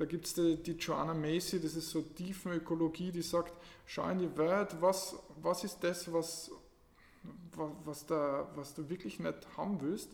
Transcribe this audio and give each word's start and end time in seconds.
Da 0.00 0.06
gibt 0.06 0.24
es 0.24 0.32
die, 0.32 0.56
die 0.56 0.72
Joanna 0.72 1.12
Macy, 1.12 1.60
das 1.60 1.76
ist 1.76 1.90
so 1.90 2.00
Tiefenökologie, 2.00 3.12
die 3.12 3.20
sagt, 3.20 3.52
schau 3.84 4.08
in 4.08 4.18
die 4.18 4.34
Welt, 4.34 4.74
was, 4.80 5.14
was 5.42 5.62
ist 5.62 5.84
das, 5.84 6.10
was, 6.10 6.50
was, 7.54 7.70
was, 7.84 8.06
da, 8.06 8.48
was 8.54 8.72
du 8.72 8.88
wirklich 8.88 9.20
nicht 9.20 9.46
haben 9.58 9.78
willst 9.82 10.08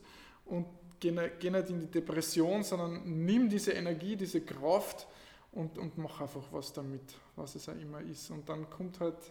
und 0.45 0.67
geh 0.99 1.13
nicht, 1.13 1.39
geh 1.39 1.51
nicht 1.51 1.71
in 1.71 1.79
die 1.79 1.87
Depression, 1.87 2.65
sondern 2.65 3.25
nimm 3.25 3.49
diese 3.49 3.75
Energie, 3.75 4.17
diese 4.17 4.41
Kraft 4.41 5.07
und, 5.53 5.79
und 5.79 5.97
mach 5.99 6.21
einfach 6.21 6.49
was 6.51 6.73
damit, 6.73 7.15
was 7.37 7.55
es 7.55 7.69
auch 7.69 7.81
immer 7.81 8.01
ist. 8.01 8.29
Und 8.33 8.49
dann 8.49 8.69
kommt 8.69 8.99
halt, 8.99 9.31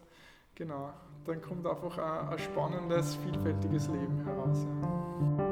genau, 0.56 0.94
dann 1.26 1.42
kommt 1.42 1.68
einfach 1.68 1.98
ein, 1.98 2.30
ein 2.30 2.40
spannendes, 2.40 3.16
vielfältiges 3.16 3.88
Leben 3.88 4.24
heraus. 4.24 4.60
Ja. 4.64 5.45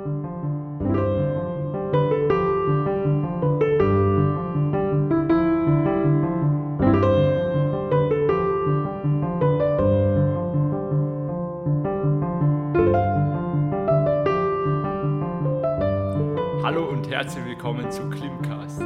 Herzlich 17.24 17.46
willkommen 17.46 17.90
zu 17.90 18.10
Klimcast. 18.10 18.82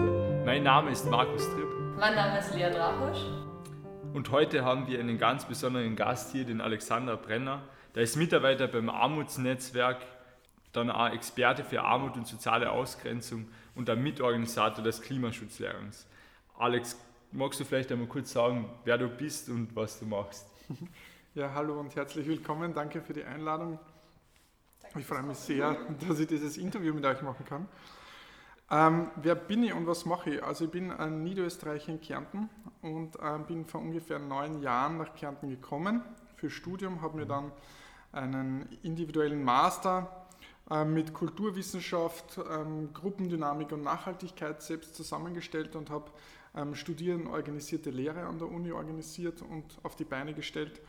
Mein 0.45 0.61
Name 0.61 0.91
ist 0.91 1.09
Markus 1.09 1.43
Tripp. 1.49 1.69
Mein 1.97 2.13
Name 2.13 2.37
ist 2.37 2.53
Lea 2.53 2.69
Drachusch. 2.69 3.25
Und 4.13 4.29
heute 4.29 4.63
haben 4.63 4.85
wir 4.85 4.99
einen 4.99 5.17
ganz 5.17 5.45
besonderen 5.45 5.95
Gast 5.95 6.33
hier, 6.33 6.45
den 6.45 6.61
Alexander 6.61 7.17
Brenner. 7.17 7.63
Der 7.95 8.03
ist 8.03 8.15
Mitarbeiter 8.15 8.67
beim 8.67 8.91
Armutsnetzwerk, 8.91 10.05
dann 10.71 10.91
auch 10.91 11.09
Experte 11.09 11.63
für 11.63 11.81
Armut 11.81 12.15
und 12.15 12.27
soziale 12.27 12.71
Ausgrenzung 12.71 13.47
und 13.73 13.87
der 13.87 13.95
Mitorganisator 13.95 14.83
des 14.83 15.01
Klimaschutzlehrgangs. 15.01 16.05
Alex, 16.59 16.95
magst 17.31 17.59
du 17.59 17.65
vielleicht 17.65 17.91
einmal 17.91 18.07
kurz 18.07 18.33
sagen, 18.33 18.69
wer 18.85 18.99
du 18.99 19.07
bist 19.07 19.49
und 19.49 19.75
was 19.75 19.97
du 19.99 20.05
machst? 20.05 20.45
Ja, 21.33 21.55
hallo 21.55 21.79
und 21.79 21.95
herzlich 21.95 22.27
willkommen. 22.27 22.71
Danke 22.71 23.01
für 23.01 23.13
die 23.13 23.23
Einladung. 23.23 23.79
Ich 24.95 25.05
freue 25.07 25.23
mich 25.23 25.37
sehr, 25.37 25.75
dass 26.07 26.19
ich 26.19 26.27
dieses 26.27 26.55
Interview 26.57 26.93
mit 26.93 27.03
euch 27.03 27.23
machen 27.23 27.43
kann. 27.45 27.67
Ähm, 28.69 29.11
wer 29.15 29.35
bin 29.35 29.63
ich 29.63 29.73
und 29.73 29.87
was 29.87 30.05
mache 30.05 30.31
ich? 30.31 30.43
Also 30.43 30.65
ich 30.65 30.71
bin 30.71 30.91
ein 30.91 31.23
Niederösterreicher 31.23 31.93
in 31.93 32.01
Kärnten 32.01 32.49
und 32.81 33.17
ähm, 33.23 33.45
bin 33.45 33.65
vor 33.65 33.79
ungefähr 33.79 34.19
neun 34.19 34.61
Jahren 34.61 34.97
nach 34.97 35.15
Kärnten 35.15 35.49
gekommen 35.49 36.01
für 36.35 36.49
Studium, 36.49 37.01
habe 37.01 37.17
mir 37.17 37.25
dann 37.25 37.51
einen 38.11 38.67
individuellen 38.83 39.41
Master 39.41 40.25
äh, 40.69 40.83
mit 40.83 41.13
Kulturwissenschaft, 41.13 42.39
ähm, 42.51 42.93
Gruppendynamik 42.93 43.71
und 43.71 43.83
Nachhaltigkeit 43.83 44.61
selbst 44.61 44.95
zusammengestellt 44.95 45.77
und 45.77 45.89
habe 45.89 46.11
ähm, 46.53 46.75
Studieren 46.75 47.27
organisierte 47.27 47.89
Lehre 47.89 48.25
an 48.25 48.37
der 48.37 48.49
Uni 48.49 48.73
organisiert 48.73 49.41
und 49.41 49.77
auf 49.83 49.95
die 49.95 50.03
Beine 50.03 50.33
gestellt. 50.33 50.81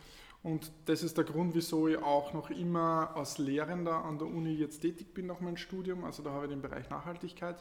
Und 0.42 0.70
das 0.86 1.02
ist 1.02 1.16
der 1.16 1.24
Grund, 1.24 1.54
wieso 1.54 1.88
ich 1.88 1.98
auch 1.98 2.32
noch 2.32 2.50
immer 2.50 3.10
als 3.16 3.38
Lehrender 3.38 4.04
an 4.04 4.18
der 4.18 4.28
Uni 4.28 4.54
jetzt 4.54 4.80
tätig 4.80 5.12
bin 5.12 5.26
nach 5.26 5.40
meinem 5.40 5.56
Studium. 5.56 6.04
Also 6.04 6.22
da 6.22 6.30
habe 6.30 6.46
ich 6.46 6.50
den 6.50 6.62
Bereich 6.62 6.88
Nachhaltigkeit. 6.90 7.56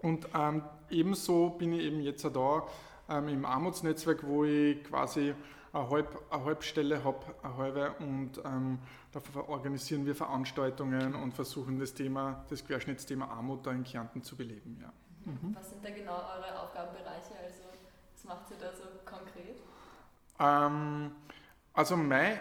Und 0.00 0.28
ähm, 0.34 0.62
ebenso 0.90 1.50
bin 1.50 1.72
ich 1.72 1.82
eben 1.82 2.00
jetzt 2.00 2.24
da 2.24 2.66
ähm, 3.08 3.28
im 3.28 3.44
Armutsnetzwerk, 3.44 4.26
wo 4.26 4.44
ich 4.44 4.82
quasi 4.84 5.34
eine, 5.72 5.90
Halb, 5.90 6.22
eine 6.30 6.44
Halbstelle 6.44 7.04
habe, 7.04 7.18
eine 7.42 7.56
halbe, 7.56 7.92
und 7.98 8.38
ähm, 8.44 8.78
da 9.12 9.20
organisieren 9.40 10.06
wir 10.06 10.14
Veranstaltungen 10.14 11.14
und 11.14 11.32
versuchen 11.32 11.78
das 11.78 11.94
Thema, 11.94 12.44
das 12.48 12.64
Querschnittsthema 12.64 13.26
Armut 13.26 13.66
da 13.66 13.72
in 13.72 13.84
Kärnten 13.84 14.22
zu 14.22 14.36
beleben. 14.36 14.78
Ja. 14.80 14.92
Mhm. 15.24 15.54
Was 15.54 15.70
sind 15.70 15.84
da 15.84 15.90
genau 15.90 16.14
eure 16.14 16.60
Aufgabenbereiche? 16.62 17.34
Also 17.42 17.64
was 18.14 18.24
macht 18.24 18.50
ihr 18.50 18.58
da 18.58 18.72
so 18.72 18.84
konkret? 19.04 19.60
Ähm, 20.38 21.12
also 21.76 21.94
mein, 21.94 22.40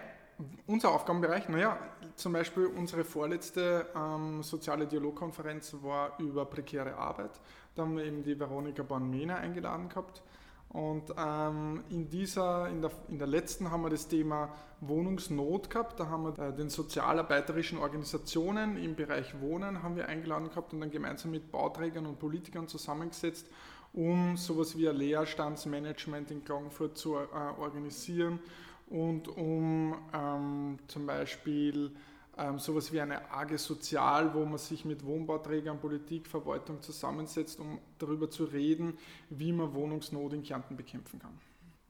unser 0.66 0.92
Aufgabenbereich, 0.92 1.50
naja, 1.50 1.78
zum 2.16 2.32
Beispiel 2.32 2.68
unsere 2.68 3.04
vorletzte 3.04 3.86
ähm, 3.94 4.42
soziale 4.44 4.88
Dialogkonferenz 4.88 5.76
war 5.82 6.18
über 6.20 6.46
prekäre 6.46 6.96
Arbeit. 6.96 7.32
Da 7.76 7.84
haben 7.84 7.98
wir 7.98 8.06
eben 8.06 8.24
die 8.24 8.40
Veronika 8.40 8.82
Born-Mehner 8.82 9.36
eingeladen 9.36 9.90
gehabt. 9.90 10.24
Und 10.70 11.14
ähm, 11.18 11.84
in, 11.90 12.10
dieser, 12.10 12.70
in 12.70 12.82
der, 12.82 12.92
in 13.10 13.18
der 13.18 13.28
letzten 13.28 13.72
haben 13.72 13.84
wir 13.84 13.90
das 13.90 14.08
Thema 14.08 14.54
Wohnungsnot 14.80 15.70
gehabt. 15.70 16.00
Da 16.00 16.08
haben 16.08 16.24
wir 16.24 16.40
äh, 16.40 16.54
den 16.54 16.70
sozialarbeiterischen 16.70 17.78
Organisationen 17.78 18.78
im 18.78 18.96
Bereich 18.96 19.40
Wohnen 19.42 19.84
haben 19.84 19.98
wir 19.98 20.08
eingeladen 20.08 20.50
gehabt 20.50 20.74
und 20.74 20.80
dann 20.80 20.92
gemeinsam 20.92 21.32
mit 21.32 21.52
Bauträgern 21.52 22.06
und 22.06 22.20
Politikern 22.20 22.70
zusammengesetzt, 22.70 23.48
um 23.92 24.38
sowas 24.38 24.78
wie 24.78 24.88
ein 24.88 24.96
Leerstandsmanagement 24.96 26.32
in 26.32 26.46
Klagenfurt 26.46 26.98
zu 26.98 27.16
äh, 27.16 27.60
organisieren 27.60 28.40
und 28.88 29.28
um 29.28 29.96
ähm, 30.14 30.80
zum 30.88 31.06
Beispiel 31.06 31.92
ähm, 32.38 32.60
sowas 32.60 32.92
wie 32.92 33.00
eine 33.00 33.32
AGE 33.32 33.58
Sozial, 33.58 34.34
wo 34.34 34.46
man 34.46 34.58
sich 34.58 34.86
mit 34.86 35.06
Wohnbauträgern, 35.06 35.80
Politik, 35.80 36.28
Verwaltung 36.28 36.82
zusammensetzt, 36.82 37.60
um 37.60 37.80
darüber 37.98 38.30
zu 38.30 38.46
reden, 38.46 38.98
wie 39.30 39.52
man 39.52 39.74
Wohnungsnot 39.74 40.34
in 40.34 40.44
Kärnten 40.44 40.76
bekämpfen 40.76 41.20
kann. 41.20 41.38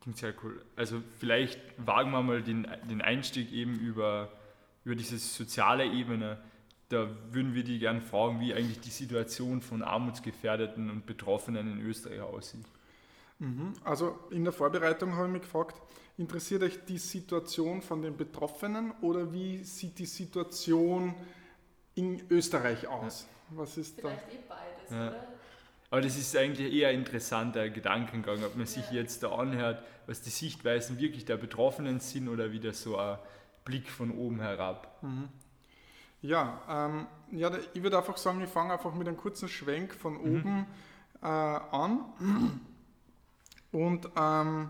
Klingt 0.01 0.17
sehr 0.17 0.33
cool. 0.43 0.63
Also 0.75 1.01
vielleicht 1.17 1.59
wagen 1.77 2.11
wir 2.11 2.21
mal 2.21 2.43
den, 2.43 2.67
den 2.87 3.01
Einstieg 3.01 3.51
eben 3.51 3.75
über, 3.79 4.31
über 4.83 4.95
diese 4.95 5.17
soziale 5.17 5.85
Ebene. 5.85 6.37
Da 6.89 7.09
würden 7.31 7.55
wir 7.55 7.63
die 7.63 7.79
gerne 7.79 8.01
fragen, 8.01 8.39
wie 8.39 8.53
eigentlich 8.53 8.79
die 8.79 8.91
Situation 8.91 9.61
von 9.61 9.81
Armutsgefährdeten 9.81 10.91
und 10.91 11.07
Betroffenen 11.07 11.79
in 11.79 11.81
Österreich 11.81 12.21
aussieht. 12.21 12.67
Mhm. 13.39 13.73
Also 13.83 14.19
in 14.31 14.43
der 14.43 14.53
Vorbereitung 14.53 15.15
habe 15.15 15.27
ich 15.27 15.33
mich 15.33 15.41
gefragt, 15.41 15.81
interessiert 16.17 16.63
euch 16.63 16.85
die 16.85 16.97
Situation 16.97 17.81
von 17.81 18.01
den 18.01 18.15
Betroffenen 18.15 18.91
oder 19.01 19.33
wie 19.33 19.63
sieht 19.63 19.99
die 19.99 20.05
Situation 20.05 21.13
in 21.95 22.21
Österreich 22.29 22.87
aus? 22.87 23.27
Ja. 23.51 23.57
Was 23.57 23.77
ist 23.77 23.99
Vielleicht 23.99 24.27
da? 24.27 24.31
eh 24.31 24.39
beides, 24.47 24.91
ja. 24.91 25.07
oder? 25.09 25.27
Aber 25.91 26.01
das 26.01 26.17
ist 26.17 26.35
eigentlich 26.35 26.73
eher 26.73 26.89
ein 26.89 26.99
interessanter 26.99 27.69
Gedankengang, 27.69 28.43
ob 28.43 28.55
man 28.55 28.65
sich 28.65 28.85
ja. 28.87 28.97
jetzt 28.97 29.23
da 29.23 29.31
anhört, 29.31 29.83
was 30.07 30.21
die 30.21 30.29
Sichtweisen 30.29 30.99
wirklich 30.99 31.25
der 31.25 31.37
Betroffenen 31.37 31.99
sind 31.99 32.27
oder 32.27 32.51
wieder 32.51 32.73
so 32.73 32.97
ein 32.97 33.17
Blick 33.63 33.89
von 33.89 34.11
oben 34.11 34.41
herab. 34.41 35.01
Mhm. 35.01 35.29
Ja, 36.21 36.61
ähm, 36.67 37.07
ja, 37.31 37.51
ich 37.73 37.83
würde 37.83 37.97
einfach 37.97 38.17
sagen, 38.17 38.41
ich 38.41 38.49
fange 38.49 38.73
einfach 38.73 38.93
mit 38.93 39.07
einem 39.07 39.17
kurzen 39.17 39.47
Schwenk 39.47 39.93
von 39.93 40.13
mhm. 40.13 40.39
oben 40.39 40.65
äh, 41.21 41.27
an. 41.27 42.61
Und 43.75 44.07
ähm, 44.15 44.69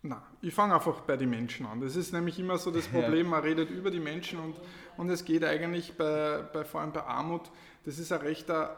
na, 0.00 0.22
ich 0.40 0.54
fange 0.54 0.74
einfach 0.74 1.00
bei 1.00 1.18
den 1.18 1.28
Menschen 1.28 1.66
an. 1.66 1.82
Das 1.82 1.94
ist 1.94 2.14
nämlich 2.14 2.38
immer 2.38 2.56
so 2.56 2.70
das 2.70 2.88
Problem, 2.88 3.26
man 3.26 3.42
redet 3.42 3.68
über 3.68 3.90
die 3.90 4.00
Menschen 4.00 4.38
und, 4.38 4.56
und 4.96 5.10
es 5.10 5.22
geht 5.22 5.44
eigentlich 5.44 5.98
bei, 5.98 6.42
bei, 6.50 6.64
vor 6.64 6.80
allem 6.80 6.92
bei 6.92 7.02
Armut, 7.02 7.50
das 7.84 7.98
ist 7.98 8.10
ein 8.10 8.22
recht 8.22 8.50
ein, 8.50 8.68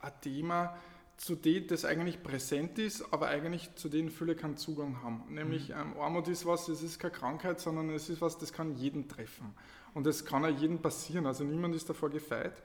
ein 0.00 0.12
Thema, 0.22 0.78
zu 1.18 1.34
dem 1.34 1.66
das 1.66 1.84
eigentlich 1.84 2.22
präsent 2.22 2.78
ist, 2.78 3.04
aber 3.12 3.28
eigentlich 3.28 3.74
zu 3.74 3.90
denen 3.90 4.08
viele 4.08 4.34
keinen 4.34 4.56
Zugang 4.56 5.02
haben. 5.02 5.24
Nämlich 5.28 5.68
mhm. 5.68 5.92
ähm, 5.92 6.00
Armut 6.00 6.26
ist 6.28 6.46
was, 6.46 6.68
es 6.68 6.82
ist 6.82 7.00
keine 7.00 7.12
Krankheit, 7.12 7.60
sondern 7.60 7.90
es 7.90 8.08
ist 8.08 8.22
was, 8.22 8.38
das 8.38 8.54
kann 8.54 8.76
jeden 8.76 9.08
treffen. 9.08 9.54
Und 9.92 10.06
das 10.06 10.24
kann 10.24 10.42
auch 10.46 10.58
jedem 10.58 10.80
passieren, 10.80 11.26
also 11.26 11.44
niemand 11.44 11.74
ist 11.74 11.90
davor 11.90 12.08
gefeit. 12.08 12.62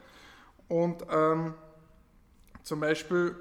Und 0.70 1.06
ähm, 1.12 1.56
zum 2.64 2.80
Beispiel 2.80 3.36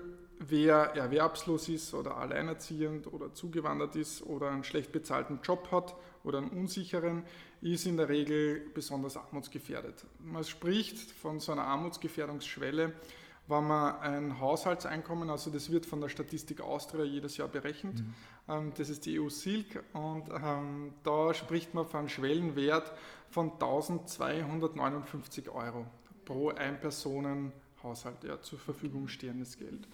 wer 0.48 0.94
erwerbslos 0.94 1.68
ist 1.68 1.94
oder 1.94 2.16
alleinerziehend 2.16 3.12
oder 3.12 3.32
zugewandert 3.32 3.96
ist 3.96 4.22
oder 4.22 4.50
einen 4.50 4.64
schlecht 4.64 4.92
bezahlten 4.92 5.40
Job 5.42 5.70
hat 5.70 5.94
oder 6.22 6.38
einen 6.38 6.50
unsicheren, 6.50 7.24
ist 7.60 7.86
in 7.86 7.96
der 7.96 8.08
Regel 8.08 8.60
besonders 8.74 9.16
armutsgefährdet. 9.16 10.04
Man 10.20 10.44
spricht 10.44 11.10
von 11.12 11.40
so 11.40 11.52
einer 11.52 11.64
Armutsgefährdungsschwelle, 11.64 12.92
wenn 13.46 13.66
man 13.66 13.98
ein 14.00 14.40
Haushaltseinkommen, 14.40 15.28
also 15.28 15.50
das 15.50 15.70
wird 15.70 15.84
von 15.84 16.00
der 16.00 16.08
Statistik 16.08 16.62
Austria 16.62 17.04
jedes 17.04 17.36
Jahr 17.36 17.48
berechnet, 17.48 18.00
mhm. 18.00 18.14
Ähm, 18.48 18.72
das 18.76 18.90
ist 18.90 19.06
die 19.06 19.18
EU-SILK 19.18 19.82
und 19.92 20.28
ähm, 20.28 20.92
da 21.02 21.32
spricht 21.32 21.74
man 21.74 21.86
von 21.86 22.00
einem 22.00 22.08
Schwellenwert 22.08 22.92
von 23.30 23.52
1259 23.52 25.48
Euro 25.48 25.86
pro 26.24 26.50
Ein-Personen-Haushalt, 26.50 28.24
ja, 28.24 28.40
zur 28.40 28.58
Verfügung 28.58 29.08
stehendes 29.08 29.56
Geld. 29.56 29.88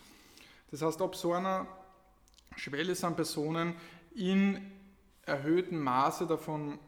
Das 0.70 0.82
heißt, 0.82 1.00
ab 1.02 1.16
so 1.16 1.32
einer 1.32 1.66
Schwelle 2.56 2.94
sind 2.94 3.16
Personen 3.16 3.74
in 4.14 4.60
erhöhtem 5.24 5.80
Maße 5.80 6.26
davon 6.26 6.78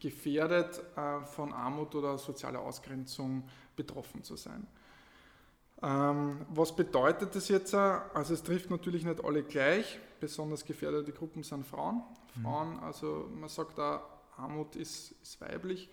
gefährdet, 0.00 0.80
äh, 0.96 1.24
von 1.24 1.52
Armut 1.52 1.94
oder 1.94 2.18
sozialer 2.18 2.60
Ausgrenzung 2.60 3.48
betroffen 3.76 4.22
zu 4.22 4.36
sein. 4.36 4.66
Ähm, 5.82 6.46
was 6.48 6.74
bedeutet 6.74 7.34
das 7.34 7.48
jetzt? 7.48 7.74
Also 7.74 8.34
es 8.34 8.42
trifft 8.42 8.70
natürlich 8.70 9.04
nicht 9.04 9.22
alle 9.22 9.42
gleich. 9.42 10.00
Besonders 10.20 10.64
gefährdete 10.64 11.12
Gruppen 11.12 11.42
sind 11.42 11.66
Frauen. 11.66 12.02
Mhm. 12.34 12.42
Frauen, 12.42 12.78
also 12.80 13.28
man 13.34 13.48
sagt 13.48 13.78
da, 13.78 14.02
Armut 14.36 14.76
ist, 14.76 15.12
ist 15.22 15.40
weiblich. 15.40 15.90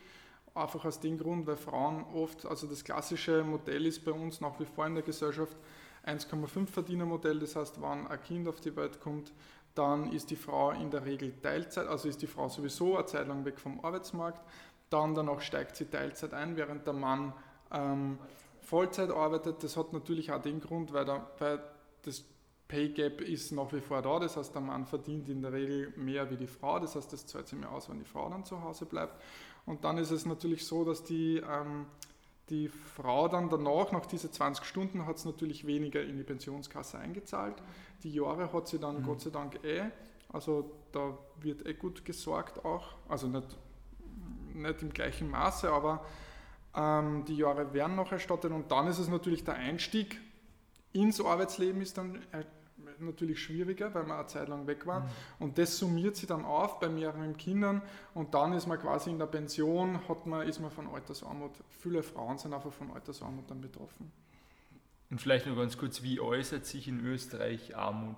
Einfach 0.56 0.86
aus 0.86 1.00
dem 1.00 1.18
Grund, 1.18 1.48
weil 1.48 1.58
Frauen 1.58 2.06
oft, 2.14 2.46
also 2.46 2.68
das 2.68 2.84
klassische 2.84 3.44
Modell 3.44 3.86
ist 3.86 4.06
bei 4.06 4.12
uns 4.12 4.40
nach 4.40 4.60
wie 4.60 4.66
vor 4.66 4.86
in 4.86 4.94
der 4.96 5.04
Gesellschaft, 5.04 5.58
1,5 6.06 6.68
Verdienermodell, 6.68 7.40
das 7.40 7.56
heißt, 7.56 7.82
wann 7.82 8.08
ein 8.08 8.22
Kind 8.22 8.48
auf 8.48 8.60
die 8.60 8.76
Welt 8.76 9.00
kommt, 9.00 9.32
dann 9.76 10.12
ist 10.12 10.30
die 10.30 10.36
Frau 10.36 10.72
in 10.72 10.92
der 10.92 11.06
Regel 11.06 11.34
Teilzeit, 11.42 11.88
also 11.88 12.08
ist 12.08 12.22
die 12.22 12.28
Frau 12.28 12.50
sowieso 12.50 12.96
eine 12.96 13.06
Zeit 13.06 13.28
lang 13.28 13.46
weg 13.46 13.60
vom 13.60 13.84
Arbeitsmarkt, 13.84 14.42
dann 14.90 15.16
danach 15.16 15.42
steigt 15.42 15.76
sie 15.76 15.86
Teilzeit 15.86 16.34
ein, 16.34 16.56
während 16.56 16.86
der 16.86 16.94
Mann 16.94 17.34
ähm, 17.72 18.20
Vollzeit 18.62 19.10
arbeitet. 19.10 19.64
Das 19.64 19.76
hat 19.76 19.92
natürlich 19.94 20.32
auch 20.32 20.42
den 20.42 20.60
Grund, 20.62 20.94
weil, 20.94 21.06
der, 21.06 21.28
weil 21.40 21.60
das 22.04 22.24
Pay 22.68 22.90
Gap 22.90 23.22
ist 23.22 23.52
nach 23.52 23.72
wie 23.74 23.82
vor 23.82 24.02
da, 24.02 24.20
das 24.20 24.38
heißt, 24.38 24.54
der 24.54 24.62
Mann 24.62 24.86
verdient 24.86 25.30
in 25.30 25.42
der 25.42 25.52
Regel 25.52 25.94
mehr 25.96 26.30
wie 26.30 26.38
die 26.38 26.48
Frau, 26.48 26.80
das 26.80 26.96
heißt, 26.96 27.12
das 27.12 27.26
zahlt 27.26 27.48
sich 27.48 27.58
mehr 27.58 27.72
aus, 27.72 27.90
wenn 27.90 28.00
die 28.00 28.06
Frau 28.06 28.30
dann 28.30 28.46
zu 28.46 28.62
Hause 28.62 28.86
bleibt. 28.86 29.22
Und 29.66 29.84
dann 29.84 29.98
ist 29.98 30.12
es 30.12 30.26
natürlich 30.26 30.66
so, 30.66 30.84
dass 30.84 31.04
die, 31.04 31.38
ähm, 31.38 31.86
die 32.50 32.68
Frau 32.68 33.28
dann 33.28 33.50
danach, 33.50 33.92
nach 33.92 34.06
diesen 34.06 34.32
20 34.32 34.66
Stunden, 34.66 35.06
hat 35.06 35.18
es 35.18 35.26
natürlich 35.26 35.66
weniger 35.66 36.04
in 36.04 36.18
die 36.18 36.24
Pensionskasse 36.24 37.00
eingezahlt. 37.00 37.56
Die 38.04 38.12
Jahre 38.12 38.52
hat 38.52 38.68
sie 38.68 38.80
dann 38.80 39.00
mhm. 39.00 39.04
Gott 39.04 39.22
sei 39.22 39.30
Dank 39.30 39.64
eh, 39.64 39.84
also 40.30 40.72
da 40.92 41.18
wird 41.42 41.66
eh 41.66 41.74
gut 41.74 42.04
gesorgt 42.04 42.66
auch, 42.66 42.96
also 43.08 43.28
nicht, 43.28 43.56
nicht 44.54 44.82
im 44.82 44.92
gleichen 44.92 45.30
Maße, 45.30 45.72
aber 45.72 46.04
ähm, 46.76 47.24
die 47.26 47.38
Jahre 47.38 47.74
werden 47.74 47.96
noch 47.96 48.12
erstattet 48.12 48.52
und 48.52 48.72
dann 48.72 48.88
ist 48.88 49.00
es 49.00 49.08
natürlich 49.08 49.44
der 49.44 49.56
Einstieg 49.56 50.20
ins 50.92 51.22
Arbeitsleben 51.22 51.82
ist 51.82 51.98
dann 51.98 52.20
natürlich 53.00 53.42
schwieriger, 53.42 53.94
weil 53.94 54.04
man 54.04 54.18
eine 54.18 54.28
Zeit 54.28 54.48
lang 54.48 54.68
weg 54.68 54.86
war. 54.86 55.02
Mhm. 55.02 55.10
Und 55.40 55.58
das 55.58 55.78
summiert 55.78 56.16
sich 56.16 56.28
dann 56.28 56.46
auf 56.46 56.80
bei 56.80 56.90
mehreren 56.90 57.38
Kindern 57.38 57.82
und 58.14 58.34
dann 58.34 58.54
ist 58.54 58.68
man 58.68 58.80
quasi 58.80 59.10
in 59.10 59.20
der 59.20 59.28
Pension, 59.28 60.08
hat 60.08 60.26
man, 60.26 60.48
ist 60.48 60.60
man 60.60 60.72
von 60.72 60.88
Altersarmut. 60.88 61.52
Viele 61.80 62.04
Frauen 62.04 62.38
sind 62.38 62.54
einfach 62.54 62.74
von 62.74 62.92
Altersarmut 62.92 63.50
dann 63.50 63.62
betroffen. 63.62 64.12
Und 65.10 65.22
vielleicht 65.22 65.46
noch 65.46 65.56
ganz 65.56 65.78
kurz, 65.78 66.02
wie 66.02 66.20
äußert 66.20 66.66
sich 66.66 66.88
in 66.88 67.06
Österreich 67.06 67.76
Armut? 67.76 68.18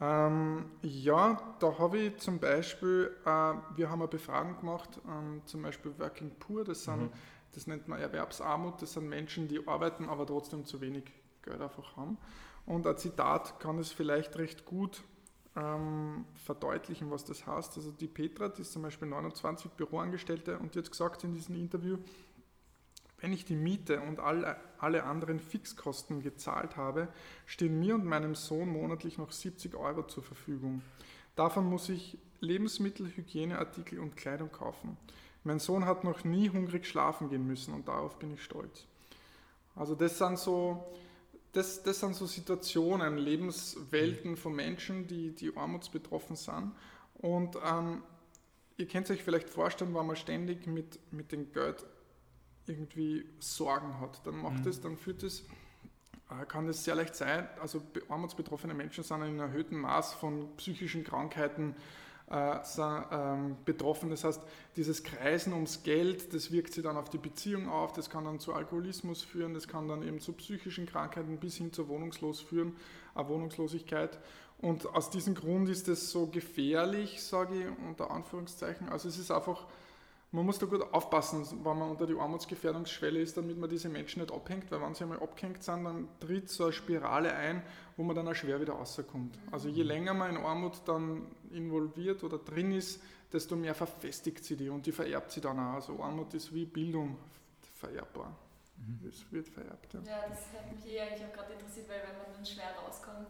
Ähm, 0.00 0.64
ja, 0.82 1.40
da 1.60 1.78
habe 1.78 1.98
ich 1.98 2.16
zum 2.16 2.40
Beispiel, 2.40 3.16
äh, 3.24 3.28
wir 3.28 3.88
haben 3.88 4.00
eine 4.00 4.08
Befragung 4.08 4.58
gemacht, 4.58 5.00
ähm, 5.08 5.42
zum 5.44 5.62
Beispiel 5.62 5.96
Working 5.96 6.32
Poor, 6.40 6.64
das, 6.64 6.82
sind, 6.82 7.02
mhm. 7.02 7.12
das 7.54 7.68
nennt 7.68 7.86
man 7.86 8.00
Erwerbsarmut, 8.00 8.82
das 8.82 8.94
sind 8.94 9.08
Menschen, 9.08 9.46
die 9.46 9.64
arbeiten, 9.68 10.08
aber 10.08 10.26
trotzdem 10.26 10.64
zu 10.64 10.80
wenig 10.80 11.04
Geld 11.42 11.60
einfach 11.60 11.96
haben. 11.96 12.18
Und 12.66 12.86
ein 12.86 12.96
Zitat 12.96 13.58
kann 13.60 13.78
es 13.78 13.90
vielleicht 13.90 14.36
recht 14.36 14.64
gut 14.64 15.02
ähm, 15.56 16.24
verdeutlichen, 16.44 17.10
was 17.10 17.24
das 17.24 17.46
heißt. 17.46 17.76
Also 17.76 17.90
die 17.90 18.06
Petra, 18.06 18.48
die 18.48 18.62
ist 18.62 18.72
zum 18.72 18.82
Beispiel 18.82 19.08
29 19.08 19.70
Büroangestellte 19.72 20.58
und 20.58 20.74
die 20.74 20.78
hat 20.78 20.90
gesagt 20.90 21.24
in 21.24 21.34
diesem 21.34 21.56
Interview, 21.56 21.98
wenn 23.18 23.32
ich 23.32 23.44
die 23.44 23.54
Miete 23.54 24.00
und 24.00 24.18
alle, 24.18 24.56
alle 24.78 25.04
anderen 25.04 25.38
Fixkosten 25.38 26.22
gezahlt 26.22 26.76
habe, 26.76 27.08
stehen 27.46 27.78
mir 27.78 27.94
und 27.94 28.04
meinem 28.04 28.34
Sohn 28.34 28.68
monatlich 28.68 29.16
noch 29.16 29.30
70 29.30 29.76
Euro 29.76 30.04
zur 30.06 30.24
Verfügung. 30.24 30.82
Davon 31.36 31.64
muss 31.64 31.88
ich 31.88 32.18
Lebensmittel, 32.40 33.06
Hygieneartikel 33.14 34.00
und 34.00 34.16
Kleidung 34.16 34.50
kaufen. 34.50 34.96
Mein 35.44 35.60
Sohn 35.60 35.86
hat 35.86 36.02
noch 36.02 36.24
nie 36.24 36.50
hungrig 36.50 36.86
schlafen 36.86 37.28
gehen 37.28 37.46
müssen 37.46 37.74
und 37.74 37.86
darauf 37.86 38.18
bin 38.18 38.34
ich 38.34 38.42
stolz. 38.42 38.86
Also 39.76 39.94
das 39.94 40.18
sind 40.18 40.38
so 40.38 40.84
das, 41.52 41.82
das 41.82 42.00
sind 42.00 42.14
so 42.14 42.26
Situationen, 42.26 43.18
Lebenswelten 43.18 44.36
von 44.36 44.54
Menschen, 44.54 45.06
die, 45.06 45.34
die 45.34 45.54
armutsbetroffen 45.56 46.36
sind. 46.36 46.72
Und 47.14 47.56
ähm, 47.64 48.02
ihr 48.78 48.88
könnt 48.88 49.10
euch 49.10 49.22
vielleicht 49.22 49.50
vorstellen, 49.50 49.94
wenn 49.94 50.06
man 50.06 50.16
ständig 50.16 50.66
mit, 50.66 50.98
mit 51.12 51.30
dem 51.30 51.52
Geld 51.52 51.84
irgendwie 52.66 53.26
Sorgen 53.38 54.00
hat, 54.00 54.26
dann 54.26 54.36
macht 54.36 54.64
mhm. 54.64 54.70
es, 54.70 54.80
dann 54.80 54.96
führt 54.96 55.22
es, 55.22 55.44
äh, 56.30 56.46
kann 56.46 56.68
es 56.68 56.84
sehr 56.84 56.94
leicht 56.94 57.14
sein, 57.14 57.48
also 57.60 57.82
armutsbetroffene 58.08 58.72
Menschen 58.72 59.04
sind 59.04 59.18
in 59.18 59.22
einem 59.22 59.40
erhöhten 59.40 59.76
Maß 59.76 60.14
von 60.14 60.56
psychischen 60.56 61.04
Krankheiten 61.04 61.76
betroffen. 63.64 64.08
Das 64.08 64.24
heißt, 64.24 64.40
dieses 64.76 65.02
Kreisen 65.02 65.52
ums 65.52 65.82
Geld, 65.82 66.32
das 66.32 66.50
wirkt 66.50 66.72
sich 66.72 66.82
dann 66.82 66.96
auf 66.96 67.10
die 67.10 67.18
Beziehung 67.18 67.68
auf, 67.68 67.92
das 67.92 68.08
kann 68.08 68.24
dann 68.24 68.40
zu 68.40 68.54
Alkoholismus 68.54 69.22
führen, 69.22 69.52
das 69.52 69.68
kann 69.68 69.86
dann 69.86 70.02
eben 70.02 70.18
zu 70.18 70.32
psychischen 70.32 70.86
Krankheiten 70.86 71.38
bis 71.38 71.56
hin 71.56 71.72
zur 71.72 71.88
Wohnungslos 71.88 72.40
führen, 72.40 72.74
äh, 73.14 73.26
Wohnungslosigkeit. 73.26 74.18
Und 74.62 74.86
aus 74.86 75.10
diesem 75.10 75.34
Grund 75.34 75.68
ist 75.68 75.88
es 75.88 76.10
so 76.10 76.26
gefährlich, 76.26 77.22
sage 77.22 77.60
ich 77.60 77.86
unter 77.86 78.10
Anführungszeichen. 78.10 78.88
Also 78.88 79.08
es 79.08 79.18
ist 79.18 79.30
einfach 79.30 79.66
man 80.32 80.46
muss 80.46 80.58
da 80.58 80.64
gut 80.64 80.82
aufpassen, 80.92 81.46
wenn 81.62 81.78
man 81.78 81.90
unter 81.90 82.06
die 82.06 82.18
Armutsgefährdungsschwelle 82.18 83.20
ist, 83.20 83.36
damit 83.36 83.58
man 83.58 83.68
diese 83.68 83.90
Menschen 83.90 84.22
nicht 84.22 84.32
abhängt, 84.32 84.70
weil 84.70 84.80
wenn 84.80 84.94
sie 84.94 85.04
einmal 85.04 85.20
abgehängt 85.20 85.62
sind, 85.62 85.84
dann 85.84 86.08
tritt 86.20 86.48
so 86.48 86.64
eine 86.64 86.72
Spirale 86.72 87.34
ein, 87.34 87.62
wo 87.98 88.02
man 88.02 88.16
dann 88.16 88.26
auch 88.26 88.34
schwer 88.34 88.58
wieder 88.58 88.72
rauskommt. 88.72 89.38
Also 89.50 89.68
je 89.68 89.82
länger 89.82 90.14
man 90.14 90.34
in 90.34 90.42
Armut 90.42 90.80
dann 90.86 91.26
involviert 91.50 92.24
oder 92.24 92.38
drin 92.38 92.72
ist, 92.72 93.02
desto 93.30 93.56
mehr 93.56 93.74
verfestigt 93.74 94.42
sie 94.44 94.56
die 94.56 94.70
und 94.70 94.86
die 94.86 94.92
vererbt 94.92 95.30
sie 95.32 95.42
dann 95.42 95.58
auch. 95.58 95.74
Also 95.74 96.02
Armut 96.02 96.32
ist 96.32 96.54
wie 96.54 96.64
Bildung 96.64 97.18
vererbbar. 97.74 98.34
Mhm. 98.78 99.08
Es 99.08 99.30
wird 99.30 99.48
vererbt. 99.48 99.92
Ja. 99.92 100.00
ja, 100.00 100.28
das 100.30 100.46
hat 100.54 100.72
mich 100.72 100.90
eh 100.90 101.00
eigentlich 101.00 101.26
auch 101.28 101.32
gerade 101.34 101.52
interessiert, 101.52 101.90
weil 101.90 102.00
wenn 102.08 102.16
man 102.16 102.32
dann 102.34 102.46
schwer 102.46 102.74
rauskommt, 102.82 103.28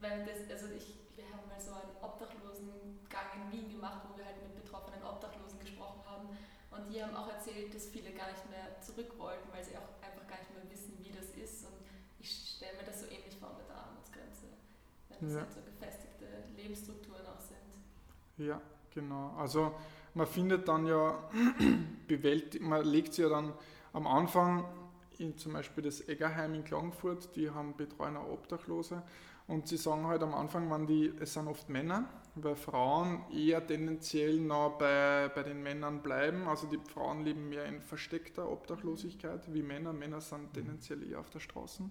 wenn 0.00 0.26
das, 0.26 0.50
also 0.50 0.74
ich, 0.74 0.94
wir 1.16 1.24
haben 1.30 1.46
mal 1.48 1.60
so 1.60 1.72
einen 1.72 1.94
Obdachlosengang 2.02 3.28
in 3.38 3.44
Wien 3.52 3.68
gemacht, 3.70 4.02
wo 4.08 4.16
wir 4.16 4.24
halt 4.26 4.42
mit 4.42 4.54
betroffenen 4.54 5.02
Obdachlosen 5.02 5.58
gesprochen 5.60 6.02
haben 6.06 6.28
und 6.70 6.90
die 6.90 7.02
haben 7.02 7.14
auch 7.14 7.30
erzählt, 7.30 7.74
dass 7.74 7.86
viele 7.86 8.10
gar 8.12 8.30
nicht 8.30 8.48
mehr 8.50 8.80
zurück 8.80 9.14
wollten, 9.18 9.46
weil 9.52 9.64
sie 9.64 9.76
auch 9.76 9.90
einfach 10.02 10.26
gar 10.26 10.38
nicht 10.38 10.52
mehr 10.54 10.66
wissen, 10.70 10.98
wie 11.02 11.12
das 11.12 11.30
ist 11.38 11.64
und 11.64 11.74
ich 12.18 12.56
stelle 12.56 12.76
mir 12.78 12.84
das 12.84 13.00
so 13.00 13.06
ähnlich 13.06 13.36
vor 13.38 13.54
mit 13.56 13.68
der 13.68 13.76
Armutsgrenze, 13.76 14.46
wenn 15.08 15.18
das 15.20 15.34
ja. 15.34 15.40
halt 15.40 15.52
so 15.52 15.60
gefestigte 15.62 16.26
Lebensstrukturen 16.56 17.26
auch 17.26 17.40
sind. 17.40 17.64
Ja, 18.38 18.60
genau. 18.90 19.34
Also 19.36 19.74
man 20.14 20.26
findet 20.26 20.66
dann 20.66 20.86
ja, 20.86 21.30
man 22.60 22.84
legt 22.84 23.14
sie 23.14 23.22
ja 23.22 23.28
dann 23.28 23.52
am 23.92 24.06
Anfang 24.06 24.64
in 25.18 25.36
zum 25.36 25.52
Beispiel 25.52 25.84
das 25.84 26.08
Eggerheim 26.08 26.54
in 26.54 26.64
Klagenfurt, 26.64 27.36
die 27.36 27.50
haben 27.50 27.76
betreuen 27.76 28.16
auch 28.16 28.28
Obdachlose 28.28 29.02
und 29.46 29.68
sie 29.68 29.76
sagen 29.76 30.06
halt 30.06 30.22
am 30.22 30.34
Anfang, 30.34 30.70
wenn 30.70 30.86
die, 30.86 31.12
es 31.20 31.34
sind 31.34 31.48
oft 31.48 31.68
Männer, 31.68 32.08
weil 32.34 32.56
Frauen 32.56 33.24
eher 33.30 33.64
tendenziell 33.66 34.38
noch 34.38 34.78
bei, 34.78 35.30
bei 35.34 35.42
den 35.42 35.62
Männern 35.62 36.02
bleiben. 36.02 36.48
Also 36.48 36.66
die 36.66 36.78
Frauen 36.78 37.24
leben 37.24 37.50
mehr 37.50 37.66
in 37.66 37.80
versteckter 37.82 38.50
Obdachlosigkeit 38.50 39.52
wie 39.52 39.62
Männer. 39.62 39.92
Männer 39.92 40.20
sind 40.20 40.54
tendenziell 40.54 41.08
eher 41.08 41.20
auf 41.20 41.30
der 41.30 41.40
Straße. 41.40 41.82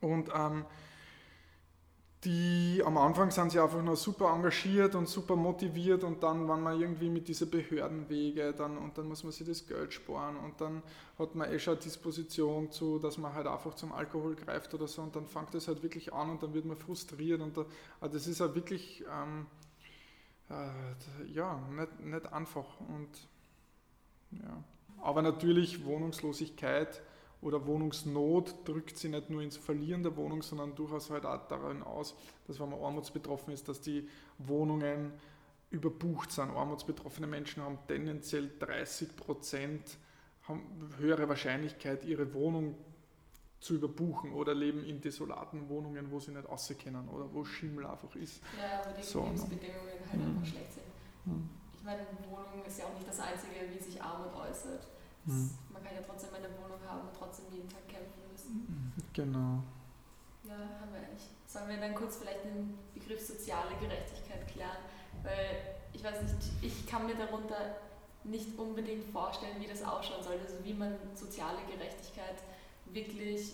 Und 0.00 0.30
ähm, 0.34 0.64
die 2.24 2.82
am 2.84 2.98
Anfang 2.98 3.30
sind 3.30 3.50
sie 3.50 3.60
einfach 3.60 3.82
nur 3.82 3.96
super 3.96 4.34
engagiert 4.34 4.94
und 4.94 5.08
super 5.08 5.36
motiviert 5.36 6.04
und 6.04 6.22
dann, 6.22 6.46
wenn 6.48 6.62
man 6.62 6.78
irgendwie 6.78 7.08
mit 7.08 7.28
diesen 7.28 7.48
Behördenwege, 7.48 8.52
dann, 8.52 8.76
und 8.76 8.98
dann 8.98 9.08
muss 9.08 9.24
man 9.24 9.32
sich 9.32 9.46
das 9.46 9.66
Geld 9.66 9.94
sparen 9.94 10.36
und 10.36 10.60
dann 10.60 10.82
hat 11.18 11.34
man 11.34 11.50
eh 11.50 11.58
schon 11.58 11.78
Disposition 11.78 12.70
zu, 12.70 12.98
dass 12.98 13.16
man 13.16 13.32
halt 13.32 13.46
einfach 13.46 13.74
zum 13.74 13.92
Alkohol 13.92 14.36
greift 14.36 14.74
oder 14.74 14.86
so 14.86 15.00
und 15.00 15.16
dann 15.16 15.26
fängt 15.26 15.54
das 15.54 15.66
halt 15.66 15.82
wirklich 15.82 16.12
an 16.12 16.28
und 16.30 16.42
dann 16.42 16.52
wird 16.52 16.66
man 16.66 16.76
frustriert 16.76 17.40
und 17.40 17.56
da, 17.56 17.64
also 18.00 18.14
das 18.14 18.26
ist 18.26 18.40
halt 18.40 18.54
wirklich, 18.54 19.02
ähm, 19.10 19.46
äh, 20.50 21.32
ja, 21.32 21.58
nicht, 21.70 22.00
nicht 22.00 22.32
einfach 22.32 22.66
und 22.80 23.08
ja. 24.32 24.62
Aber 25.02 25.22
natürlich 25.22 25.86
Wohnungslosigkeit 25.86 27.00
oder 27.42 27.66
Wohnungsnot 27.66 28.68
drückt 28.68 28.98
sie 28.98 29.08
nicht 29.08 29.30
nur 29.30 29.42
ins 29.42 29.56
Verlieren 29.56 30.02
der 30.02 30.16
Wohnung, 30.16 30.42
sondern 30.42 30.74
durchaus 30.74 31.10
halt 31.10 31.24
auch 31.24 31.48
darin 31.48 31.82
aus, 31.82 32.14
dass 32.46 32.60
wenn 32.60 32.70
man 32.70 32.80
armutsbetroffen 32.80 33.52
ist, 33.52 33.68
dass 33.68 33.80
die 33.80 34.08
Wohnungen 34.38 35.12
überbucht 35.70 36.32
sind. 36.32 36.50
Armutsbetroffene 36.50 37.26
Menschen 37.26 37.62
haben 37.62 37.78
tendenziell 37.86 38.50
30 38.58 39.16
Prozent 39.16 39.98
höhere 40.98 41.28
Wahrscheinlichkeit, 41.28 42.04
ihre 42.04 42.34
Wohnung 42.34 42.74
zu 43.60 43.74
überbuchen 43.74 44.32
oder 44.32 44.54
leben 44.54 44.84
in 44.84 45.00
desolaten 45.00 45.68
Wohnungen, 45.68 46.10
wo 46.10 46.18
sie 46.18 46.32
nicht 46.32 46.48
rauskennen 46.48 47.08
oder 47.08 47.32
wo 47.32 47.44
Schimmel 47.44 47.86
einfach 47.86 48.14
ist. 48.16 48.42
Ja, 48.58 48.82
wo 48.84 48.96
die 48.98 49.02
so, 49.02 49.20
ne? 49.20 49.26
Lebensbedingungen 49.26 49.88
halt 50.10 50.20
mhm. 50.20 50.36
einfach 50.36 50.46
schlecht 50.46 50.72
sind. 50.72 50.86
Mhm. 51.26 51.48
Ich 51.76 51.84
meine, 51.84 52.06
Wohnung 52.28 52.64
ist 52.66 52.78
ja 52.78 52.86
auch 52.86 52.94
nicht 52.94 53.08
das 53.08 53.20
Einzige, 53.20 53.54
wie 53.72 53.78
sich 53.78 54.02
Armut 54.02 54.34
äußert. 54.34 54.86
Mhm. 55.24 55.50
Man 55.72 55.82
kann 55.84 55.94
ja 55.94 56.02
trotzdem 56.06 56.34
eine 56.34 56.48
Wohnung 56.62 56.80
haben 56.86 57.08
und 57.08 57.16
trotzdem 57.16 57.46
jeden 57.52 57.68
Tag 57.68 57.86
kämpfen 57.88 58.20
müssen. 58.30 58.92
Genau. 59.12 59.62
Ja, 60.44 60.56
haben 60.80 60.92
wir 60.92 61.00
eigentlich. 61.00 61.28
Sollen 61.46 61.68
wir 61.68 61.76
dann 61.76 61.94
kurz 61.94 62.16
vielleicht 62.16 62.44
den 62.44 62.78
Begriff 62.94 63.20
soziale 63.20 63.76
Gerechtigkeit 63.80 64.46
klären? 64.48 64.78
Weil 65.22 65.76
ich 65.92 66.02
weiß 66.02 66.22
nicht, 66.22 66.36
ich 66.62 66.86
kann 66.86 67.06
mir 67.06 67.14
darunter 67.14 67.76
nicht 68.24 68.58
unbedingt 68.58 69.04
vorstellen, 69.12 69.60
wie 69.60 69.66
das 69.66 69.82
ausschauen 69.82 70.22
soll, 70.22 70.38
also 70.38 70.56
wie 70.62 70.74
man 70.74 70.94
soziale 71.14 71.58
Gerechtigkeit 71.70 72.36
wirklich 72.92 73.52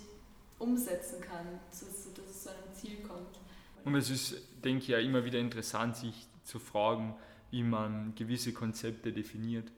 umsetzen 0.58 1.20
kann, 1.20 1.61
dass 1.70 1.82
es 1.82 2.02
zu 2.42 2.50
einem 2.50 2.75
Ziel 2.75 2.96
kommt. 3.02 3.38
Und 3.85 3.94
es 3.94 4.11
ist, 4.11 4.37
denke 4.64 4.82
ich, 4.82 4.88
ja 4.88 4.99
immer 4.99 5.25
wieder 5.25 5.38
interessant, 5.38 5.96
sich 5.96 6.26
zu 6.42 6.58
fragen, 6.58 7.14
wie 7.50 7.62
man 7.62 8.14
gewisse 8.14 8.52
Konzepte 8.52 9.12
definiert 9.12 9.70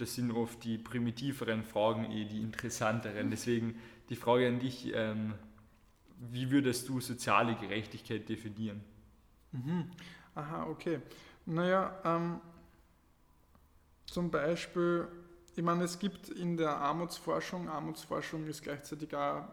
das 0.00 0.14
sind 0.14 0.30
oft 0.30 0.64
die 0.64 0.78
primitiveren 0.78 1.62
Fragen, 1.62 2.10
eh 2.10 2.24
die 2.24 2.40
interessanteren. 2.40 3.30
Deswegen 3.30 3.78
die 4.08 4.16
Frage 4.16 4.48
an 4.48 4.60
dich, 4.60 4.92
ähm, 4.94 5.34
wie 6.30 6.50
würdest 6.50 6.88
du 6.88 7.00
soziale 7.00 7.54
Gerechtigkeit 7.56 8.28
definieren? 8.28 8.80
Mhm. 9.52 9.90
Aha, 10.34 10.66
okay. 10.66 11.00
Naja, 11.46 12.00
ähm, 12.04 12.40
zum 14.06 14.30
Beispiel, 14.30 15.08
ich 15.54 15.62
meine, 15.62 15.84
es 15.84 15.98
gibt 15.98 16.28
in 16.28 16.56
der 16.56 16.76
Armutsforschung, 16.76 17.68
Armutsforschung 17.68 18.46
ist 18.46 18.62
gleichzeitig 18.62 19.14
auch 19.14 19.44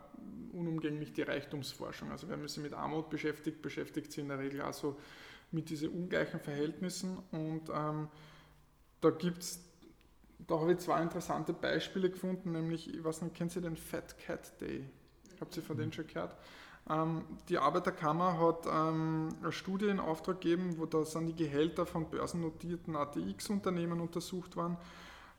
unumgänglich 0.53 1.13
die 1.13 1.23
Reichtumsforschung. 1.23 2.11
Also 2.11 2.29
wenn 2.29 2.39
man 2.39 2.47
sich 2.47 2.61
mit 2.61 2.73
Armut 2.73 3.09
beschäftigt, 3.09 3.61
beschäftigt 3.61 4.11
sich 4.11 4.21
in 4.21 4.29
der 4.29 4.39
Regel 4.39 4.61
auch 4.61 4.73
so 4.73 4.97
mit 5.51 5.69
diesen 5.69 5.89
ungleichen 5.89 6.39
Verhältnissen 6.39 7.17
und 7.31 7.69
ähm, 7.73 8.07
da 9.01 9.09
gibt 9.11 9.43
es, 9.43 9.59
da 10.47 10.59
habe 10.59 10.73
ich 10.73 10.79
zwei 10.79 11.01
interessante 11.01 11.53
Beispiele 11.53 12.09
gefunden, 12.09 12.51
nämlich, 12.51 12.93
ich 12.93 13.03
weiß 13.03 13.23
nicht, 13.23 13.35
kennen 13.35 13.49
Sie 13.49 13.61
den 13.61 13.77
Fat 13.77 14.17
Cat 14.19 14.59
Day? 14.61 14.87
Habt 15.39 15.57
ihr 15.57 15.63
von 15.63 15.77
denen 15.77 15.91
schon 15.91 16.07
gehört? 16.07 16.35
Ähm, 16.87 17.23
die 17.49 17.57
Arbeiterkammer 17.57 18.39
hat 18.39 18.67
ähm, 18.67 19.29
eine 19.41 19.51
Studie 19.51 19.87
in 19.87 19.99
Auftrag 19.99 20.39
gegeben, 20.41 20.75
wo 20.77 20.85
da 20.85 21.03
sind 21.03 21.27
die 21.27 21.35
Gehälter 21.35 21.85
von 21.85 22.09
börsennotierten 22.09 22.95
ATX-Unternehmen 22.95 23.99
untersucht 24.01 24.55
worden. 24.55 24.77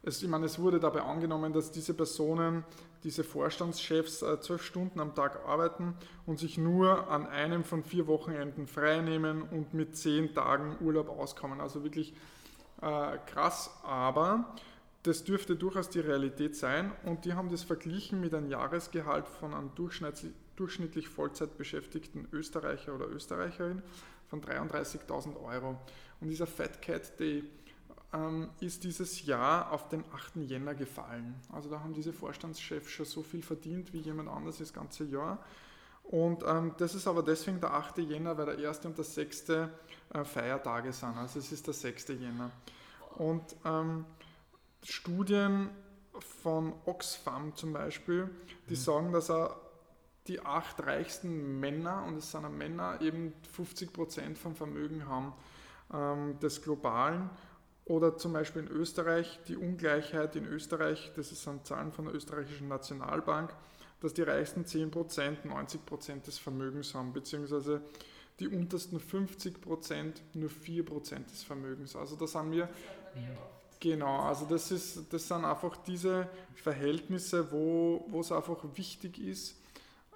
Es, 0.02 0.22
ich 0.22 0.28
meine, 0.28 0.46
es 0.46 0.58
wurde 0.58 0.80
dabei 0.80 1.02
angenommen, 1.02 1.52
dass 1.52 1.70
diese 1.70 1.94
Personen, 1.94 2.64
diese 3.04 3.22
Vorstandschefs, 3.22 4.22
äh, 4.22 4.40
zwölf 4.40 4.62
Stunden 4.62 4.98
am 4.98 5.14
Tag 5.14 5.46
arbeiten 5.46 5.94
und 6.26 6.40
sich 6.40 6.58
nur 6.58 7.08
an 7.08 7.26
einem 7.28 7.62
von 7.62 7.84
vier 7.84 8.08
Wochenenden 8.08 8.66
frei 8.66 9.00
nehmen 9.00 9.42
und 9.42 9.72
mit 9.72 9.96
zehn 9.96 10.34
Tagen 10.34 10.76
Urlaub 10.80 11.08
auskommen. 11.08 11.60
Also 11.60 11.84
wirklich 11.84 12.12
äh, 12.82 13.18
krass, 13.26 13.70
aber 13.84 14.52
das 15.06 15.24
dürfte 15.24 15.56
durchaus 15.56 15.88
die 15.88 16.00
Realität 16.00 16.56
sein 16.56 16.92
und 17.04 17.24
die 17.24 17.34
haben 17.34 17.50
das 17.50 17.62
verglichen 17.62 18.20
mit 18.20 18.34
einem 18.34 18.50
Jahresgehalt 18.50 19.28
von 19.28 19.54
einem 19.54 19.74
durchschnittlich, 19.74 20.32
durchschnittlich 20.56 21.08
Vollzeit 21.08 21.56
beschäftigten 21.56 22.26
Österreicher 22.32 22.94
oder 22.94 23.08
Österreicherin 23.08 23.82
von 24.28 24.42
33.000 24.42 25.40
Euro. 25.42 25.78
Und 26.20 26.28
dieser 26.28 26.46
Fat 26.46 26.82
Cat 26.82 27.18
Day 27.20 27.44
ähm, 28.12 28.50
ist 28.60 28.84
dieses 28.84 29.24
Jahr 29.24 29.70
auf 29.72 29.88
den 29.88 30.04
8. 30.12 30.36
Jänner 30.36 30.74
gefallen. 30.74 31.34
Also 31.52 31.70
da 31.70 31.80
haben 31.80 31.94
diese 31.94 32.12
Vorstandschefs 32.12 32.90
schon 32.90 33.06
so 33.06 33.22
viel 33.22 33.42
verdient 33.42 33.92
wie 33.92 33.98
jemand 33.98 34.28
anders 34.28 34.58
das 34.58 34.72
ganze 34.72 35.04
Jahr. 35.04 35.44
Und 36.04 36.44
ähm, 36.46 36.72
das 36.78 36.94
ist 36.94 37.06
aber 37.06 37.22
deswegen 37.22 37.60
der 37.60 37.74
8. 37.74 37.98
Jänner, 37.98 38.36
weil 38.38 38.56
der 38.56 38.68
1. 38.68 38.86
und 38.86 38.96
der 38.96 39.04
6. 39.04 39.48
Äh, 39.48 39.68
Feiertage 40.24 40.92
sind. 40.92 41.16
Also 41.16 41.38
es 41.38 41.50
ist 41.52 41.66
der 41.66 41.74
6. 41.74 42.08
Jänner. 42.08 42.50
Und 43.16 43.56
ähm, 43.64 44.04
Studien 44.92 45.70
von 46.42 46.72
Oxfam 46.84 47.54
zum 47.56 47.72
Beispiel, 47.72 48.30
die 48.68 48.74
mhm. 48.74 48.78
sagen, 48.78 49.12
dass 49.12 49.30
er 49.30 49.60
die 50.28 50.40
acht 50.40 50.80
reichsten 50.84 51.60
Männer, 51.60 52.04
und 52.04 52.16
es 52.16 52.30
sind 52.30 52.48
Männer, 52.56 53.00
eben 53.00 53.32
50 53.52 53.92
Prozent 53.92 54.38
vom 54.38 54.54
Vermögen 54.54 55.06
haben 55.06 55.32
ähm, 55.92 56.38
des 56.40 56.62
Globalen. 56.62 57.30
Oder 57.84 58.16
zum 58.16 58.32
Beispiel 58.32 58.62
in 58.62 58.68
Österreich, 58.68 59.38
die 59.46 59.56
Ungleichheit 59.56 60.34
in 60.34 60.44
Österreich, 60.46 61.12
das 61.14 61.28
sind 61.28 61.66
Zahlen 61.66 61.92
von 61.92 62.06
der 62.06 62.14
österreichischen 62.14 62.66
Nationalbank, 62.66 63.54
dass 64.00 64.12
die 64.14 64.22
reichsten 64.22 64.66
10 64.66 64.90
Prozent 64.90 65.44
90 65.44 65.86
Prozent 65.86 66.26
des 66.26 66.38
Vermögens 66.38 66.94
haben, 66.94 67.12
beziehungsweise 67.12 67.82
die 68.40 68.48
untersten 68.48 68.98
50 68.98 69.60
Prozent 69.60 70.22
nur 70.34 70.50
4 70.50 70.84
Prozent 70.84 71.30
des 71.30 71.44
Vermögens. 71.44 71.94
Also 71.94 72.16
da 72.16 72.26
sind 72.26 72.50
wir. 72.50 72.68
Genau, 73.86 74.22
also 74.22 74.46
das, 74.46 74.72
ist, 74.72 75.12
das 75.12 75.28
sind 75.28 75.44
einfach 75.44 75.76
diese 75.76 76.28
Verhältnisse, 76.56 77.52
wo, 77.52 78.18
es 78.18 78.32
einfach 78.32 78.58
wichtig 78.74 79.20
ist, 79.20 79.54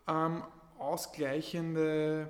ähm, 0.08 0.42
ausgleichende, 0.76 2.28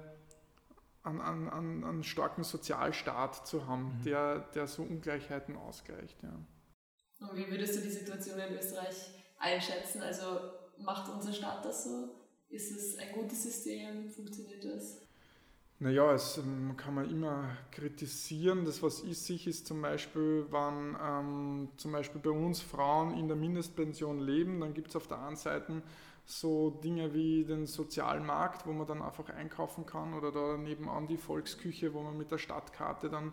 einen, 1.03 1.49
einen, 1.49 1.83
einen 1.83 2.05
starken 2.05 2.45
Sozialstaat 2.45 3.47
zu 3.49 3.67
haben, 3.67 3.85
mhm. 3.85 4.03
der, 4.05 4.39
der 4.55 4.67
so 4.67 4.83
Ungleichheiten 4.83 5.57
ausgleicht. 5.57 6.23
Ja. 6.23 7.27
Und 7.27 7.39
wie 7.39 7.51
würdest 7.51 7.77
du 7.77 7.81
die 7.81 7.91
Situation 7.91 8.39
in 8.39 8.59
Österreich 8.59 8.97
einschätzen? 9.39 10.03
Also 10.03 10.41
macht 10.77 11.11
unser 11.11 11.33
Staat 11.33 11.65
das 11.65 11.85
so? 11.85 12.11
Ist 12.51 12.71
es 12.71 12.99
ein 12.99 13.13
gutes 13.15 13.45
System? 13.45 14.11
Funktioniert 14.11 14.63
das? 14.63 14.99
Naja, 15.83 16.13
es 16.13 16.37
ähm, 16.37 16.77
kann 16.77 16.95
man 16.95 17.11
immer 17.11 17.57
kritisieren. 17.71 18.67
Das, 18.67 18.83
was 18.83 19.03
ich 19.03 19.19
sehe, 19.19 19.39
ist 19.47 19.67
zum 19.67 19.81
Beispiel, 19.81 20.45
wenn 20.51 20.95
ähm, 21.03 21.69
zum 21.79 21.93
Beispiel 21.93 22.21
bei 22.21 22.29
uns 22.29 22.61
Frauen 22.61 23.17
in 23.17 23.29
der 23.29 23.37
Mindestpension 23.39 24.21
leben, 24.21 24.61
dann 24.61 24.75
gibt 24.75 24.89
es 24.89 24.97
auf 24.97 25.07
der 25.07 25.23
einen 25.23 25.37
Seite 25.37 25.81
so 26.27 26.69
Dinge 26.69 27.15
wie 27.15 27.47
den 27.47 27.67
Sozialmarkt, 27.67 28.67
wo 28.67 28.73
man 28.73 28.87
dann 28.87 29.01
einfach 29.01 29.31
einkaufen 29.31 29.87
kann 29.87 30.13
oder 30.13 30.31
da 30.31 30.59
nebenan 30.59 31.07
die 31.07 31.17
Volksküche, 31.17 31.95
wo 31.95 32.03
man 32.03 32.19
mit 32.19 32.31
der 32.31 32.37
Stadtkarte 32.37 33.09
dann 33.09 33.33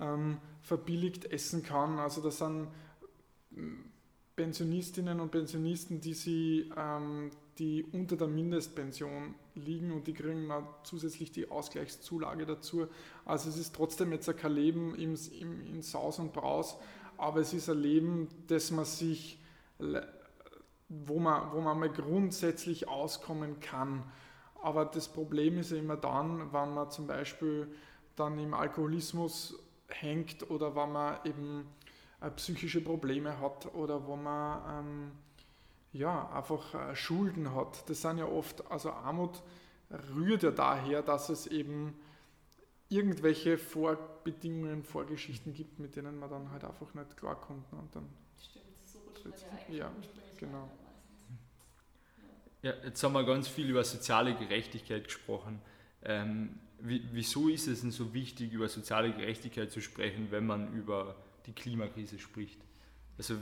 ähm, 0.00 0.38
verbilligt 0.62 1.26
essen 1.26 1.62
kann. 1.62 1.98
Also 1.98 2.22
das 2.22 2.38
sind 2.38 2.68
ähm, 3.54 3.90
Pensionistinnen 4.36 5.20
und 5.20 5.30
Pensionisten, 5.30 6.00
die 6.00 6.14
sie 6.14 6.72
ähm, 6.78 7.30
die 7.58 7.84
unter 7.84 8.16
der 8.16 8.28
Mindestpension 8.28 9.34
liegen 9.54 9.92
und 9.92 10.06
die 10.06 10.14
kriegen 10.14 10.48
dann 10.48 10.66
zusätzlich 10.82 11.32
die 11.32 11.50
Ausgleichszulage 11.50 12.46
dazu. 12.46 12.88
Also 13.24 13.48
es 13.48 13.56
ist 13.56 13.74
trotzdem 13.74 14.12
jetzt 14.12 14.34
kein 14.36 14.52
Leben 14.52 14.94
im, 14.94 15.16
im, 15.40 15.66
in 15.66 15.82
Saus 15.82 16.18
und 16.18 16.32
Braus, 16.32 16.76
aber 17.16 17.40
es 17.40 17.52
ist 17.52 17.68
ein 17.68 17.78
Leben, 17.78 18.28
das 18.48 18.70
man 18.70 18.84
sich, 18.84 19.38
wo 20.88 21.18
man, 21.18 21.52
wo 21.52 21.60
man 21.60 21.78
mal 21.78 21.90
grundsätzlich 21.90 22.88
auskommen 22.88 23.60
kann. 23.60 24.02
Aber 24.62 24.84
das 24.84 25.08
Problem 25.08 25.58
ist 25.58 25.70
ja 25.70 25.76
immer 25.76 25.96
dann, 25.96 26.52
wenn 26.52 26.74
man 26.74 26.90
zum 26.90 27.06
Beispiel 27.06 27.68
dann 28.16 28.38
im 28.38 28.54
Alkoholismus 28.54 29.58
hängt 29.88 30.50
oder 30.50 30.74
wenn 30.74 30.92
man 30.92 31.18
eben 31.24 31.66
äh, 32.20 32.30
psychische 32.30 32.80
Probleme 32.80 33.38
hat 33.40 33.74
oder 33.74 34.06
wo 34.06 34.16
man 34.16 34.86
ähm, 34.86 35.12
ja, 35.94 36.28
einfach 36.30 36.74
äh, 36.74 36.94
Schulden 36.94 37.54
hat. 37.54 37.88
Das 37.88 38.02
sind 38.02 38.18
ja 38.18 38.26
oft, 38.26 38.70
also 38.70 38.90
Armut 38.90 39.42
rührt 40.14 40.42
ja 40.42 40.50
daher, 40.50 41.02
dass 41.02 41.28
es 41.28 41.46
eben 41.46 41.94
irgendwelche 42.88 43.56
Vorbedingungen, 43.56 44.82
Vorgeschichten 44.82 45.54
gibt, 45.54 45.78
mit 45.78 45.96
denen 45.96 46.18
man 46.18 46.28
dann 46.28 46.50
halt 46.50 46.64
einfach 46.64 46.92
nicht 46.94 47.16
klarkommt. 47.16 47.72
Ne? 47.72 47.78
Und 47.78 47.94
dann 47.94 48.08
Stimmt, 48.38 48.64
so 48.84 48.98
rutscht 48.98 49.24
man 49.24 49.32
ja 49.32 49.56
eigentlich 49.56 49.78
Ja, 49.78 49.92
genau. 50.38 50.68
Ja, 52.62 52.72
jetzt 52.84 53.02
haben 53.02 53.12
wir 53.12 53.24
ganz 53.24 53.46
viel 53.46 53.70
über 53.70 53.84
soziale 53.84 54.34
Gerechtigkeit 54.34 55.04
gesprochen. 55.04 55.60
Ähm, 56.02 56.58
wieso 56.80 57.48
ist 57.48 57.68
es 57.68 57.82
denn 57.82 57.90
so 57.90 58.12
wichtig, 58.14 58.52
über 58.52 58.68
soziale 58.68 59.12
Gerechtigkeit 59.12 59.70
zu 59.70 59.80
sprechen, 59.80 60.28
wenn 60.30 60.46
man 60.46 60.72
über 60.72 61.14
die 61.46 61.52
Klimakrise 61.52 62.18
spricht? 62.18 62.60
Also 63.16 63.36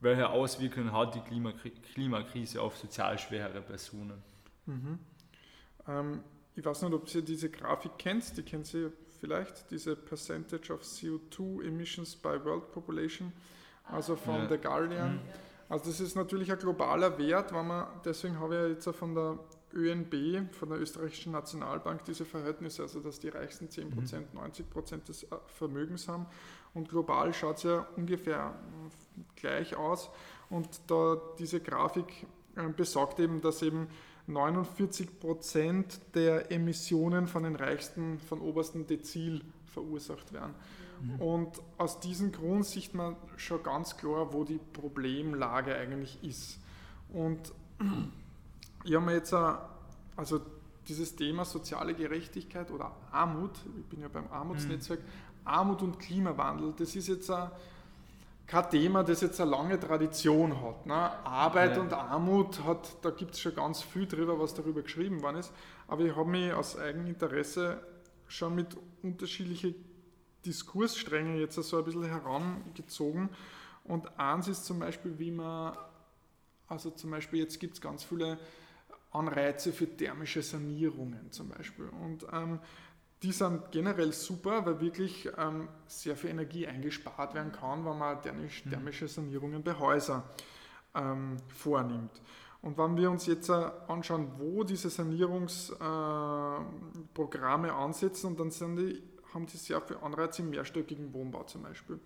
welche 0.00 0.28
Auswirkungen 0.28 0.92
hat 0.92 1.14
die 1.14 1.70
Klimakrise 1.92 2.62
auf 2.62 2.76
sozial 2.76 3.18
schwere 3.18 3.60
Personen? 3.60 4.22
Mhm. 4.66 4.98
Ähm, 5.86 6.20
ich 6.54 6.64
weiß 6.64 6.82
nicht, 6.82 6.92
ob 6.92 7.08
Sie 7.08 7.22
diese 7.22 7.50
Grafik 7.50 7.98
kennt, 7.98 8.36
die 8.36 8.42
kennen 8.42 8.64
Sie 8.64 8.90
vielleicht, 9.20 9.70
diese 9.70 9.96
Percentage 9.96 10.72
of 10.72 10.82
CO2 10.82 11.64
Emissions 11.64 12.16
by 12.16 12.42
World 12.44 12.70
Population, 12.72 13.32
also 13.84 14.16
von 14.16 14.36
ja. 14.36 14.48
The 14.48 14.58
Guardian. 14.58 15.14
Mhm. 15.14 15.20
Also 15.68 15.90
das 15.90 16.00
ist 16.00 16.14
natürlich 16.16 16.50
ein 16.50 16.58
globaler 16.58 17.16
Wert, 17.18 17.52
wenn 17.52 17.66
man, 17.66 17.86
deswegen 18.04 18.38
habe 18.40 18.56
ich 18.56 18.74
jetzt 18.74 18.96
von 18.96 19.14
der 19.14 19.38
ÖNB, 19.78 20.52
von 20.52 20.70
der 20.70 20.80
österreichischen 20.80 21.32
Nationalbank, 21.32 22.04
diese 22.04 22.24
Verhältnisse, 22.24 22.82
also 22.82 23.00
dass 23.00 23.20
die 23.20 23.28
reichsten 23.28 23.68
10%, 23.68 23.84
mhm. 23.86 24.38
90% 24.38 25.04
des 25.06 25.24
äh, 25.24 25.36
Vermögens 25.46 26.08
haben. 26.08 26.26
Und 26.74 26.88
global 26.88 27.32
schaut 27.32 27.58
es 27.58 27.62
ja 27.62 27.86
ungefähr 27.96 28.54
gleich 29.36 29.76
aus. 29.76 30.10
Und 30.50 30.68
da 30.88 31.16
diese 31.38 31.60
Grafik 31.60 32.26
äh, 32.56 32.68
besagt 32.68 33.20
eben, 33.20 33.40
dass 33.40 33.62
eben 33.62 33.88
49 34.26 35.20
Prozent 35.20 36.00
der 36.14 36.52
Emissionen 36.52 37.26
von 37.26 37.44
den 37.44 37.56
reichsten, 37.56 38.18
von 38.18 38.40
obersten 38.40 38.86
Dezil 38.86 39.42
verursacht 39.66 40.32
werden. 40.32 40.54
Mhm. 41.00 41.20
Und 41.20 41.62
aus 41.78 42.00
diesem 42.00 42.32
Grund 42.32 42.66
sieht 42.66 42.94
man 42.94 43.16
schon 43.36 43.62
ganz 43.62 43.96
klar, 43.96 44.32
wo 44.32 44.44
die 44.44 44.60
Problemlage 44.72 45.74
eigentlich 45.74 46.22
ist. 46.22 46.58
Und 47.12 47.52
ich 48.84 48.94
habe 48.94 49.04
mir 49.04 49.14
jetzt, 49.14 49.32
also 49.32 50.40
dieses 50.86 51.14
Thema 51.14 51.44
soziale 51.44 51.94
Gerechtigkeit 51.94 52.70
oder 52.70 52.92
Armut, 53.10 53.52
ich 53.78 53.84
bin 53.86 54.00
ja 54.00 54.08
beim 54.08 54.26
Armutsnetzwerk, 54.30 55.00
mhm. 55.00 55.46
Armut 55.46 55.82
und 55.82 55.98
Klimawandel, 55.98 56.74
das 56.76 56.94
ist 56.96 57.08
jetzt 57.08 57.30
ein 57.30 57.50
kein 58.48 58.70
Thema, 58.70 59.04
das 59.04 59.20
jetzt 59.20 59.40
eine 59.40 59.50
lange 59.50 59.78
Tradition 59.78 60.62
hat. 60.62 60.86
Ne? 60.86 60.94
Arbeit 60.94 61.76
ja. 61.76 61.82
und 61.82 61.92
Armut, 61.92 62.64
hat, 62.64 62.96
da 63.02 63.10
gibt 63.10 63.34
es 63.34 63.40
schon 63.40 63.54
ganz 63.54 63.82
viel 63.82 64.06
drüber, 64.06 64.40
was 64.40 64.54
darüber 64.54 64.80
geschrieben 64.80 65.22
worden 65.22 65.36
ist. 65.36 65.52
Aber 65.86 66.02
ich 66.02 66.16
habe 66.16 66.28
mich 66.28 66.52
aus 66.54 66.78
Eigeninteresse 66.78 67.78
schon 68.26 68.54
mit 68.54 68.74
unterschiedlichen 69.02 69.74
Diskurssträngen 70.46 71.38
jetzt 71.38 71.56
so 71.56 71.76
ein 71.76 71.84
bisschen 71.84 72.06
herangezogen. 72.06 73.28
Und 73.84 74.18
eins 74.18 74.48
ist 74.48 74.64
zum 74.64 74.78
Beispiel, 74.78 75.18
wie 75.18 75.30
man 75.30 75.76
Also 76.68 76.90
zum 76.90 77.10
Beispiel 77.10 77.40
jetzt 77.40 77.60
gibt 77.60 77.74
es 77.74 77.80
ganz 77.82 78.02
viele 78.02 78.38
Anreize 79.10 79.72
für 79.72 79.86
thermische 79.86 80.42
Sanierungen 80.42 81.32
zum 81.32 81.48
Beispiel. 81.48 81.88
Und 81.88 82.26
ähm, 82.32 82.60
die 83.22 83.32
sind 83.32 83.72
generell 83.72 84.12
super, 84.12 84.64
weil 84.64 84.80
wirklich 84.80 85.28
ähm, 85.36 85.68
sehr 85.86 86.16
viel 86.16 86.30
Energie 86.30 86.66
eingespart 86.66 87.34
werden 87.34 87.52
kann, 87.52 87.84
wenn 87.84 87.98
man 87.98 88.22
thermisch, 88.22 88.64
mhm. 88.64 88.70
thermische 88.70 89.08
Sanierungen 89.08 89.62
bei 89.62 89.74
Häusern 89.74 90.22
ähm, 90.94 91.36
vornimmt. 91.48 92.22
Und 92.60 92.76
wenn 92.76 92.96
wir 92.96 93.08
uns 93.10 93.26
jetzt 93.26 93.48
äh, 93.48 93.70
anschauen, 93.86 94.32
wo 94.38 94.64
diese 94.64 94.90
Sanierungsprogramme 94.90 97.68
äh, 97.68 97.70
ansetzen, 97.70 98.36
dann 98.36 98.50
sind 98.50 98.76
die, 98.76 99.02
haben 99.32 99.46
die 99.46 99.56
sehr 99.56 99.80
viel 99.80 99.96
Anreize 99.98 100.42
im 100.42 100.50
mehrstöckigen 100.50 101.12
Wohnbau 101.12 101.44
zum 101.44 101.62
Beispiel. 101.62 102.00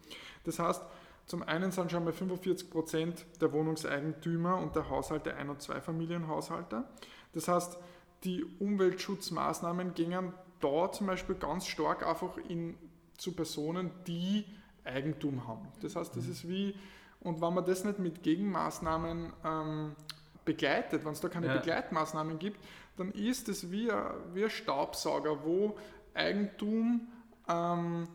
Das 0.45 0.59
heißt, 0.59 0.83
zum 1.27 1.43
einen 1.43 1.71
sind 1.71 1.91
schon 1.91 2.05
mal 2.05 2.13
45 2.13 2.71
Prozent 2.71 3.25
der 3.41 3.53
Wohnungseigentümer 3.53 4.59
und 4.59 4.77
der 4.77 4.89
Haushalte 4.91 5.35
Ein- 5.35 5.51
und 5.51 5.63
Zweifamilienhaushalte. 5.63 6.85
Das 7.33 7.49
heißt, 7.49 7.79
die 8.25 8.45
Umweltschutzmaßnahmen 8.59 9.95
gingen 9.95 10.33
da 10.61 10.91
zum 10.93 11.07
Beispiel 11.07 11.35
ganz 11.35 11.67
stark 11.67 12.07
einfach 12.07 12.37
in, 12.49 12.77
zu 13.17 13.33
Personen, 13.33 13.91
die 14.07 14.45
Eigentum 14.85 15.47
haben. 15.47 15.69
Das 15.81 15.97
heißt, 15.97 16.17
das 16.17 16.25
mhm. 16.25 16.33
ist 16.33 16.49
wie, 16.49 16.75
und 17.21 17.41
wenn 17.41 17.55
man 17.55 17.65
das 17.65 17.85
nicht 17.85 17.99
mit 17.99 18.23
Gegenmaßnahmen 18.23 19.33
ähm, 19.45 19.97
begleitet, 20.45 21.05
wenn 21.05 21.13
es 21.13 21.21
da 21.21 21.29
keine 21.29 21.47
ja. 21.47 21.57
Begleitmaßnahmen 21.57 22.39
gibt, 22.39 22.61
dann 22.97 23.13
ist 23.13 23.49
es 23.49 23.71
wie 23.71 23.91
ein, 23.91 24.05
wie 24.35 24.45
ein 24.45 24.51
Staubsauger, 24.51 25.45
wo 25.45 25.77
Eigentum 26.15 27.09
ähm, 27.49 28.09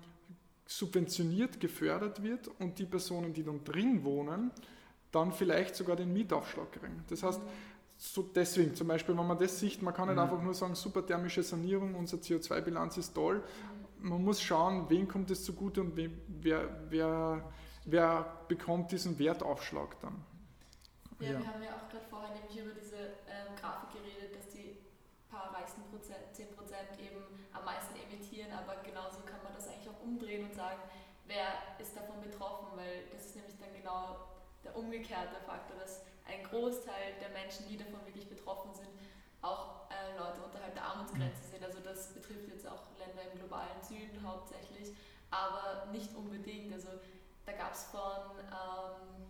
subventioniert 0.68 1.60
gefördert 1.60 2.22
wird 2.22 2.50
und 2.60 2.78
die 2.78 2.86
Personen, 2.86 3.34
die 3.34 3.44
dann 3.44 3.64
drin 3.64 4.04
wohnen, 4.04 4.52
dann 5.12 5.32
vielleicht 5.32 5.76
sogar 5.76 5.96
den 5.96 6.12
Mietaufschlag 6.12 6.72
kriegen. 6.72 7.04
Das 7.10 7.24
heißt, 7.24 7.42
so 7.98 8.22
deswegen 8.22 8.76
zum 8.76 8.88
Beispiel, 8.88 9.18
wenn 9.18 9.26
man 9.26 9.40
das 9.40 9.60
sieht, 9.60 9.82
man 9.82 9.94
kann 9.94 10.08
nicht 10.08 10.16
mhm. 10.16 10.24
einfach 10.24 10.42
nur 10.42 10.54
sagen, 10.54 10.76
super 10.76 11.06
thermische 11.06 11.42
Sanierung, 11.42 11.96
unsere 11.96 12.22
CO2-Bilanz 12.22 12.98
ist 12.98 13.14
toll. 13.14 13.44
Man 14.00 14.24
muss 14.24 14.42
schauen, 14.42 14.90
wen 14.90 15.08
kommt 15.08 15.32
es 15.32 15.44
zugute 15.44 15.82
und 15.82 15.96
wer, 15.96 16.10
wer, 16.28 16.70
wer, 16.90 17.54
wer 17.86 18.38
bekommt 18.48 18.92
diesen 18.92 19.18
Wertaufschlag 19.18 20.00
dann. 20.02 20.24
Ja, 21.20 21.32
ja, 21.32 21.40
wir 21.40 21.48
haben 21.48 21.64
ja 21.64 21.70
auch 21.70 21.90
gerade 21.90 22.06
vorher 22.12 22.36
nämlich 22.36 22.60
über 22.60 22.74
diese 22.80 22.98
ähm, 23.26 23.56
Grafik 23.60 23.90
geredet, 23.90 24.36
dass 24.38 24.54
die 24.54 24.78
paar 25.30 25.54
reichsten 25.54 25.82
Prozent, 25.90 26.26
10% 26.34 27.00
eben 27.00 27.22
am 27.54 27.66
meisten 27.66 27.96
emittieren, 27.96 28.52
aber 28.52 28.82
genauso 28.84 29.22
kann 29.22 29.42
man 29.44 29.54
das 29.54 29.68
eigentlich 29.68 29.90
auch 29.90 29.97
umdrehen 30.08 30.46
und 30.46 30.56
sagen, 30.56 30.80
wer 31.28 31.60
ist 31.80 31.96
davon 31.96 32.22
betroffen, 32.22 32.68
weil 32.76 33.04
das 33.12 33.28
ist 33.28 33.36
nämlich 33.36 33.60
dann 33.60 33.74
genau 33.76 34.16
der 34.64 34.76
umgekehrte 34.76 35.36
Faktor, 35.46 35.78
dass 35.78 36.02
ein 36.26 36.44
Großteil 36.44 37.20
der 37.20 37.30
Menschen, 37.30 37.68
die 37.68 37.78
davon 37.78 38.00
wirklich 38.06 38.28
betroffen 38.28 38.74
sind, 38.74 38.90
auch 39.42 39.92
äh, 39.92 40.18
Leute 40.18 40.42
unterhalb 40.42 40.74
der 40.74 40.84
Armutsgrenze 40.84 41.44
mhm. 41.44 41.52
sind. 41.52 41.64
Also 41.64 41.80
das 41.84 42.14
betrifft 42.14 42.48
jetzt 42.48 42.68
auch 42.68 42.88
Länder 42.98 43.22
im 43.32 43.40
globalen 43.40 43.80
Süden 43.84 44.20
hauptsächlich, 44.24 44.96
aber 45.30 45.88
nicht 45.92 46.16
unbedingt. 46.16 46.74
Also 46.74 46.90
da 47.46 47.52
gab 47.54 47.74
es 47.74 47.84
von 47.86 48.40
ähm, 48.48 49.28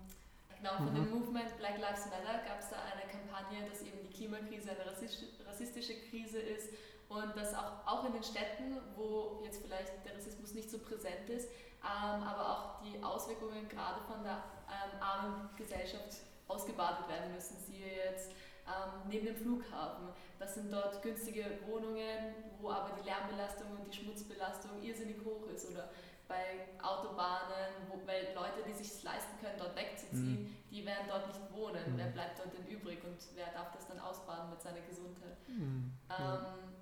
Genau, 0.58 0.74
von 0.78 0.90
mhm. 0.90 0.96
dem 0.96 1.10
Movement 1.12 1.58
Black 1.60 1.78
Lives 1.78 2.06
Matter 2.08 2.42
gab 2.48 2.60
es 2.60 2.70
da 2.70 2.78
eine 2.82 3.06
Kampagne, 3.06 3.62
dass 3.70 3.82
eben 3.82 4.02
die 4.02 4.10
Klimakrise 4.10 4.72
eine 4.72 4.90
rassistische 4.90 5.94
Krise 6.10 6.40
ist 6.40 6.70
und 7.10 7.36
dass 7.36 7.54
auch, 7.54 7.86
auch 7.86 8.06
in 8.06 8.14
den 8.14 8.24
Städten, 8.24 8.78
wo 8.96 9.42
jetzt 9.44 9.62
vielleicht 9.62 10.06
der 10.06 10.16
Rassismus 10.16 10.54
nicht 10.54 10.70
so 10.70 10.80
präsent 10.80 11.30
ist, 11.30 11.50
ähm, 11.84 12.24
aber 12.24 12.50
auch 12.50 12.82
die 12.82 13.02
Auswirkungen 13.04 13.68
gerade 13.70 14.02
von 14.02 14.24
der 14.24 14.44
ähm, 14.68 15.02
armen 15.02 15.50
Gesellschaft 15.56 16.18
ausgebadet 16.48 17.08
werden 17.08 17.34
müssen. 17.34 17.58
Siehe 17.60 17.88
jetzt 18.12 18.32
ähm, 18.68 19.08
neben 19.08 19.26
dem 19.26 19.36
Flughafen. 19.36 20.10
Das 20.40 20.56
sind 20.56 20.72
dort 20.72 21.02
günstige 21.02 21.46
Wohnungen, 21.68 22.36
wo 22.60 22.70
aber 22.70 22.92
die 23.00 23.06
Lärmbelastung 23.06 23.68
und 23.72 23.92
die 23.92 23.98
Schmutzbelastung 23.98 24.84
irrsinnig 24.84 25.18
hoch 25.24 25.48
ist. 25.48 25.70
Oder 25.72 25.90
bei 26.28 26.68
Autobahnen, 26.84 27.88
wo, 27.88 28.06
weil 28.06 28.34
Leute, 28.36 28.68
die 28.68 28.74
sich 28.74 29.02
leisten 29.04 29.40
können, 29.40 29.58
dort 29.58 29.76
wegzuziehen, 29.76 30.44
mhm. 30.44 30.58
die 30.70 30.86
werden 30.86 31.08
dort 31.08 31.28
nicht 31.28 31.40
wohnen. 31.54 31.94
Mhm. 31.94 31.98
Wer 31.98 32.08
bleibt 32.08 32.40
dort 32.40 32.54
denn 32.54 32.68
übrig 32.68 33.00
und 33.04 33.18
wer 33.36 33.48
darf 33.54 33.72
das 33.72 33.88
dann 33.88 34.00
ausbaden 34.00 34.50
mit 34.50 34.62
seiner 34.62 34.82
Gesundheit? 34.82 35.38
Mhm. 35.48 35.94
Ähm, 36.10 36.77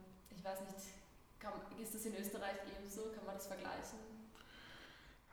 ich 0.46 0.52
weiß 0.52 0.62
nicht, 0.62 0.86
kann, 1.40 1.54
ist 1.82 1.96
das 1.96 2.06
in 2.06 2.16
Österreich 2.16 2.58
ebenso? 2.78 3.02
Kann 3.16 3.26
man 3.26 3.36
das 3.36 3.48
vergleichen? 3.48 3.98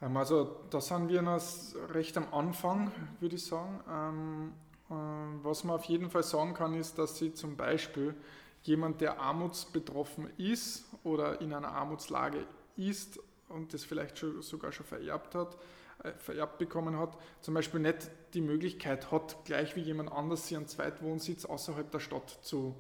Ähm, 0.00 0.16
also 0.16 0.64
da 0.70 0.80
sind 0.80 1.08
wir 1.08 1.20
noch 1.20 1.42
recht 1.90 2.16
am 2.16 2.32
Anfang, 2.32 2.90
würde 3.20 3.36
ich 3.36 3.44
sagen. 3.44 3.80
Ähm, 3.90 4.52
äh, 4.88 5.44
was 5.44 5.64
man 5.64 5.76
auf 5.76 5.84
jeden 5.84 6.08
Fall 6.08 6.22
sagen 6.22 6.54
kann, 6.54 6.74
ist, 6.74 6.96
dass 6.98 7.18
sie 7.18 7.34
zum 7.34 7.56
Beispiel 7.56 8.14
jemand, 8.62 9.02
der 9.02 9.20
armutsbetroffen 9.20 10.30
ist 10.38 10.86
oder 11.04 11.42
in 11.42 11.52
einer 11.52 11.72
Armutslage 11.72 12.46
ist 12.76 13.20
und 13.50 13.74
das 13.74 13.84
vielleicht 13.84 14.18
schon, 14.18 14.40
sogar 14.40 14.72
schon 14.72 14.86
vererbt 14.86 15.34
hat, 15.34 15.58
äh, 16.04 16.12
vererbt 16.12 16.56
bekommen 16.56 16.98
hat, 16.98 17.18
zum 17.42 17.52
Beispiel 17.52 17.80
nicht 17.80 18.10
die 18.32 18.40
Möglichkeit 18.40 19.10
hat, 19.10 19.44
gleich 19.44 19.76
wie 19.76 19.82
jemand 19.82 20.10
anders 20.10 20.50
einen 20.54 20.68
Zweitwohnsitz 20.68 21.44
außerhalb 21.44 21.90
der 21.90 22.00
Stadt 22.00 22.38
zu, 22.40 22.74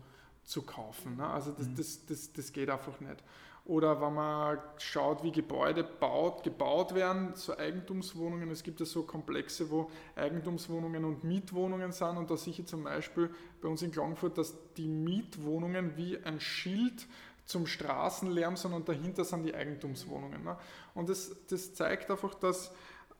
zu 0.44 0.62
kaufen. 0.62 1.16
Ne? 1.16 1.26
Also 1.26 1.52
das, 1.52 1.66
mhm. 1.66 1.76
das, 1.76 2.06
das, 2.06 2.32
das 2.32 2.52
geht 2.52 2.70
einfach 2.70 3.00
nicht. 3.00 3.22
Oder 3.64 4.00
wenn 4.00 4.14
man 4.14 4.58
schaut, 4.78 5.22
wie 5.22 5.30
Gebäude 5.30 5.84
baut, 5.84 6.42
gebaut 6.42 6.94
werden, 6.96 7.34
so 7.34 7.56
Eigentumswohnungen, 7.56 8.50
es 8.50 8.64
gibt 8.64 8.80
ja 8.80 8.86
so 8.86 9.04
Komplexe, 9.04 9.70
wo 9.70 9.88
Eigentumswohnungen 10.16 11.04
und 11.04 11.22
Mietwohnungen 11.22 11.92
sind 11.92 12.16
und 12.16 12.28
da 12.28 12.36
sehe 12.36 12.52
ich 12.52 12.66
zum 12.66 12.82
Beispiel 12.82 13.30
bei 13.60 13.68
uns 13.68 13.82
in 13.82 13.92
Klagenfurt, 13.92 14.36
dass 14.36 14.52
die 14.74 14.88
Mietwohnungen 14.88 15.96
wie 15.96 16.18
ein 16.18 16.40
Schild 16.40 17.06
zum 17.44 17.66
Straßenlärm, 17.68 18.56
sondern 18.56 18.84
dahinter 18.84 19.24
sind 19.24 19.44
die 19.44 19.54
Eigentumswohnungen. 19.54 20.42
Ne? 20.42 20.56
Und 20.94 21.08
das, 21.08 21.30
das 21.48 21.72
zeigt 21.74 22.10
einfach, 22.10 22.34
dass, 22.34 22.72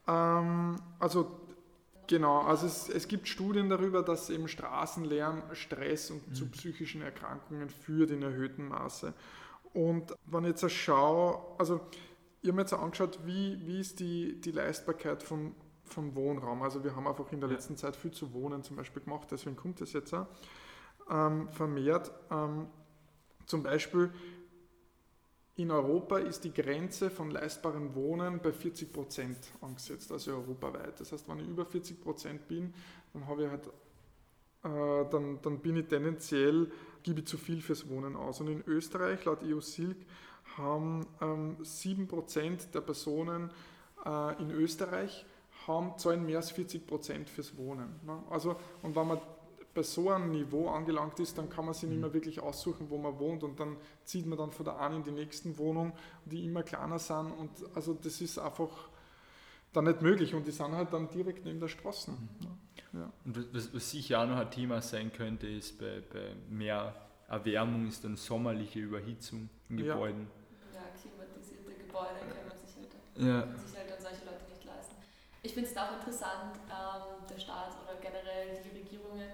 ähm, 0.08 0.76
also 0.98 1.40
genau, 2.06 2.42
also 2.42 2.66
es, 2.66 2.88
es 2.88 3.08
gibt 3.08 3.28
Studien 3.28 3.68
darüber, 3.68 4.02
dass 4.02 4.30
eben 4.30 4.48
Straßenlärm 4.48 5.42
Stress 5.52 6.10
und 6.10 6.28
mhm. 6.28 6.34
zu 6.34 6.48
psychischen 6.50 7.02
Erkrankungen 7.02 7.70
führt 7.70 8.10
in 8.10 8.22
erhöhtem 8.22 8.68
Maße. 8.68 9.12
Und 9.72 10.14
wenn 10.26 10.44
ich 10.44 10.50
jetzt 10.50 10.70
schaue, 10.70 11.40
also 11.58 11.80
ich 12.42 12.48
habe 12.48 12.56
mir 12.56 12.62
jetzt 12.62 12.74
angeschaut, 12.74 13.20
wie, 13.24 13.58
wie 13.66 13.80
ist 13.80 14.00
die, 14.00 14.40
die 14.40 14.50
Leistbarkeit 14.50 15.22
von, 15.22 15.54
von 15.84 16.14
Wohnraum. 16.14 16.62
Also 16.62 16.82
wir 16.82 16.94
haben 16.96 17.06
einfach 17.06 17.30
in 17.32 17.40
der 17.40 17.48
letzten 17.48 17.76
Zeit 17.76 17.96
viel 17.96 18.10
zu 18.10 18.32
wohnen 18.32 18.62
zum 18.62 18.76
Beispiel 18.76 19.02
gemacht, 19.02 19.28
deswegen 19.30 19.56
kommt 19.56 19.80
das 19.80 19.92
jetzt 19.92 20.12
auch 20.12 20.26
ähm, 21.10 21.48
vermehrt. 21.50 22.12
Ähm, 22.30 22.66
zum 23.46 23.62
Beispiel 23.62 24.12
in 25.56 25.70
Europa 25.70 26.18
ist 26.18 26.44
die 26.44 26.52
Grenze 26.52 27.10
von 27.10 27.30
leistbarem 27.30 27.94
Wohnen 27.94 28.40
bei 28.40 28.52
40 28.52 28.92
Prozent 28.92 29.36
angesetzt, 29.60 30.10
also 30.10 30.32
europaweit. 30.32 30.98
Das 30.98 31.12
heißt, 31.12 31.28
wenn 31.28 31.40
ich 31.40 31.48
über 31.48 31.66
40 31.66 32.00
Prozent 32.00 32.48
bin, 32.48 32.72
dann 33.12 33.26
habe 33.26 33.44
ich 33.44 33.50
halt, 33.50 33.66
äh, 34.64 35.10
dann, 35.10 35.40
dann 35.42 35.58
bin 35.58 35.76
ich 35.76 35.88
tendenziell, 35.88 36.70
gebe 37.02 37.20
ich 37.20 37.26
zu 37.26 37.36
viel 37.36 37.60
fürs 37.60 37.88
Wohnen 37.88 38.16
aus. 38.16 38.40
Und 38.40 38.48
in 38.48 38.62
Österreich, 38.66 39.24
laut 39.26 39.42
EU-Silk, 39.42 39.98
haben 40.56 41.06
ähm, 41.20 41.56
7 41.62 42.08
Prozent 42.08 42.74
der 42.74 42.80
Personen 42.80 43.50
äh, 44.04 44.42
in 44.42 44.50
Österreich 44.50 45.26
haben 45.66 45.96
zahlen 45.98 46.24
mehr 46.26 46.38
als 46.38 46.50
40 46.50 46.86
Prozent 46.86 47.28
fürs 47.28 47.56
Wohnen. 47.56 48.00
Ne? 48.04 48.22
Also, 48.30 48.56
und 48.82 48.96
wenn 48.96 49.06
man 49.06 49.20
bei 49.74 49.82
so 49.82 50.10
einem 50.10 50.30
Niveau 50.30 50.68
angelangt 50.68 51.18
ist, 51.20 51.38
dann 51.38 51.48
kann 51.48 51.64
man 51.64 51.74
sich 51.74 51.88
nicht 51.88 52.00
mehr 52.00 52.10
mhm. 52.10 52.14
wirklich 52.14 52.40
aussuchen, 52.40 52.90
wo 52.90 52.98
man 52.98 53.18
wohnt 53.18 53.42
und 53.42 53.58
dann 53.58 53.76
zieht 54.04 54.26
man 54.26 54.38
dann 54.38 54.50
von 54.50 54.64
der 54.64 54.78
einen 54.78 54.96
in 54.96 55.04
die 55.04 55.10
nächsten 55.12 55.56
Wohnung, 55.58 55.92
die 56.24 56.44
immer 56.44 56.62
kleiner 56.62 56.98
sind 56.98 57.32
und 57.32 57.50
also 57.74 57.94
das 57.94 58.20
ist 58.20 58.38
einfach 58.38 58.70
dann 59.72 59.84
nicht 59.84 60.02
möglich 60.02 60.34
und 60.34 60.46
die 60.46 60.50
sind 60.50 60.72
halt 60.72 60.92
dann 60.92 61.08
direkt 61.08 61.44
neben 61.44 61.60
der 61.60 61.68
Straße. 61.68 62.10
Mhm. 62.10 62.98
Ja. 62.98 63.10
Und 63.24 63.54
was, 63.54 63.74
was 63.74 63.90
sicher 63.90 64.20
auch 64.20 64.26
noch 64.26 64.36
ein 64.36 64.50
Thema 64.50 64.82
sein 64.82 65.12
könnte, 65.12 65.46
ist 65.46 65.78
bei, 65.78 66.02
bei 66.12 66.34
mehr 66.50 66.94
Erwärmung 67.28 67.88
ist 67.88 68.04
dann 68.04 68.16
sommerliche 68.16 68.80
Überhitzung 68.80 69.48
in 69.70 69.78
Gebäuden. 69.78 70.28
Ja, 70.74 70.80
ja 70.80 70.86
klimatisierte 71.00 71.72
Gebäude 71.72 72.20
kann 72.28 72.48
man 72.48 72.58
sich 72.58 72.76
halt, 72.76 72.92
ja. 73.16 73.40
kann 73.40 73.56
sich 73.56 73.78
halt 73.78 73.92
an 73.92 74.00
solche 74.02 74.24
Leute 74.26 74.44
nicht 74.50 74.64
leisten. 74.64 74.96
Ich 75.42 75.54
finde 75.54 75.70
es 75.70 75.76
auch 75.76 75.96
interessant, 75.96 76.60
ähm, 76.68 77.24
der 77.26 77.38
Staat 77.38 77.72
oder 77.82 77.96
generell 77.96 78.60
die 78.62 78.76
Regierungen 78.76 79.32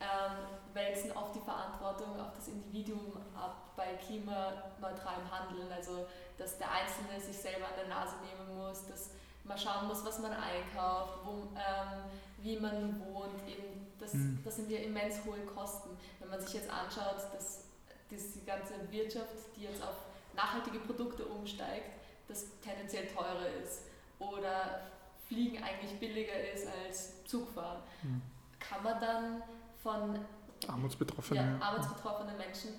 ähm, 0.00 0.36
wälzen 0.72 1.12
oft 1.12 1.34
die 1.34 1.40
Verantwortung 1.40 2.18
auf 2.20 2.34
das 2.34 2.48
Individuum 2.48 3.12
ab 3.34 3.72
bei 3.76 3.94
klimaneutralem 3.94 5.30
Handeln. 5.30 5.70
Also, 5.70 6.06
dass 6.38 6.58
der 6.58 6.68
Einzelne 6.70 7.20
sich 7.20 7.36
selber 7.36 7.66
an 7.66 7.74
der 7.78 7.88
Nase 7.88 8.16
nehmen 8.24 8.58
muss, 8.58 8.86
dass 8.86 9.10
man 9.44 9.58
schauen 9.58 9.88
muss, 9.88 10.04
was 10.04 10.18
man 10.20 10.32
einkauft, 10.32 11.18
wo, 11.24 11.48
ähm, 11.54 12.04
wie 12.38 12.58
man 12.58 13.00
wohnt. 13.12 13.46
Eben 13.46 13.92
das, 13.98 14.14
mhm. 14.14 14.40
das 14.44 14.56
sind 14.56 14.70
ja 14.70 14.78
immens 14.78 15.24
hohe 15.24 15.40
Kosten. 15.40 15.90
Wenn 16.18 16.30
man 16.30 16.40
sich 16.40 16.54
jetzt 16.54 16.70
anschaut, 16.70 17.16
dass, 17.34 17.64
die 18.10 18.44
ganze 18.44 18.74
Wirtschaft, 18.90 19.30
die 19.54 19.62
jetzt 19.62 19.80
auf 19.80 19.94
nachhaltige 20.34 20.80
Produkte 20.80 21.24
umsteigt, 21.26 21.92
das 22.26 22.46
tendenziell 22.60 23.06
teurer 23.06 23.46
ist 23.62 23.82
oder 24.18 24.80
Fliegen 25.28 25.62
eigentlich 25.62 25.96
billiger 26.00 26.52
ist 26.52 26.66
als 26.66 27.24
Zugfahren. 27.24 27.80
Mhm 28.02 28.20
kann 28.60 28.82
man 28.82 29.00
dann 29.00 29.42
von 29.82 30.18
Armutsbetroffenen, 30.68 31.58
ja, 31.60 31.66
armutsbetroffenen 31.66 32.36
Menschen 32.36 32.70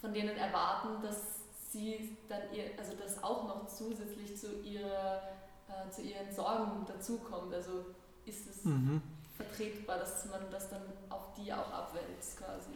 von 0.00 0.12
denen 0.12 0.36
erwarten, 0.36 1.02
dass 1.02 1.40
sie 1.70 2.16
dann 2.28 2.42
ihr, 2.52 2.64
also 2.78 2.92
das 3.00 3.22
auch 3.22 3.46
noch 3.46 3.66
zusätzlich 3.66 4.36
zu, 4.36 4.60
ihrer, 4.62 5.22
äh, 5.68 5.90
zu 5.90 6.02
ihren 6.02 6.32
Sorgen 6.34 6.84
dazukommt. 6.86 7.54
Also 7.54 7.84
ist 8.24 8.48
es 8.48 8.64
Mhm. 8.64 9.00
vertretbar, 9.36 9.98
dass 9.98 10.26
man 10.26 10.40
das 10.50 10.68
dann 10.70 10.82
auf 11.08 11.32
die 11.34 11.52
auch 11.52 11.70
abwälzt 11.70 12.38
quasi. 12.38 12.70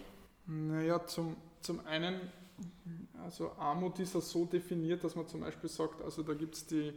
Naja, 0.47 1.05
zum, 1.07 1.37
zum 1.61 1.85
einen, 1.87 2.21
also 3.25 3.53
Armut 3.59 3.99
ist 3.99 4.15
ja 4.15 4.21
so 4.21 4.45
definiert, 4.45 5.03
dass 5.03 5.17
man 5.17 5.27
zum 5.27 5.41
Beispiel 5.41 5.69
sagt, 5.69 6.03
also 6.03 6.23
da 6.23 6.35
gibt 6.35 6.55
es 6.55 6.67
die 6.67 6.93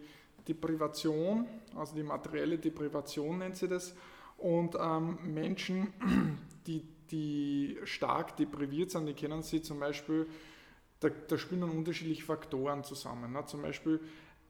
Deprivation, 0.48 1.48
also 1.76 1.96
die 1.96 2.04
materielle 2.04 2.58
Deprivation 2.58 3.40
nennt 3.40 3.58
sie 3.58 3.68
das, 3.68 3.94
und 4.38 4.76
ähm, 4.80 5.18
Menschen, 5.34 5.92
die, 6.68 6.84
die 7.10 7.78
stark 7.86 8.38
depriviert 8.38 8.92
sind, 8.92 9.06
die 9.06 9.14
kennen 9.14 9.42
sie 9.42 9.62
zum 9.62 9.80
Beispiel, 9.80 10.28
da, 11.00 11.10
da 11.10 11.38
spielen 11.38 11.62
dann 11.62 11.72
unterschiedliche 11.72 12.24
Faktoren 12.24 12.84
zusammen. 12.84 13.32
Ne? 13.32 13.46
Zum 13.46 13.62
Beispiel 13.62 14.02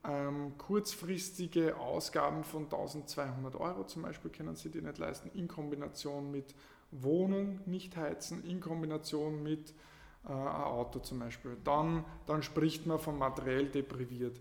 ähm, 0.04 0.58
kurzfristige 0.58 1.78
Ausgaben 1.78 2.44
von 2.44 2.64
1200 2.64 3.56
Euro 3.56 3.86
zum 3.86 4.04
Beispiel 4.04 4.32
können 4.32 4.56
sie 4.56 4.70
die 4.70 4.82
nicht 4.82 4.98
leisten, 4.98 5.30
in 5.34 5.48
Kombination 5.48 6.32
mit 6.32 6.56
Wohnung 6.92 7.60
nicht 7.66 7.98
heizen, 7.98 8.44
in 8.46 8.62
Kombination 8.62 9.44
mit 9.44 9.74
äh, 10.26 10.32
ein 10.32 10.48
Auto 10.48 11.00
zum 11.00 11.20
Beispiel. 11.20 11.58
Dann, 11.64 12.06
dann 12.26 12.44
spricht 12.44 12.86
man 12.86 13.00
von 13.00 13.18
materiell 13.18 13.68
depriviert. 13.68 14.40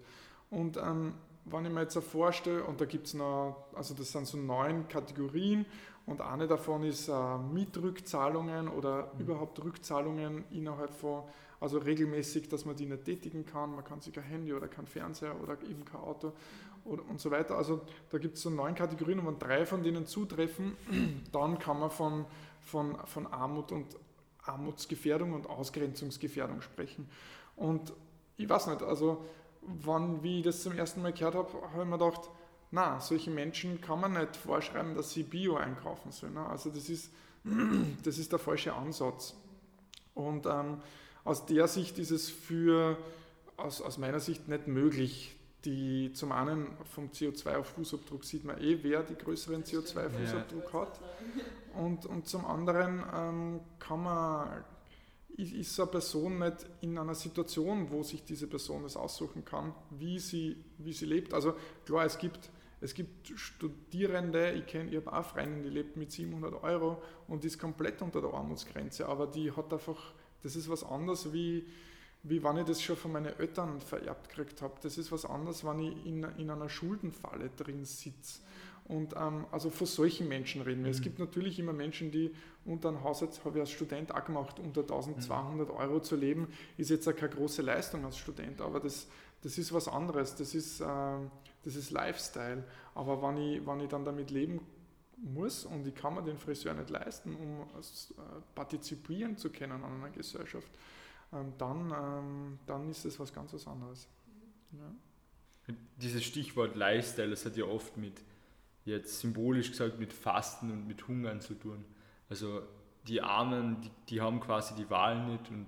Und 0.51 0.77
ähm, 0.77 1.15
wenn 1.45 1.65
ich 1.65 1.73
mir 1.73 1.83
jetzt 1.83 1.99
vorstelle, 1.99 2.65
und 2.65 2.81
da 2.81 2.85
gibt 2.85 3.07
es 3.07 3.15
noch, 3.15 3.67
also 3.75 3.95
das 3.95 4.13
sind 4.13 4.27
so 4.27 4.37
neun 4.37 4.89
Kategorien 4.89 5.65
und 6.07 6.21
eine 6.21 6.47
davon 6.47 6.85
ist 6.85 7.09
äh, 7.09 7.39
Mietrückzahlungen 7.53 8.69
oder 8.69 9.11
überhaupt 9.19 9.63
Rückzahlungen 9.63 10.45
innerhalb 10.53 10.95
von, 10.95 11.25
also 11.61 11.79
regelmäßig, 11.79 12.49
dass 12.49 12.65
man 12.65 12.77
die 12.77 12.87
nicht 12.87 13.05
tätigen 13.05 13.45
kann. 13.45 13.75
Man 13.75 13.85
kann 13.85 14.01
sich 14.01 14.15
kein 14.15 14.25
Handy 14.25 14.53
oder 14.53 14.69
kein 14.69 14.87
Fernseher 14.87 15.35
oder 15.43 15.55
eben 15.69 15.85
kein 15.85 16.01
Auto 16.01 16.33
oder, 16.85 17.03
und 17.09 17.21
so 17.21 17.33
weiter. 17.33 17.57
Also 17.57 17.81
da 18.11 18.19
gibt 18.19 18.37
es 18.37 18.43
so 18.43 18.51
neun 18.51 18.77
Kategorien 18.77 19.19
und 19.19 19.27
wenn 19.27 19.39
drei 19.41 19.67
von 19.67 19.83
denen 19.83 20.07
zutreffen, 20.07 20.77
dann 21.33 21.59
kann 21.59 21.81
man 21.81 21.91
von, 21.91 22.25
von, 22.61 22.97
von 23.05 23.27
Armut 23.27 23.73
und 23.73 23.97
Armutsgefährdung 24.45 25.33
und 25.33 25.49
Ausgrenzungsgefährdung 25.49 26.61
sprechen. 26.61 27.09
Und 27.57 27.93
ich 28.37 28.49
weiß 28.49 28.69
nicht, 28.69 28.83
also 28.83 29.25
wann, 29.63 30.23
wie 30.23 30.39
ich 30.39 30.45
das 30.45 30.63
zum 30.63 30.79
ersten 30.79 31.03
Mal 31.03 31.13
gehört 31.13 31.35
habe, 31.35 31.53
habe 31.73 31.83
ich 31.83 31.89
mir 31.89 31.99
gedacht, 31.99 32.31
na, 32.77 33.01
solche 33.01 33.31
Menschen 33.31 33.81
kann 33.81 34.01
man 34.01 34.13
nicht 34.13 34.37
vorschreiben, 34.37 34.95
dass 34.95 35.11
sie 35.11 35.23
Bio 35.23 35.57
einkaufen 35.57 36.13
sollen. 36.13 36.35
Ne? 36.35 36.47
Also 36.47 36.69
das 36.69 36.91
ist, 36.91 37.11
das 38.05 38.19
ist 38.19 38.33
der 38.33 38.39
falsche 38.39 38.75
Ansatz. 38.75 39.35
Und 40.15 40.45
ähm, 40.45 40.83
aus 41.25 41.47
der 41.47 41.69
Sicht 41.69 41.99
ist 41.99 42.11
es 42.11 42.29
für, 42.29 42.99
aus, 43.57 43.81
aus 43.81 43.97
meiner 43.97 44.21
Sicht 44.21 44.49
nicht 44.49 44.67
möglich, 44.67 45.35
die 45.65 46.13
zum 46.13 46.33
einen 46.33 46.67
vom 46.95 47.09
CO2 47.09 47.57
auf 47.57 47.69
Fußabdruck 47.69 48.25
sieht 48.25 48.45
man 48.45 48.61
eh, 48.61 48.79
wer 48.83 49.03
die 49.03 49.17
größeren 49.17 49.65
CO2-Fußabdruck 49.65 50.73
hat. 50.75 51.01
Und, 51.75 52.05
und 52.05 52.29
zum 52.29 52.45
anderen 52.45 53.03
ähm, 53.15 53.61
kann 53.79 54.03
man, 54.03 54.65
ist, 55.39 55.81
eine 55.81 55.91
Person 55.91 56.41
nicht 56.41 56.67
in 56.83 56.99
einer 56.99 57.15
Situation, 57.15 57.91
wo 57.91 58.03
sich 58.03 58.23
diese 58.23 58.47
Person 58.47 58.85
es 58.85 58.99
aussuchen 58.99 59.47
kann, 59.47 59.75
wie 59.91 60.19
sie, 60.19 60.63
wie 60.77 60.93
sie 60.93 61.07
lebt. 61.07 61.33
Also 61.33 61.55
klar, 61.87 62.05
es 62.05 62.19
gibt, 62.19 62.51
es 62.81 62.95
gibt 62.95 63.29
Studierende, 63.39 64.53
ich 64.53 64.67
kenne, 64.67 64.91
ich 64.91 64.97
habe 64.97 65.13
auch 65.13 65.25
Freundin, 65.25 65.63
die 65.63 65.71
lebt 65.71 65.97
mit 65.97 66.13
700 66.13 66.63
Euro 66.63 67.03
und 67.29 67.43
die 67.43 67.49
ist 67.49 67.59
komplett 67.59 68.03
unter 68.03 68.21
der 68.21 68.33
Armutsgrenze, 68.35 69.07
aber 69.09 69.27
die 69.27 69.51
hat 69.53 69.73
einfach, 69.73 70.13
das 70.43 70.57
ist 70.57 70.69
was 70.69 70.85
anderes 70.85 71.33
wie, 71.33 71.67
wie 72.23 72.43
wenn 72.43 72.59
ich 72.59 72.65
das 72.67 72.83
schon 72.83 72.97
von 72.97 73.13
meinen 73.13 73.39
Eltern 73.39 73.81
vererbt 73.81 74.29
gekriegt 74.29 74.61
habe. 74.63 74.75
Das 74.83 74.99
ist 74.99 75.11
was 75.13 75.25
anderes, 75.25 75.65
wenn 75.65 75.81
ich 75.81 76.07
in, 76.07 76.25
in 76.39 76.51
einer 76.51 76.69
Schuldenfalle 76.69 77.51
drin 77.57 77.85
sitze. 77.85 78.41
Und 78.85 79.15
ähm, 79.17 79.47
also 79.51 79.71
von 79.71 79.87
solchen 79.87 80.29
Menschen 80.29 80.63
reden 80.63 80.85
wir. 80.85 80.91
Es 80.91 81.01
Mhm. 81.01 81.05
gibt 81.05 81.19
natürlich 81.19 81.59
immer 81.59 81.73
Menschen, 81.73 82.11
die 82.13 82.33
unter 82.65 82.89
einem 82.91 83.03
Haushalt, 83.03 83.41
habe 83.45 83.59
ich 83.59 83.61
als 83.63 83.71
Student 83.71 84.15
auch 84.15 84.25
gemacht, 84.25 84.59
unter 84.61 84.83
1200 84.83 85.71
Euro 85.71 86.01
zu 86.01 86.15
leben, 86.17 86.49
ist 86.77 86.91
jetzt 86.91 87.09
auch 87.09 87.15
keine 87.17 87.35
große 87.35 87.63
Leistung 87.63 88.05
als 88.05 88.17
Student, 88.19 88.61
aber 88.61 88.79
das, 88.81 89.09
das 89.43 89.59
ist 89.59 89.73
was 89.73 89.89
anderes. 89.89 90.37
Das 90.37 90.55
ist, 90.55 90.81
ähm, 90.81 91.31
das 91.67 91.75
ist 91.75 91.91
Lifestyle. 91.91 92.63
Aber 92.95 93.21
wenn 93.23 93.37
ich, 93.39 93.67
wenn 93.67 93.81
ich 93.81 93.89
dann 93.89 94.05
damit 94.05 94.31
leben 94.31 94.61
muss 95.17 95.65
und 95.65 95.85
ich 95.87 95.95
kann 95.95 96.15
mir 96.15 96.23
den 96.23 96.39
Friseur 96.39 96.73
nicht 96.75 96.91
leisten, 96.91 97.35
um 97.35 97.61
äh, 97.61 98.41
partizipieren 98.55 99.37
zu 99.37 99.51
können 99.51 99.83
an 99.83 99.95
einer 99.95 100.11
Gesellschaft, 100.11 100.69
ähm, 101.33 101.53
dann, 101.59 101.91
ähm, 101.91 102.59
dann 102.67 102.89
ist 102.89 103.05
es 103.05 103.19
was 103.19 103.35
ganz 103.35 103.53
was 103.53 103.67
anderes. 103.67 104.09
Ja. 104.73 105.75
Dieses 105.97 106.23
Stichwort 106.23 106.77
Lifestyle, 106.77 107.31
das 107.31 107.45
hat 107.45 107.57
ja 107.57 107.65
oft 107.65 107.97
mit, 107.97 108.23
jetzt 108.85 109.19
symbolisch 109.19 109.71
gesagt, 109.71 109.99
mit 109.99 110.13
Fasten 110.13 110.71
und 110.71 110.87
mit 110.87 111.09
Hungern 111.09 111.41
zu 111.41 111.55
tun. 111.55 111.85
Also 112.29 112.63
die 113.09 113.23
Armen, 113.23 113.81
die, 113.81 113.91
die 114.09 114.21
haben 114.21 114.39
quasi 114.39 114.75
die 114.77 114.89
Wahl 114.89 115.27
nicht 115.27 115.51
und 115.51 115.67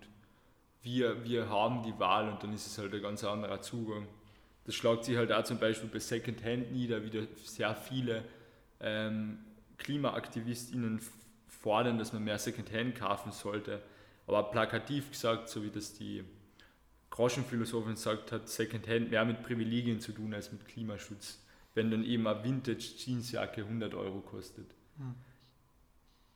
wir, 0.83 1.25
wir 1.25 1.49
haben 1.49 1.83
die 1.83 1.99
Wahl 1.99 2.29
und 2.29 2.41
dann 2.41 2.53
ist 2.53 2.69
es 2.69 2.79
halt 2.79 2.95
ein 2.95 3.03
ganz 3.03 3.25
anderer 3.25 3.61
Zugang. 3.61 4.07
Das 4.69 4.75
schlägt 4.75 5.05
sich 5.05 5.17
halt 5.17 5.33
auch 5.33 5.45
zum 5.45 5.59
Beispiel 5.59 5.89
bei 5.89 5.99
Secondhand 5.99 6.73
nieder, 6.73 7.03
wieder 7.03 7.23
sehr 7.43 7.75
viele 7.75 8.23
ähm, 8.81 9.39
KlimaaktivistInnen 9.79 11.01
fordern, 11.47 11.97
dass 11.97 12.13
man 12.13 12.23
mehr 12.23 12.39
Secondhand 12.39 12.95
kaufen 12.95 13.33
sollte. 13.33 13.83
Aber 14.27 14.51
plakativ 14.51 15.11
gesagt, 15.11 15.49
so 15.49 15.65
wie 15.65 15.71
das 15.71 15.95
die 15.95 16.23
Groschenphilosophin 17.09 17.95
gesagt 17.95 18.31
hat, 18.31 18.47
Secondhand 18.51 19.11
mehr 19.11 19.25
mit 19.25 19.43
Privilegien 19.43 20.01
zu 20.01 20.13
tun 20.13 20.35
als 20.35 20.53
mit 20.53 20.69
Klimaschutz, 20.69 21.39
wenn 21.73 21.91
dann 21.91 22.05
eben 22.05 22.27
eine 22.27 22.45
Vintage-Jeansjacke 22.45 23.63
100 23.63 23.95
Euro 23.95 24.21
kostet. 24.21 24.67
Hm. 24.99 25.15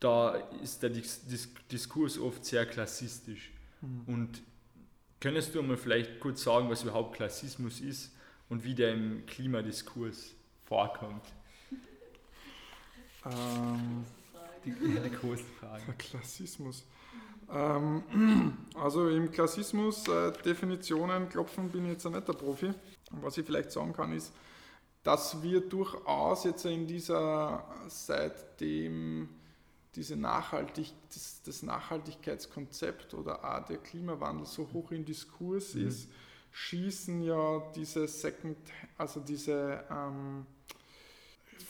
Da 0.01 0.37
ist 0.63 0.83
der 0.83 0.89
Dis 0.89 1.27
Dis 1.27 1.51
Diskurs 1.71 2.19
oft 2.19 2.47
sehr 2.47 2.65
klassistisch. 2.65 3.53
Hm. 3.81 4.05
Und 4.07 4.43
könntest 5.21 5.55
du 5.55 5.63
mal 5.63 5.77
vielleicht 5.77 6.19
kurz 6.19 6.43
sagen, 6.43 6.71
was 6.71 6.83
überhaupt 6.83 7.17
Klassismus 7.17 7.83
ist 7.83 8.13
und 8.53 8.65
wie 8.65 8.75
der 8.75 8.93
im 8.93 9.25
Klimadiskurs 9.25 10.35
vorkommt? 10.67 11.25
Ähm, 13.25 14.05
Die 14.65 14.73
eine 14.99 15.09
große 15.11 15.45
Frage. 15.59 15.83
Der 15.87 15.95
Klassismus. 15.95 16.85
Ähm, 17.51 18.03
also 18.75 19.09
im 19.09 19.31
Klassismus 19.33 20.07
äh, 20.07 20.33
Definitionen 20.45 21.31
klopfen 21.31 21.71
bin 21.71 21.87
ich 21.87 21.93
jetzt 21.93 22.07
auch 22.07 22.11
nicht 22.11 22.29
der 22.29 22.35
Profi. 22.35 22.67
Und 23.11 23.23
Was 23.23 23.39
ich 23.39 23.47
vielleicht 23.47 23.73
sagen 23.73 23.95
kann 23.95 24.13
ist, 24.13 24.33
dass 25.03 25.43
wir 25.43 25.63
durchaus 25.63 26.45
jetzt 26.45 26.67
in 26.67 26.87
dieser 26.87 27.65
seitdem 27.89 29.31
diese 29.95 30.17
Nachhaltig, 30.17 30.93
das, 31.09 31.41
das 31.43 31.63
Nachhaltigkeitskonzept 31.63 33.15
oder 33.15 33.43
auch 33.45 33.67
der 33.67 33.79
Klimawandel 33.79 34.47
so 34.47 34.69
hoch 34.75 34.91
im 34.93 35.05
Diskurs 35.07 35.75
Mhm. 35.75 35.89
ist, 35.89 36.09
schießen 36.53 37.23
ja 37.23 37.63
diese 37.75 38.07
Second, 38.07 38.57
also 38.99 39.21
diese 39.21 39.85
ähm, 39.91 40.47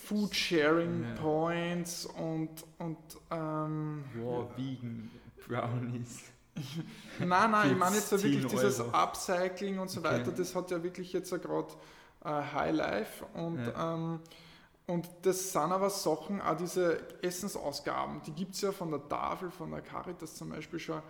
Food 0.04 0.34
Sharing 0.34 1.02
Ja. 1.04 1.14
Points 1.14 2.06
und, 2.06 2.50
und 2.78 2.98
ähm, 3.30 4.04
Wow, 4.14 4.50
Vegan 4.56 5.10
Brownies. 5.46 6.22
Nein, 7.18 7.50
nein, 7.50 7.72
ich 7.72 7.78
meine 7.78 7.96
jetzt 7.96 8.10
so 8.10 8.22
wirklich 8.22 8.42
10 8.42 8.50
dieses 8.50 8.80
Euro. 8.80 8.90
Upcycling 8.90 9.78
und 9.78 9.88
so 9.90 10.00
Okay. 10.00 10.10
weiter, 10.10 10.32
das 10.32 10.54
hat 10.54 10.70
ja 10.70 10.82
wirklich 10.82 11.12
jetzt 11.12 11.30
gerade 11.30 11.72
äh, 12.24 12.28
High 12.28 12.74
Life 12.74 13.24
und, 13.34 13.58
Ja. 13.58 13.94
ähm, 13.94 14.20
und 14.86 15.08
das 15.22 15.52
sind 15.52 15.72
aber 15.72 15.88
Sachen, 15.88 16.40
auch 16.42 16.56
diese 16.56 16.98
Essensausgaben, 17.22 18.20
die 18.26 18.32
gibt 18.32 18.54
es 18.54 18.60
ja 18.60 18.72
von 18.72 18.90
der 18.90 19.08
Tafel, 19.08 19.50
von 19.50 19.70
der 19.70 19.80
Caritas 19.80 20.34
zum 20.34 20.50
Beispiel 20.50 20.78
schon, 20.78 21.00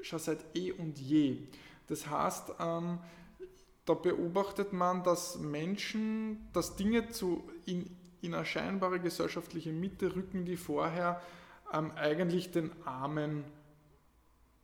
schon 0.00 0.18
seit 0.18 0.38
eh 0.56 0.72
und 0.72 0.98
je. 0.98 1.38
Das 1.88 2.08
heißt, 2.08 2.52
ähm, 2.60 2.98
da 3.84 3.94
beobachtet 3.94 4.72
man, 4.72 5.02
dass 5.04 5.38
Menschen, 5.38 6.48
dass 6.52 6.76
Dinge 6.76 7.08
zu, 7.08 7.48
in, 7.66 7.88
in 8.20 8.34
eine 8.34 8.44
scheinbare 8.44 8.98
gesellschaftliche 9.00 9.72
Mitte 9.72 10.14
rücken, 10.16 10.44
die 10.44 10.56
vorher 10.56 11.20
ähm, 11.72 11.92
eigentlich 11.96 12.50
den 12.50 12.70
Armen 12.84 13.44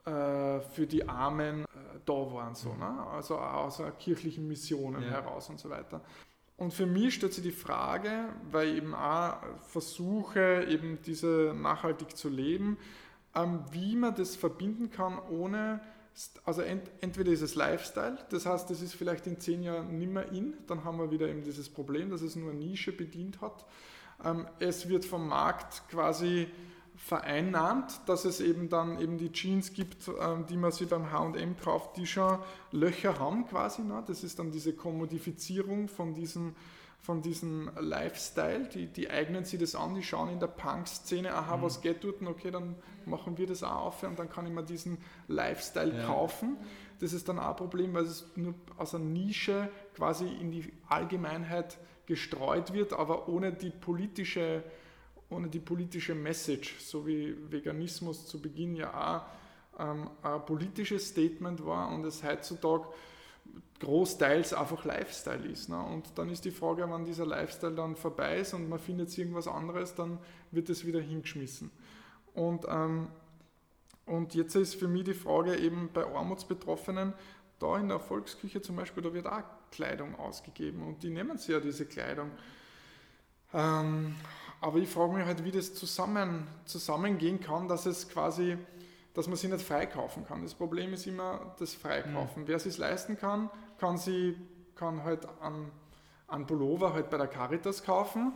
äh, 0.04 0.60
für 0.60 0.86
die 0.88 1.08
Armen 1.08 1.64
äh, 1.64 1.66
da 2.04 2.12
waren, 2.12 2.56
so, 2.56 2.74
ne? 2.74 3.06
also 3.12 3.38
aus 3.38 3.80
kirchlichen 4.00 4.48
Missionen 4.48 5.02
Ja. 5.04 5.10
heraus 5.10 5.48
und 5.48 5.60
so 5.60 5.70
weiter. 5.70 6.00
Und 6.56 6.72
für 6.72 6.86
mich 6.86 7.14
stellt 7.14 7.32
sich 7.34 7.42
die 7.44 7.52
Frage, 7.52 8.28
weil 8.50 8.68
ich 8.68 8.76
eben 8.78 8.94
auch 8.94 9.36
versuche, 9.68 10.64
eben 10.68 11.00
diese 11.02 11.54
nachhaltig 11.56 12.16
zu 12.16 12.28
leben, 12.28 12.78
ähm, 13.34 13.64
wie 13.70 13.96
man 13.96 14.14
das 14.14 14.36
verbinden 14.36 14.90
kann, 14.90 15.18
ohne, 15.30 15.80
also 16.44 16.62
ent, 16.62 16.90
entweder 17.00 17.32
ist 17.32 17.42
es 17.42 17.54
Lifestyle, 17.54 18.18
das 18.30 18.46
heißt, 18.46 18.68
das 18.68 18.82
ist 18.82 18.94
vielleicht 18.94 19.26
in 19.26 19.40
zehn 19.40 19.62
Jahren 19.62 19.98
nicht 19.98 20.10
mehr 20.10 20.30
in, 20.30 20.54
dann 20.66 20.84
haben 20.84 20.98
wir 20.98 21.10
wieder 21.10 21.28
eben 21.28 21.42
dieses 21.42 21.68
Problem, 21.68 22.10
dass 22.10 22.22
es 22.22 22.36
nur 22.36 22.52
Nische 22.52 22.92
bedient 22.92 23.40
hat. 23.40 23.64
Ähm, 24.24 24.46
es 24.58 24.88
wird 24.88 25.04
vom 25.04 25.28
Markt 25.28 25.82
quasi 25.90 26.48
vereinnahmt, 26.96 28.00
dass 28.06 28.24
es 28.24 28.40
eben 28.40 28.68
dann 28.68 29.00
eben 29.00 29.18
die 29.18 29.32
Jeans 29.32 29.72
gibt, 29.72 30.08
ähm, 30.20 30.46
die 30.46 30.56
man 30.56 30.70
sich 30.70 30.88
beim 30.88 31.10
H&M 31.10 31.56
kauft, 31.56 31.96
die 31.96 32.06
schon 32.06 32.38
Löcher 32.70 33.18
haben 33.18 33.46
quasi. 33.46 33.82
Ne? 33.82 34.02
Das 34.06 34.22
ist 34.22 34.38
dann 34.38 34.52
diese 34.52 34.72
Kommodifizierung 34.74 35.88
von 35.88 36.14
diesem, 36.14 36.54
von 37.02 37.20
diesem 37.20 37.70
Lifestyle. 37.78 38.68
Die, 38.68 38.86
die 38.86 39.10
eignen 39.10 39.44
sich 39.44 39.58
das 39.58 39.74
an, 39.74 39.94
die 39.94 40.02
schauen 40.02 40.30
in 40.30 40.40
der 40.40 40.46
Punk-Szene, 40.46 41.34
aha, 41.34 41.56
mhm. 41.56 41.62
was 41.62 41.80
geht 41.80 42.04
dort, 42.04 42.22
okay, 42.22 42.50
dann 42.50 42.76
machen 43.04 43.36
wir 43.36 43.46
das 43.46 43.64
auch 43.64 43.86
auf 43.86 44.02
und 44.04 44.18
dann 44.18 44.30
kann 44.30 44.46
ich 44.46 44.52
mir 44.52 44.62
diesen 44.62 44.98
Lifestyle 45.26 45.94
ja. 45.94 46.06
kaufen. 46.06 46.56
Das 47.00 47.12
ist 47.12 47.28
dann 47.28 47.40
auch 47.40 47.50
ein 47.50 47.56
Problem, 47.56 47.92
weil 47.94 48.04
es 48.04 48.24
nur 48.36 48.54
aus 48.76 48.94
einer 48.94 49.04
Nische 49.04 49.68
quasi 49.96 50.26
in 50.26 50.52
die 50.52 50.72
Allgemeinheit 50.88 51.78
gestreut 52.06 52.72
wird, 52.72 52.92
aber 52.92 53.28
ohne 53.28 53.52
die 53.52 53.70
politische, 53.70 54.62
ohne 55.28 55.48
die 55.48 55.58
politische 55.58 56.14
Message, 56.14 56.78
so 56.78 57.04
wie 57.04 57.36
Veganismus 57.50 58.26
zu 58.26 58.40
Beginn 58.40 58.76
ja 58.76 58.92
auch 59.76 59.80
ähm, 59.80 60.08
ein 60.22 60.44
politisches 60.46 61.08
Statement 61.08 61.66
war 61.66 61.92
und 61.92 62.04
es 62.04 62.22
heutzutage 62.22 62.86
großteils 63.80 64.54
einfach 64.54 64.84
Lifestyle 64.84 65.44
ist. 65.46 65.68
Ne? 65.68 65.78
Und 65.78 66.16
dann 66.16 66.30
ist 66.30 66.44
die 66.44 66.50
Frage, 66.50 66.88
wann 66.88 67.04
dieser 67.04 67.26
Lifestyle 67.26 67.74
dann 67.74 67.96
vorbei 67.96 68.38
ist 68.38 68.54
und 68.54 68.68
man 68.68 68.78
findet 68.78 69.16
irgendwas 69.16 69.48
anderes, 69.48 69.94
dann 69.94 70.18
wird 70.50 70.70
es 70.70 70.86
wieder 70.86 71.00
hingeschmissen. 71.00 71.70
Und, 72.34 72.64
ähm, 72.68 73.08
und 74.06 74.34
jetzt 74.34 74.54
ist 74.54 74.76
für 74.76 74.88
mich 74.88 75.04
die 75.04 75.14
Frage 75.14 75.56
eben 75.56 75.90
bei 75.92 76.04
Armutsbetroffenen, 76.04 77.12
da 77.58 77.78
in 77.78 77.88
der 77.88 78.00
Volksküche 78.00 78.60
zum 78.60 78.76
Beispiel, 78.76 79.02
da 79.02 79.12
wird 79.12 79.26
auch 79.26 79.42
Kleidung 79.70 80.16
ausgegeben 80.16 80.82
und 80.82 81.02
die 81.02 81.10
nehmen 81.10 81.38
sich 81.38 81.48
ja 81.48 81.60
diese 81.60 81.86
Kleidung. 81.86 82.30
Ähm, 83.54 84.14
aber 84.60 84.78
ich 84.78 84.88
frage 84.88 85.12
mich 85.12 85.26
halt, 85.26 85.44
wie 85.44 85.50
das 85.50 85.74
zusammen, 85.74 86.46
zusammengehen 86.64 87.40
kann, 87.40 87.68
dass 87.68 87.86
es 87.86 88.08
quasi, 88.08 88.56
dass 89.14 89.28
man 89.28 89.36
sie 89.36 89.48
nicht 89.48 89.64
freikaufen 89.64 90.26
kann. 90.26 90.42
Das 90.42 90.54
Problem 90.54 90.94
ist 90.94 91.06
immer 91.06 91.54
das 91.58 91.74
Freikaufen. 91.74 92.42
Mhm. 92.42 92.48
Wer 92.48 92.56
es 92.56 92.64
sich 92.64 92.78
leisten 92.78 93.18
kann, 93.18 93.50
kann 93.78 93.98
sie 93.98 94.36
kann 94.74 95.04
halt 95.04 95.26
an, 95.40 95.70
an 96.26 96.46
Pullover 96.46 96.92
halt 96.92 97.10
bei 97.10 97.18
der 97.18 97.28
Caritas 97.28 97.84
kaufen 97.84 98.32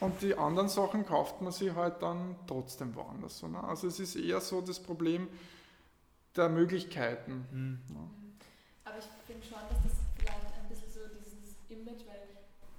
und 0.00 0.20
die 0.22 0.36
anderen 0.36 0.68
Sachen 0.68 1.04
kauft 1.04 1.40
man 1.40 1.50
sich 1.50 1.74
halt 1.74 2.02
dann 2.02 2.36
trotzdem 2.46 2.94
woanders. 2.94 3.42
Ne? 3.42 3.62
Also 3.62 3.88
es 3.88 3.98
ist 3.98 4.16
eher 4.16 4.40
so 4.40 4.60
das 4.60 4.78
Problem 4.78 5.28
der 6.36 6.48
Möglichkeiten. 6.48 7.46
Mhm. 7.50 7.80
Ja. 7.94 8.90
Aber 8.90 8.98
ich 8.98 9.06
finde 9.26 9.44
schon, 9.44 9.58
dass 9.68 9.82
das 9.82 9.92
vielleicht 10.16 10.54
ein 10.54 10.68
bisschen 10.68 10.90
so 10.90 11.00
dieses 11.18 11.56
Image, 11.68 12.06
weil 12.06 12.28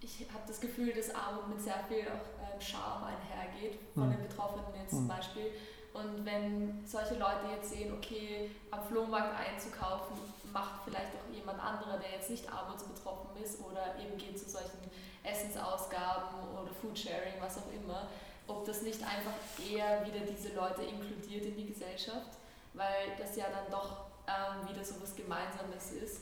ich 0.01 0.27
habe 0.31 0.43
das 0.47 0.61
Gefühl, 0.61 0.93
dass 0.93 1.13
Armut 1.13 1.49
mit 1.49 1.61
sehr 1.61 1.83
viel 1.87 2.07
auch 2.07 2.53
ähm, 2.53 2.61
Scham 2.61 3.03
einhergeht, 3.03 3.79
von 3.93 4.07
mhm. 4.07 4.11
den 4.13 4.27
Betroffenen 4.27 4.65
jetzt 4.79 4.91
zum 4.91 5.03
mhm. 5.03 5.09
Beispiel. 5.09 5.51
Und 5.99 6.25
wenn 6.25 6.85
solche 6.85 7.15
Leute 7.15 7.51
jetzt 7.55 7.71
sehen, 7.71 7.93
okay, 7.93 8.51
am 8.71 8.83
Flohmarkt 8.83 9.33
einzukaufen, 9.37 10.17
macht 10.53 10.81
vielleicht 10.85 11.11
auch 11.13 11.33
jemand 11.33 11.59
anderer, 11.59 11.97
der 11.97 12.11
jetzt 12.11 12.29
nicht 12.29 12.51
armutsbetroffen 12.51 13.35
ist 13.43 13.59
oder 13.59 13.95
eben 13.99 14.17
geht 14.17 14.39
zu 14.39 14.49
solchen 14.49 14.79
Essensausgaben 15.23 16.57
oder 16.57 16.71
Foodsharing, 16.81 17.35
was 17.39 17.57
auch 17.57 17.71
immer, 17.73 18.07
ob 18.47 18.65
das 18.65 18.81
nicht 18.81 19.01
einfach 19.03 19.33
eher 19.59 20.05
wieder 20.05 20.25
diese 20.25 20.55
Leute 20.55 20.83
inkludiert 20.83 21.45
in 21.45 21.55
die 21.55 21.67
Gesellschaft, 21.67 22.31
weil 22.73 23.15
das 23.17 23.35
ja 23.35 23.45
dann 23.51 23.69
doch 23.69 24.05
ähm, 24.27 24.69
wieder 24.69 24.83
so 24.83 24.95
was 25.01 25.15
Gemeinsames 25.15 25.91
ist. 25.91 26.21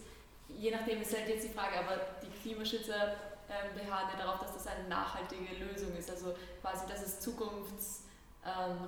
Je 0.49 0.71
nachdem 0.71 1.01
ist 1.01 1.15
halt 1.15 1.27
jetzt 1.29 1.45
die 1.45 1.53
Frage, 1.53 1.79
aber 1.79 1.99
die 2.21 2.31
Klimaschützer 2.41 3.15
ähm, 3.49 3.75
beharren 3.75 4.09
ja 4.11 4.25
darauf, 4.25 4.41
dass 4.41 4.53
das 4.53 4.67
eine 4.67 4.87
nachhaltige 4.87 5.55
Lösung 5.55 5.95
ist, 5.95 6.09
also 6.09 6.35
quasi, 6.61 6.85
dass 6.87 7.01
es 7.01 7.19
zukunftsrelevant 7.19 8.06
ähm, 8.47 8.87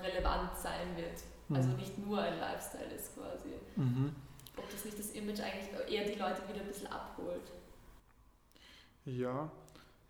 sein 0.55 0.95
wird. 0.95 1.21
Mhm. 1.49 1.55
Also 1.55 1.69
nicht 1.69 1.97
nur 1.97 2.21
ein 2.21 2.39
Lifestyle 2.39 2.93
ist 2.95 3.15
quasi. 3.15 3.49
Mhm. 3.75 4.15
Ob 4.57 4.69
das 4.69 4.85
nicht 4.85 4.99
das 4.99 5.11
Image 5.11 5.39
eigentlich 5.39 5.69
eher 5.91 6.05
die 6.05 6.19
Leute 6.19 6.41
wieder 6.47 6.61
ein 6.61 6.67
bisschen 6.67 6.87
abholt. 6.87 7.51
Ja. 9.05 9.49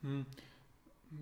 Hm. 0.01 0.25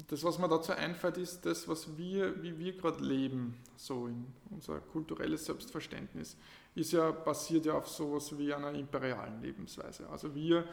Das, 0.10 0.24
was 0.24 0.38
mir 0.38 0.50
dazu 0.50 0.74
einfällt, 0.74 1.18
ist 1.18 1.46
das, 1.46 1.68
was 1.68 1.98
wir, 1.98 2.42
wie 2.44 2.58
wir 2.60 2.76
gerade 2.76 3.04
leben, 3.04 3.58
so 3.78 4.08
in 4.08 4.28
unser 4.50 4.80
kulturelles 4.80 5.46
Selbstverständnis 5.46 6.36
ist 6.76 6.92
ja, 6.92 7.12
basiert 7.12 7.66
ja 7.66 7.74
auf 7.74 7.88
sowas 7.88 8.38
wie 8.38 8.54
einer 8.54 8.72
imperialen 8.74 9.42
Lebensweise. 9.42 10.08
Also 10.10 10.34
wir 10.36 10.66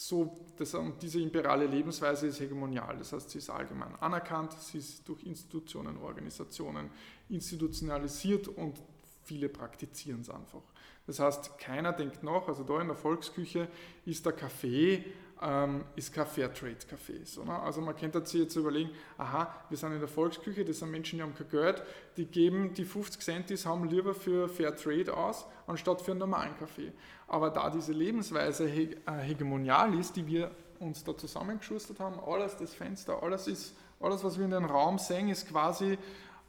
so, 0.00 0.46
das, 0.56 0.76
diese 1.02 1.20
imperiale 1.20 1.66
Lebensweise 1.66 2.28
ist 2.28 2.38
hegemonial, 2.38 2.96
das 2.98 3.12
heißt, 3.12 3.30
sie 3.30 3.38
ist 3.38 3.50
allgemein 3.50 3.96
anerkannt, 3.96 4.52
sie 4.52 4.78
ist 4.78 5.08
durch 5.08 5.24
Institutionen, 5.24 5.98
Organisationen 5.98 6.88
institutionalisiert 7.28 8.46
und 8.46 8.80
viele 9.24 9.48
praktizieren 9.48 10.20
es 10.20 10.30
einfach. 10.30 10.62
Das 11.08 11.18
heißt, 11.18 11.58
keiner 11.58 11.92
denkt 11.92 12.22
nach, 12.22 12.46
also 12.46 12.62
da 12.62 12.80
in 12.80 12.86
der 12.86 12.96
Volksküche 12.96 13.66
ist 14.06 14.24
der 14.24 14.34
Kaffee 14.34 15.04
ähm, 15.42 15.84
ist 15.96 16.12
kein 16.12 16.26
Fairtrade-Café. 16.26 17.24
So, 17.24 17.44
ne? 17.44 17.58
Also 17.60 17.80
man 17.80 17.96
könnte 17.96 18.24
sich 18.26 18.42
jetzt 18.42 18.56
überlegen, 18.56 18.90
aha, 19.16 19.54
wir 19.68 19.76
sind 19.76 19.92
in 19.92 20.00
der 20.00 20.08
Volksküche, 20.08 20.64
das 20.64 20.78
sind 20.78 20.90
Menschen, 20.90 21.18
die 21.18 21.22
haben 21.22 21.34
kein 21.34 21.48
Geld, 21.48 21.82
die 22.16 22.26
geben 22.26 22.74
die 22.74 22.84
50 22.84 23.22
Cent, 23.22 23.50
die 23.50 23.56
haben, 23.56 23.88
lieber 23.88 24.14
für 24.14 24.48
Fairtrade 24.48 25.16
aus, 25.16 25.46
anstatt 25.66 26.02
für 26.02 26.12
einen 26.12 26.20
normalen 26.20 26.56
Kaffee. 26.58 26.92
Aber 27.26 27.50
da 27.50 27.70
diese 27.70 27.92
Lebensweise 27.92 28.66
he 28.66 28.96
äh, 29.06 29.12
hegemonial 29.20 29.94
ist, 29.98 30.16
die 30.16 30.26
wir 30.26 30.50
uns 30.80 31.04
da 31.04 31.16
zusammengeschustert 31.16 32.00
haben, 32.00 32.18
alles 32.20 32.56
das 32.56 32.74
Fenster, 32.74 33.22
alles 33.22 33.46
ist, 33.46 33.74
alles 34.00 34.22
was 34.24 34.38
wir 34.38 34.44
in 34.44 34.52
den 34.52 34.64
Raum 34.64 34.98
sehen, 34.98 35.28
ist 35.28 35.48
quasi 35.48 35.98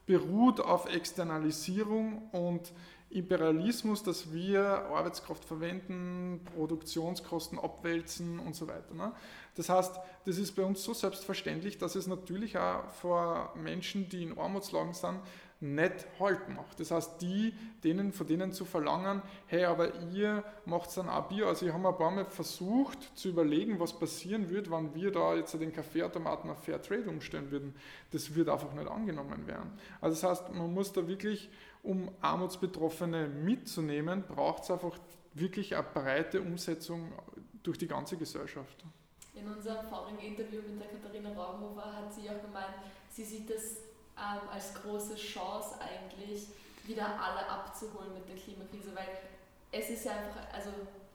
beruht 0.05 0.59
auf 0.59 0.91
Externalisierung 0.91 2.29
und 2.31 2.73
Imperialismus, 3.11 4.03
dass 4.03 4.31
wir 4.31 4.63
Arbeitskraft 4.63 5.43
verwenden, 5.43 6.41
Produktionskosten 6.55 7.57
abwälzen 7.57 8.39
und 8.39 8.55
so 8.55 8.67
weiter. 8.67 8.93
Ne? 8.93 9.11
Das 9.55 9.69
heißt, 9.69 9.99
das 10.25 10.37
ist 10.37 10.51
bei 10.51 10.63
uns 10.63 10.83
so 10.83 10.93
selbstverständlich, 10.93 11.79
dass 11.79 11.95
es 11.95 12.05
natürlich 12.05 12.57
auch 12.57 12.89
vor 12.91 13.53
Menschen, 13.55 14.09
die 14.09 14.23
in 14.23 14.37
Armutslagen 14.37 14.93
sind, 14.93 15.19
nicht 15.61 16.07
halt 16.19 16.47
macht. 16.49 16.79
Das 16.79 16.91
heißt, 16.91 17.21
die, 17.21 17.53
denen, 17.83 18.13
von 18.13 18.25
denen 18.25 18.53
zu 18.53 18.63
verlangen, 18.63 19.21
hey, 19.47 19.65
aber 19.65 19.93
ihr 20.13 20.43
macht 20.65 20.95
dann 20.95 21.09
auch 21.09 21.27
Bier. 21.27 21.47
Also 21.47 21.65
ich 21.65 21.73
habe 21.73 21.85
ein 21.85 21.97
paar 21.97 22.11
Mal 22.11 22.25
versucht 22.25 23.17
zu 23.17 23.29
überlegen, 23.29 23.79
was 23.79 23.97
passieren 23.97 24.49
würde, 24.49 24.71
wenn 24.71 24.95
wir 24.95 25.11
da 25.11 25.35
jetzt 25.35 25.53
den 25.59 25.73
Kaffeeautomaten 25.73 26.49
auf 26.49 26.63
Fairtrade 26.63 27.09
umstellen 27.09 27.51
würden. 27.51 27.75
Das 28.11 28.33
wird 28.35 28.47
einfach 28.47 28.73
nicht 28.73 28.87
angenommen 28.87 29.47
werden. 29.47 29.73
Also 29.99 30.21
das 30.21 30.29
heißt, 30.39 30.53
man 30.53 30.73
muss 30.73 30.93
da 30.93 31.05
wirklich 31.07 31.49
um 31.89 32.11
Armutsbetroffene 32.21 33.27
mitzunehmen, 33.27 34.23
braucht 34.23 34.63
es 34.63 34.69
einfach 34.69 34.95
wirklich 35.33 35.73
eine 35.75 35.83
breite 35.83 36.39
Umsetzung 36.39 37.11
durch 37.63 37.79
die 37.79 37.87
ganze 37.87 38.15
Gesellschaft. 38.15 38.85
In 39.33 39.47
unserem 39.47 39.87
vorigen 39.87 40.19
Interview 40.19 40.61
mit 40.61 40.81
der 40.81 40.89
Katharina 40.89 41.33
Raubenhofer 41.33 41.95
hat 41.95 42.13
sie 42.13 42.29
auch 42.29 42.41
gemeint, 42.43 42.75
sie 43.09 43.23
sieht 43.23 43.49
das 43.49 43.77
ähm, 44.17 44.47
als 44.51 44.75
große 44.75 45.15
Chance 45.15 45.79
eigentlich, 45.81 46.49
wieder 46.85 47.05
alle 47.05 47.49
abzuholen 47.49 48.13
mit 48.13 48.29
der 48.29 48.35
Klimakrise, 48.35 48.95
weil 48.95 49.07
es 49.71 49.89
ist 49.89 50.05
ja 50.05 50.11
einfach, 50.11 50.53
also 50.53 50.69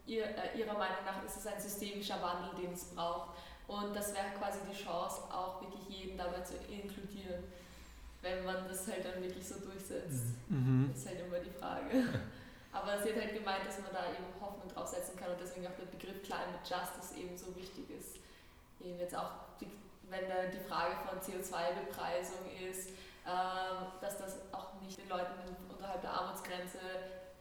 ihr, 0.07 0.25
äh, 0.25 0.59
ihrer 0.59 0.75
Meinung 0.75 1.05
nach 1.05 1.25
ist 1.25 1.37
es 1.37 1.47
ein 1.47 1.61
systemischer 1.61 2.21
Wandel, 2.21 2.51
den 2.61 2.73
es 2.73 2.85
braucht. 2.87 3.37
Und 3.69 3.95
das 3.95 4.13
wäre 4.13 4.27
quasi 4.39 4.59
die 4.69 4.77
Chance, 4.77 5.23
auch 5.33 5.61
wirklich 5.63 5.89
jeden 5.89 6.19
dabei 6.19 6.41
zu 6.41 6.55
inkludieren 6.69 7.45
wenn 8.25 8.45
man 8.45 8.67
das 8.67 8.89
halt 8.89 9.05
dann 9.05 9.23
wirklich 9.23 9.47
so 9.47 9.61
durchsetzt. 9.61 10.35
Mhm. 10.49 10.91
ist 10.93 11.07
halt 11.07 11.21
immer 11.21 11.39
die 11.39 11.51
Frage. 11.51 11.87
Aber 12.73 12.99
sie 13.01 13.15
hat 13.15 13.21
halt 13.23 13.35
gemeint, 13.39 13.65
dass 13.65 13.79
man 13.79 13.93
da 13.93 14.11
eben 14.11 14.27
Hoffnung 14.41 14.67
draufsetzen 14.67 15.15
kann 15.15 15.31
und 15.31 15.41
deswegen 15.41 15.67
auch 15.69 15.77
der 15.79 15.87
Begriff 15.87 16.23
Climate 16.25 16.59
Justice 16.67 17.15
eben 17.15 17.37
so 17.37 17.55
wichtig 17.55 17.87
ist. 17.91 18.17
Eben 18.81 18.99
jetzt 18.99 19.15
auch, 19.15 19.31
die, 19.61 19.71
wenn 20.11 20.27
da 20.29 20.51
die 20.51 20.59
Frage 20.59 20.97
von 21.07 21.21
CO2-Bepreisung 21.21 22.51
ist, 22.69 22.91
äh, 22.91 23.31
dass 24.01 24.19
das 24.19 24.39
auch 24.51 24.81
nicht 24.83 24.99
den 24.99 25.09
Leuten 25.09 25.39
unterhalb 25.71 26.01
der 26.01 26.11
Armutsgrenze 26.11 26.81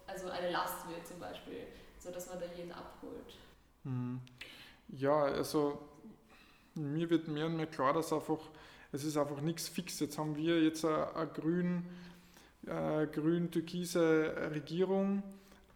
also 0.07 0.29
eine 0.29 0.51
Last 0.51 0.87
wird 0.89 1.07
zum 1.07 1.19
Beispiel, 1.19 1.67
sodass 1.99 2.29
man 2.29 2.39
da 2.39 2.45
jeden 2.55 2.71
abholt. 2.71 3.37
Mhm. 3.83 4.21
Ja, 4.89 5.23
also 5.23 5.79
mir 6.75 7.09
wird 7.09 7.27
mehr 7.27 7.45
und 7.45 7.57
mehr 7.57 7.67
klar, 7.67 7.93
dass 7.93 8.11
einfach 8.13 8.39
es 8.93 9.03
ist 9.03 9.17
einfach 9.17 9.41
nichts 9.41 9.67
fix. 9.67 9.99
Jetzt 9.99 10.17
haben 10.17 10.37
wir 10.37 10.61
jetzt 10.61 10.85
eine, 10.85 11.27
grün, 11.33 11.83
äh, 12.65 13.07
grün-türkise 13.07 14.51
Regierung. 14.53 15.23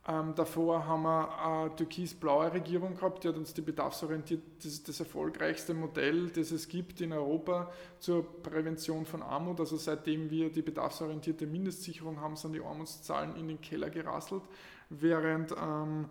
Ähm, 0.08 0.36
davor 0.36 0.86
haben 0.86 1.04
wir 1.04 1.38
eine 1.38 1.76
türkis-blaue 1.76 2.54
Regierung 2.54 2.96
gehabt, 2.96 3.24
die 3.24 3.28
hat 3.28 3.36
uns 3.36 3.54
die 3.54 3.62
bedarfsorientiert, 3.62 4.42
das 4.64 4.82
das 4.84 5.02
erfolgreichste 5.02 5.74
Modell, 5.74 6.30
das 6.30 6.52
es 6.52 6.70
gibt 6.70 7.02
in 7.02 7.12
Europa 7.12 7.70
zur 8.00 8.24
Prävention 8.42 9.06
von 9.06 9.22
Armut. 9.22 9.60
Also 9.60 9.76
seitdem 9.76 10.30
wir 10.30 10.50
die 10.50 10.62
bedarfsorientierte 10.62 11.46
Mindestsicherung 11.46 12.22
haben, 12.22 12.38
sind 12.38 12.54
die 12.54 12.62
Armutszahlen 12.62 13.36
in 13.36 13.50
den 13.50 13.60
Keller 13.60 13.90
gerasselt, 13.90 14.44
während 14.90 15.52
ähm, 15.52 16.06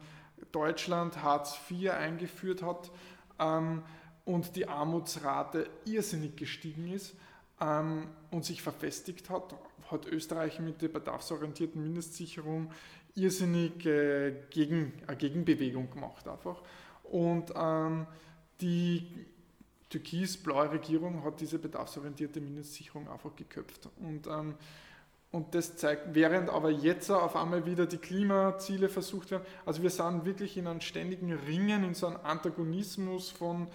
Deutschland 0.52 1.22
Hartz 1.22 1.58
IV 1.70 1.92
eingeführt 1.92 2.62
hat. 2.62 2.90
Ähm, 3.38 3.82
und 4.26 4.54
die 4.56 4.68
Armutsrate 4.68 5.70
irrsinnig 5.86 6.36
gestiegen 6.36 6.92
ist. 6.92 7.14
ähm, 7.60 8.08
und 8.30 8.44
sich 8.44 8.62
verfestigt 8.62 9.30
hat, 9.30 9.54
hat 9.90 10.06
Österreich 10.06 10.60
mit 10.60 10.82
der 10.82 10.88
bedarfsorientierten 10.88 11.82
Mindestsicherung 11.82 12.70
irrsinnig 13.14 13.86
äh, 13.86 14.34
gegen, 14.50 14.92
eine 15.06 15.16
Gegenbewegung 15.16 15.90
gemacht 15.90 16.28
einfach. 16.28 16.60
Und 17.04 17.52
ähm, 17.56 18.06
die 18.60 19.06
türkis-blaue 19.88 20.72
Regierung 20.72 21.24
hat 21.24 21.40
diese 21.40 21.58
bedarfsorientierte 21.58 22.40
Mindestsicherung 22.40 23.08
einfach 23.08 23.34
geköpft. 23.36 23.88
Und, 24.00 24.26
ähm, 24.26 24.54
und 25.30 25.54
das 25.54 25.76
zeigt, 25.76 26.14
während 26.14 26.50
aber 26.50 26.70
jetzt 26.70 27.10
auf 27.10 27.36
einmal 27.36 27.64
wieder 27.64 27.86
die 27.86 27.98
Klimaziele 27.98 28.88
versucht 28.88 29.30
werden, 29.30 29.44
also 29.64 29.82
wir 29.82 29.90
sind 29.90 30.24
wirklich 30.24 30.56
in 30.56 30.66
einem 30.66 30.80
ständigen 30.80 31.32
Ringen, 31.32 31.84
in 31.84 31.94
so 31.94 32.08
einem 32.08 32.18
Antagonismus 32.22 33.30
von 33.30 33.68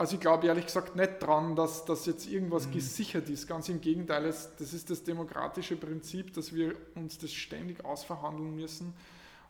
also 0.00 0.14
ich 0.14 0.20
glaube 0.20 0.46
ehrlich 0.46 0.64
gesagt 0.64 0.96
nicht 0.96 1.18
dran, 1.20 1.54
dass, 1.54 1.84
dass 1.84 2.06
jetzt 2.06 2.26
irgendwas 2.26 2.66
mhm. 2.66 2.72
gesichert 2.72 3.28
ist. 3.28 3.46
Ganz 3.46 3.68
im 3.68 3.82
Gegenteil, 3.82 4.24
das 4.24 4.72
ist 4.72 4.88
das 4.88 5.04
demokratische 5.04 5.76
Prinzip, 5.76 6.32
dass 6.32 6.54
wir 6.54 6.74
uns 6.94 7.18
das 7.18 7.30
ständig 7.34 7.84
ausverhandeln 7.84 8.56
müssen. 8.56 8.94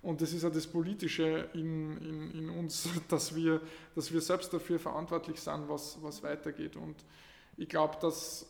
Und 0.03 0.21
das 0.21 0.33
ist 0.33 0.43
ja 0.43 0.51
das 0.51 0.67
Politische 0.67 1.49
in, 1.55 1.97
in, 1.99 2.31
in 2.33 2.51
uns, 2.51 2.89
dass 3.09 3.37
wir, 3.37 3.61
dass 3.95 4.13
wir 4.13 4.21
selbst 4.21 4.53
dafür 4.53 4.81
verantwortlich 4.81 5.41
sind, 5.41 5.69
was, 5.69 5.99
was 6.03 6.25
weitergeht. 6.25 6.75
Und 6.75 6.97
ich 7.57 7.69
glaube, 7.69 7.99
dass 8.01 8.45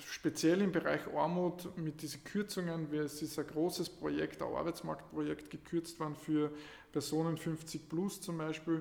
speziell 0.00 0.62
im 0.62 0.72
Bereich 0.72 1.02
Armut 1.14 1.76
mit 1.76 2.00
diesen 2.00 2.24
Kürzungen, 2.24 2.90
wie 2.90 2.96
es 2.96 3.20
ist 3.20 3.38
ein 3.38 3.46
großes 3.46 3.90
Projekt, 3.90 4.40
ein 4.40 4.48
Arbeitsmarktprojekt 4.48 5.50
gekürzt 5.50 6.00
worden 6.00 6.16
für 6.16 6.50
Personen 6.90 7.36
50 7.36 7.86
plus 7.86 8.22
zum 8.22 8.38
Beispiel, 8.38 8.80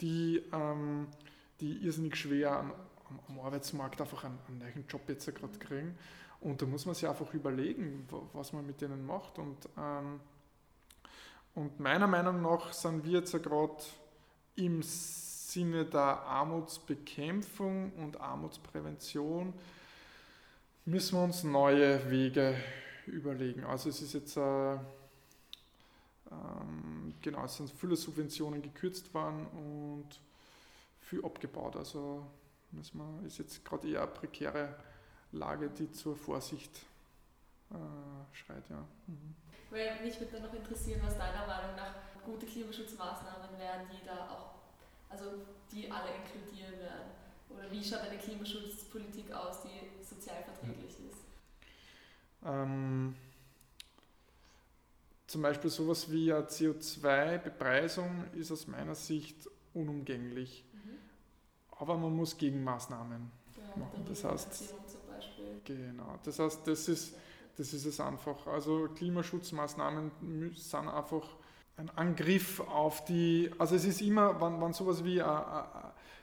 die 0.00 0.40
ähm, 0.52 1.08
die 1.60 1.84
irrsinnig 1.84 2.16
schwer 2.16 2.52
am, 2.52 2.72
am 3.28 3.40
Arbeitsmarkt 3.40 4.00
einfach 4.00 4.24
einen, 4.24 4.38
einen 4.48 4.58
neuen 4.58 4.86
Job 4.88 5.02
jetzt 5.08 5.32
gerade 5.34 5.58
kriegen. 5.58 5.96
Und 6.40 6.60
da 6.60 6.66
muss 6.66 6.84
man 6.84 6.94
sich 6.94 7.08
einfach 7.08 7.32
überlegen, 7.32 8.06
was 8.32 8.52
man 8.52 8.66
mit 8.66 8.80
denen 8.80 9.06
macht. 9.06 9.38
Und, 9.38 9.68
ähm, 9.78 10.20
und 11.54 11.80
meiner 11.80 12.06
Meinung 12.06 12.42
nach 12.42 12.72
sind 12.72 13.04
wir 13.04 13.20
jetzt 13.20 13.32
gerade 13.42 13.82
im 14.56 14.82
Sinne 14.82 15.84
der 15.84 16.00
Armutsbekämpfung 16.00 17.92
und 17.92 18.20
Armutsprävention 18.20 19.52
müssen 20.84 21.16
wir 21.16 21.24
uns 21.24 21.44
neue 21.44 22.10
Wege 22.10 22.56
überlegen. 23.06 23.64
Also 23.64 23.88
es 23.88 24.02
ist 24.02 24.12
jetzt 24.12 24.36
äh, 24.36 24.74
ähm, 26.34 27.14
genau, 27.22 27.44
es 27.44 27.56
sind 27.56 27.70
viele 27.70 27.96
Subventionen 27.96 28.62
gekürzt 28.62 29.12
worden 29.14 29.46
und 29.46 30.20
viel 31.04 31.24
abgebaut. 31.24 31.76
Also 31.76 32.26
müssen 32.70 32.98
wir, 32.98 33.26
ist 33.26 33.38
jetzt 33.38 33.64
gerade 33.64 33.88
eher 33.88 34.02
eine 34.02 34.10
prekäre 34.10 34.74
Lage, 35.32 35.68
die 35.70 35.90
zur 35.90 36.16
Vorsicht 36.16 36.70
äh, 37.70 38.34
schreit. 38.34 38.68
Ja. 38.68 38.84
Mhm. 39.06 39.34
Weil 39.70 40.02
mich 40.02 40.18
würde 40.20 40.40
noch 40.40 40.54
interessieren, 40.54 41.00
was 41.04 41.16
deiner 41.16 41.46
Meinung 41.46 41.76
nach 41.76 41.94
gute 42.24 42.46
Klimaschutzmaßnahmen 42.46 43.58
wären, 43.58 43.86
die 43.90 44.04
da 44.06 44.30
auch, 44.30 44.54
also 45.10 45.24
die 45.70 45.90
alle 45.90 46.08
inkludieren 46.14 46.78
werden. 46.78 47.10
Oder 47.50 47.70
wie 47.70 47.84
schaut 47.84 48.00
eine 48.00 48.18
Klimaschutzpolitik 48.18 49.32
aus, 49.32 49.62
die 49.62 50.04
sozial 50.04 50.42
verträglich 50.42 50.90
ist? 50.90 51.24
Ähm, 52.44 53.14
zum 55.26 55.42
Beispiel 55.42 55.70
sowas 55.70 56.10
wie 56.10 56.32
eine 56.32 56.44
CO2-Bepreisung 56.44 58.24
ist 58.34 58.50
aus 58.52 58.66
meiner 58.66 58.94
Sicht 58.94 59.48
unumgänglich 59.72 60.64
aber 61.78 61.96
man 61.96 62.14
muss 62.14 62.36
Gegenmaßnahmen 62.36 63.30
ja, 63.56 63.62
machen. 63.76 64.04
Das 64.08 64.24
heißt, 64.24 64.74
genau, 65.64 66.18
das 66.22 66.38
heißt, 66.38 66.66
das 66.66 66.88
ist, 66.88 67.14
das 67.56 67.72
ist 67.72 67.86
es 67.86 68.00
einfach. 68.00 68.46
Also 68.46 68.88
Klimaschutzmaßnahmen 68.94 70.10
sind 70.54 70.88
einfach 70.88 71.26
ein 71.76 71.90
Angriff 71.96 72.60
auf 72.60 73.04
die, 73.04 73.50
also 73.58 73.74
es 73.74 73.84
ist 73.84 74.00
immer, 74.00 74.40
wenn, 74.40 74.60
wenn 74.60 74.72
sowas 74.72 75.04
wie 75.04 75.20
uh, 75.20 75.24
uh, 75.24 75.64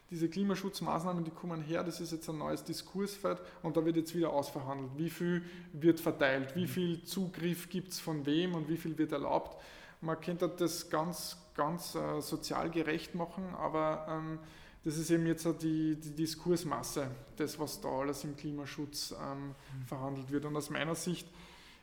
diese 0.09 0.29
Klimaschutzmaßnahmen, 0.29 1.23
die 1.23 1.31
kommen 1.31 1.61
her, 1.61 1.83
das 1.83 1.99
ist 1.99 2.11
jetzt 2.11 2.29
ein 2.29 2.37
neues 2.37 2.63
Diskursfeld 2.63 3.39
und 3.61 3.75
da 3.75 3.83
wird 3.83 3.97
jetzt 3.97 4.15
wieder 4.15 4.31
ausverhandelt, 4.31 4.91
wie 4.97 5.09
viel 5.09 5.43
wird 5.73 5.99
verteilt, 5.99 6.55
wie 6.55 6.67
viel 6.67 7.03
Zugriff 7.03 7.69
gibt 7.69 7.91
es 7.91 7.99
von 7.99 8.25
wem 8.25 8.55
und 8.55 8.69
wie 8.69 8.77
viel 8.77 8.97
wird 8.97 9.11
erlaubt. 9.11 9.61
Man 9.99 10.19
könnte 10.19 10.49
das 10.49 10.89
ganz, 10.89 11.37
ganz 11.53 11.95
uh, 11.95 12.21
sozial 12.21 12.69
gerecht 12.69 13.13
machen, 13.13 13.53
aber 13.55 14.05
ähm, 14.09 14.39
das 14.83 14.97
ist 14.97 15.11
eben 15.11 15.27
jetzt 15.27 15.47
die, 15.61 15.95
die 15.95 16.15
Diskursmasse, 16.15 17.11
das, 17.35 17.59
was 17.59 17.81
da 17.81 17.89
alles 17.89 18.23
im 18.23 18.35
Klimaschutz 18.35 19.13
ähm, 19.21 19.49
mhm. 19.49 19.85
verhandelt 19.85 20.31
wird. 20.31 20.45
Und 20.45 20.55
aus 20.55 20.69
meiner 20.69 20.95
Sicht 20.95 21.27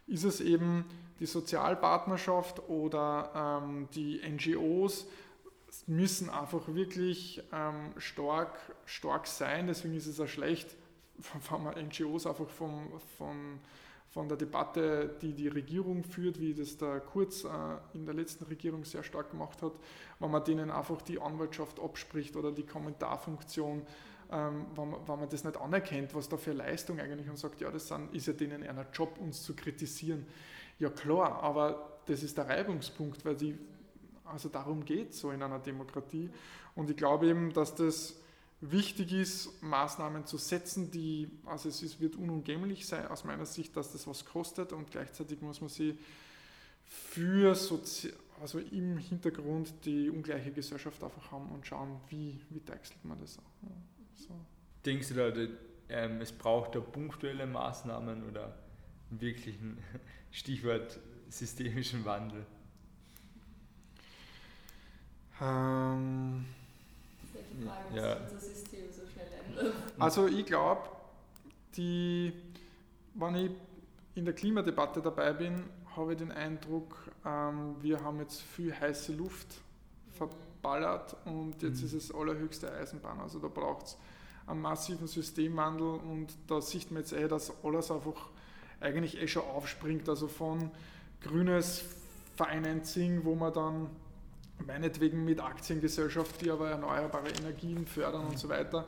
ist 0.07 0.25
es 0.25 0.41
eben 0.41 0.85
die 1.21 1.27
Sozialpartnerschaft 1.27 2.69
oder 2.69 3.63
ähm, 3.63 3.89
die 3.95 4.21
NGOs 4.29 5.07
müssen 5.87 6.29
einfach 6.31 6.67
wirklich 6.69 7.43
ähm, 7.53 7.93
stark, 7.99 8.59
stark 8.85 9.27
sein. 9.27 9.67
Deswegen 9.67 9.95
ist 9.95 10.07
es 10.07 10.21
auch 10.21 10.29
schlecht, 10.29 10.69
wenn 11.51 11.63
man 11.63 11.87
NGOs 11.87 12.27
einfach 12.27 12.49
vom, 12.49 13.01
von, 13.17 13.61
von 14.11 14.29
der 14.29 14.39
Debatte, 14.39 15.17
die 15.21 15.35
die 15.35 15.49
Regierung 15.49 16.03
führt, 16.03 16.41
wie 16.41 16.55
das 16.55 16.79
der 16.79 17.01
Kurz 17.01 17.45
äh, 17.45 17.49
in 17.93 18.07
der 18.07 18.15
letzten 18.15 18.45
Regierung 18.45 18.85
sehr 18.85 19.03
stark 19.03 19.31
gemacht 19.31 19.61
hat, 19.63 19.73
wenn 20.19 20.31
man 20.31 20.45
denen 20.45 20.71
einfach 20.71 21.03
die 21.03 21.21
Anwaltschaft 21.21 21.79
abspricht 21.79 22.37
oder 22.37 22.51
die 22.51 22.65
Kommentarfunktion, 22.65 23.83
ähm, 24.31 24.67
wenn, 24.75 24.91
man, 24.91 25.01
wenn 25.07 25.21
man 25.21 25.29
das 25.29 25.45
nicht 25.45 25.57
anerkennt, 25.59 26.15
was 26.15 26.29
da 26.29 26.37
für 26.37 26.53
Leistung 26.53 27.01
eigentlich 27.01 27.29
und 27.29 27.39
sagt, 27.39 27.61
ja, 27.61 27.71
das 27.71 27.89
sind, 27.89 28.15
ist 28.15 28.27
ja 28.27 28.33
denen 28.33 28.63
einer 28.63 28.87
Job, 28.93 29.19
uns 29.19 29.43
zu 29.43 29.55
kritisieren. 29.55 30.27
Ja 30.79 30.89
klar, 30.89 31.43
aber 31.43 31.99
das 32.07 32.23
ist 32.23 32.39
der 32.39 32.49
Reibungspunkt, 32.49 33.25
weil 33.25 33.37
die, 33.37 33.59
also 34.25 34.49
darum 34.49 34.85
geht 34.85 35.11
es 35.11 35.21
so 35.21 35.31
in 35.31 35.43
einer 35.43 35.59
Demokratie. 35.59 36.31
Und 36.75 36.89
ich 36.89 36.97
glaube 36.97 37.27
eben, 37.27 37.53
dass 37.53 37.75
das 37.75 38.19
wichtig 38.61 39.13
ist, 39.13 39.63
Maßnahmen 39.63 40.27
zu 40.27 40.37
setzen, 40.37 40.91
die, 40.91 41.31
also 41.47 41.69
es 41.69 41.83
ist, 41.83 42.01
wird 42.01 42.17
unumgänglich 42.17 42.87
sein 42.87 43.07
aus 43.09 43.25
meiner 43.25 43.47
Sicht, 43.47 43.77
dass 43.77 43.93
das 43.93 44.07
was 44.07 44.25
kostet 44.25 44.73
und 44.73 44.91
gleichzeitig 44.91 45.41
muss 45.41 45.61
man 45.61 45.71
sie 45.71 45.99
für 46.85 47.55
Sozi 47.55 48.13
also 48.41 48.59
im 48.59 48.99
Hintergrund 48.99 49.73
die 49.85 50.11
ungleiche 50.11 50.53
Gesellschaft 50.53 51.03
einfach 51.03 51.31
haben 51.31 51.49
und 51.51 51.67
schauen, 51.67 52.01
wie, 52.09 52.39
wie 52.51 52.61
deichselt 52.61 53.05
man 53.05 53.21
das. 53.21 53.37
Ja, 53.63 53.69
so. 54.15 54.35
Denkst 54.85 55.09
du 55.09 55.15
da, 55.15 55.33
ähm, 55.89 56.21
es 56.21 56.33
braucht 56.33 56.75
da 56.75 56.81
punktuelle 56.81 57.47
Maßnahmen 57.47 58.29
oder 58.29 58.57
einen 59.11 59.21
wirklichen 59.21 59.79
Stichwort 60.31 60.99
systemischen 61.29 62.05
Wandel? 62.05 62.47
Ähm, 65.41 66.45
Frage, 67.67 67.97
ja. 67.97 68.17
unser 68.17 68.39
System 68.39 68.85
so 68.91 69.03
schnell 69.07 69.27
ändert. 69.47 69.75
Also 69.99 70.27
ich 70.27 70.47
glaube, 70.47 70.83
wenn 71.77 73.35
ich 73.35 73.51
in 74.15 74.25
der 74.25 74.35
Klimadebatte 74.35 75.01
dabei 75.01 75.33
bin, 75.33 75.65
habe 75.97 76.13
ich 76.13 76.19
den 76.19 76.33
Eindruck, 76.33 76.97
ähm, 77.25 77.77
wir 77.81 78.03
haben 78.03 78.19
jetzt 78.21 78.41
viel 78.41 78.75
heiße 78.79 79.13
Luft 79.15 79.61
verballert 80.13 81.17
und 81.25 81.63
jetzt 81.63 81.81
mhm. 81.81 81.87
ist 81.87 81.93
es 81.93 82.15
allerhöchste 82.15 82.73
Eisenbahn. 82.73 83.21
Also 83.21 83.39
da 83.39 83.49
braucht 83.49 83.87
es 83.87 83.99
einen 84.47 84.61
massiven 84.61 85.07
Systemwandel 85.07 85.87
und 85.87 86.29
da 86.47 86.61
sieht 86.61 86.91
man 86.91 87.03
jetzt 87.03 87.13
eh, 87.13 87.29
dass 87.29 87.53
alles 87.63 87.91
einfach 87.91 88.31
eigentlich 88.81 89.21
eh 89.21 89.29
schon 89.29 89.43
aufspringt. 89.43 90.09
Also 90.09 90.29
von 90.29 90.71
grünes 91.21 91.85
Financing, 92.37 93.25
wo 93.25 93.35
man 93.35 93.53
dann 93.53 93.91
meinetwegen 94.67 95.25
mit 95.25 95.41
Aktiengesellschaften, 95.41 96.45
die 96.45 96.51
aber 96.51 96.71
erneuerbare 96.71 97.29
Energien 97.29 97.87
fördern 97.87 98.27
und 98.27 98.39
so 98.39 98.49
weiter. 98.49 98.87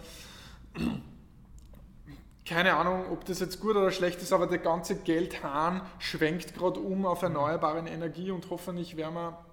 Keine 2.45 2.75
Ahnung, 2.75 3.11
ob 3.13 3.25
das 3.25 3.41
jetzt 3.41 3.61
gut 3.61 3.77
oder 3.77 3.91
schlecht 3.91 4.21
ist, 4.23 4.33
aber 4.33 4.47
der 4.47 4.59
ganze 4.59 4.97
Geldhahn 4.97 5.83
schwenkt 5.99 6.55
gerade 6.55 6.81
um 6.81 7.07
auf 7.07 7.23
erneuerbare 7.23 7.89
Energie 7.89 8.31
und 8.31 8.51
hoffentlich 8.51 8.97
werden 8.97 9.15
wir 9.15 9.45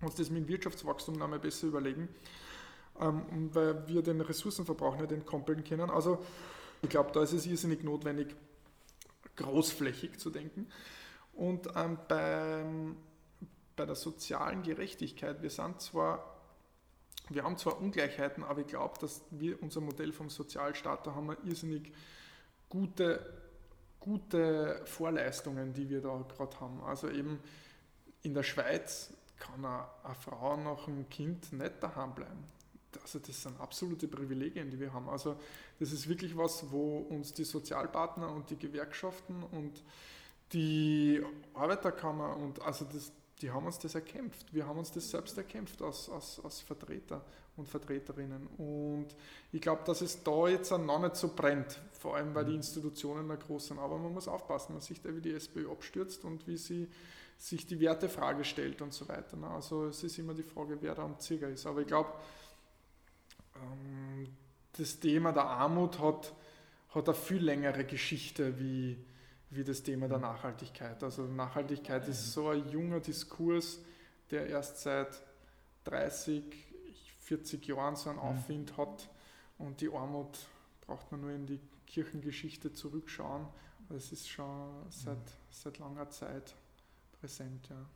uns 0.00 0.16
das 0.16 0.30
mit 0.30 0.44
dem 0.44 0.48
Wirtschaftswachstum 0.48 1.14
noch 1.14 1.28
mal 1.28 1.38
besser 1.38 1.68
überlegen, 1.68 2.08
ähm, 3.00 3.50
weil 3.52 3.86
wir 3.86 4.02
den 4.02 4.20
Ressourcenverbrauch 4.20 4.96
nicht 4.96 5.12
entkoppeln 5.12 5.62
können. 5.62 5.90
Also 5.90 6.18
ich 6.82 6.88
glaube, 6.88 7.12
da 7.12 7.22
ist 7.22 7.32
es 7.32 7.46
irrsinnig 7.46 7.84
notwendig, 7.84 8.34
großflächig 9.36 10.18
zu 10.18 10.30
denken. 10.30 10.66
Und 11.34 11.68
ähm, 11.76 11.98
beim 12.08 12.96
bei 13.76 13.86
der 13.86 13.94
sozialen 13.94 14.62
Gerechtigkeit, 14.62 15.42
wir 15.42 15.50
sind 15.50 15.80
zwar, 15.80 16.36
wir 17.28 17.44
haben 17.44 17.56
zwar 17.56 17.80
Ungleichheiten, 17.80 18.44
aber 18.44 18.60
ich 18.60 18.66
glaube, 18.66 18.98
dass 19.00 19.22
wir 19.30 19.62
unser 19.62 19.80
Modell 19.80 20.12
vom 20.12 20.30
Sozialstaat, 20.30 21.06
da 21.06 21.14
haben 21.14 21.28
wir 21.28 21.36
irrsinnig 21.44 21.92
gute, 22.68 23.24
gute 24.00 24.82
Vorleistungen, 24.84 25.72
die 25.72 25.88
wir 25.88 26.00
da 26.00 26.24
gerade 26.36 26.60
haben. 26.60 26.82
Also 26.82 27.08
eben 27.08 27.38
in 28.22 28.34
der 28.34 28.42
Schweiz 28.42 29.12
kann 29.38 29.64
eine, 29.64 29.84
eine 30.04 30.14
Frau 30.14 30.56
nach 30.56 30.86
einem 30.86 31.08
Kind 31.08 31.52
nicht 31.52 31.82
daheim 31.82 32.14
bleiben. 32.14 32.44
also 33.02 33.18
das 33.18 33.42
sind 33.42 33.60
absolute 33.60 34.08
Privilegien, 34.08 34.70
die 34.70 34.78
wir 34.78 34.92
haben. 34.92 35.08
Also 35.08 35.36
das 35.78 35.92
ist 35.92 36.08
wirklich 36.08 36.36
was, 36.36 36.70
wo 36.70 36.98
uns 36.98 37.34
die 37.34 37.44
Sozialpartner 37.44 38.30
und 38.30 38.50
die 38.50 38.58
Gewerkschaften 38.58 39.42
und 39.42 39.82
die 40.52 41.22
Arbeiterkammer 41.54 42.36
und 42.36 42.60
also 42.62 42.84
das, 42.84 43.10
die 43.42 43.50
haben 43.50 43.66
uns 43.66 43.78
das 43.78 43.94
erkämpft. 43.94 44.54
Wir 44.54 44.66
haben 44.66 44.78
uns 44.78 44.92
das 44.92 45.10
selbst 45.10 45.36
erkämpft 45.36 45.82
als, 45.82 46.08
als, 46.08 46.40
als 46.44 46.60
Vertreter 46.60 47.24
und 47.56 47.68
Vertreterinnen. 47.68 48.46
Und 48.56 49.08
ich 49.50 49.60
glaube, 49.60 49.82
dass 49.84 50.00
es 50.00 50.22
da 50.22 50.48
jetzt 50.48 50.70
noch 50.70 51.00
nicht 51.00 51.16
so 51.16 51.28
brennt, 51.34 51.78
vor 51.98 52.16
allem 52.16 52.34
weil 52.34 52.44
die 52.44 52.52
mhm. 52.52 52.58
Institutionen 52.58 53.28
da 53.28 53.34
groß 53.34 53.68
sind. 53.68 53.78
Aber 53.80 53.98
man 53.98 54.14
muss 54.14 54.28
aufpassen, 54.28 54.74
man 54.74 54.80
sieht 54.80 55.04
ja, 55.04 55.14
wie 55.14 55.20
die 55.20 55.32
SPÖ 55.32 55.70
abstürzt 55.70 56.24
und 56.24 56.46
wie 56.46 56.56
sie 56.56 56.88
sich 57.36 57.66
die 57.66 57.80
Wertefrage 57.80 58.44
stellt 58.44 58.80
und 58.80 58.94
so 58.94 59.08
weiter. 59.08 59.36
Ne? 59.36 59.48
Also 59.48 59.86
es 59.86 60.04
ist 60.04 60.16
immer 60.18 60.34
die 60.34 60.44
Frage, 60.44 60.78
wer 60.80 60.94
da 60.94 61.02
am 61.02 61.18
Zieger 61.18 61.48
ist. 61.48 61.66
Aber 61.66 61.80
ich 61.80 61.88
glaube, 61.88 62.12
ähm, 63.56 64.28
das 64.78 65.00
Thema 65.00 65.32
der 65.32 65.44
Armut 65.44 65.98
hat, 65.98 66.32
hat 66.90 67.08
eine 67.08 67.14
viel 67.16 67.42
längere 67.42 67.84
Geschichte 67.84 68.58
wie, 68.60 68.96
wie 69.54 69.64
das 69.64 69.82
Thema 69.82 70.08
der 70.08 70.18
Nachhaltigkeit. 70.18 71.02
Also 71.02 71.26
Nachhaltigkeit 71.26 72.08
ist 72.08 72.32
so 72.32 72.48
ein 72.48 72.68
junger 72.70 73.00
Diskurs, 73.00 73.80
der 74.30 74.46
erst 74.46 74.80
seit 74.80 75.22
30, 75.84 76.44
40 77.20 77.66
Jahren 77.66 77.96
so 77.96 78.10
einen 78.10 78.18
mhm. 78.18 78.24
Aufwind 78.24 78.76
hat 78.76 79.10
und 79.58 79.80
die 79.80 79.92
Armut 79.92 80.38
braucht 80.86 81.12
man 81.12 81.20
nur 81.20 81.30
in 81.30 81.46
die 81.46 81.60
Kirchengeschichte 81.86 82.72
zurückschauen. 82.72 83.46
Es 83.94 84.10
ist 84.10 84.28
schon 84.28 84.70
seit, 84.88 85.18
seit 85.50 85.78
langer 85.78 86.08
Zeit 86.08 86.54
präsent. 87.20 87.68
Ja. 87.68 87.86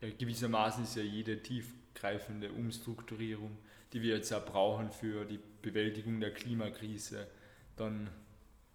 Ja, 0.00 0.14
gewissermaßen 0.16 0.84
ist 0.84 0.96
ja 0.96 1.02
jede 1.02 1.42
tiefgreifende 1.42 2.50
Umstrukturierung, 2.50 3.56
die 3.92 4.02
wir 4.02 4.16
jetzt 4.16 4.32
auch 4.32 4.44
brauchen 4.44 4.90
für 4.90 5.24
die 5.26 5.38
Bewältigung 5.60 6.18
der 6.18 6.32
Klimakrise, 6.32 7.28
dann 7.76 8.10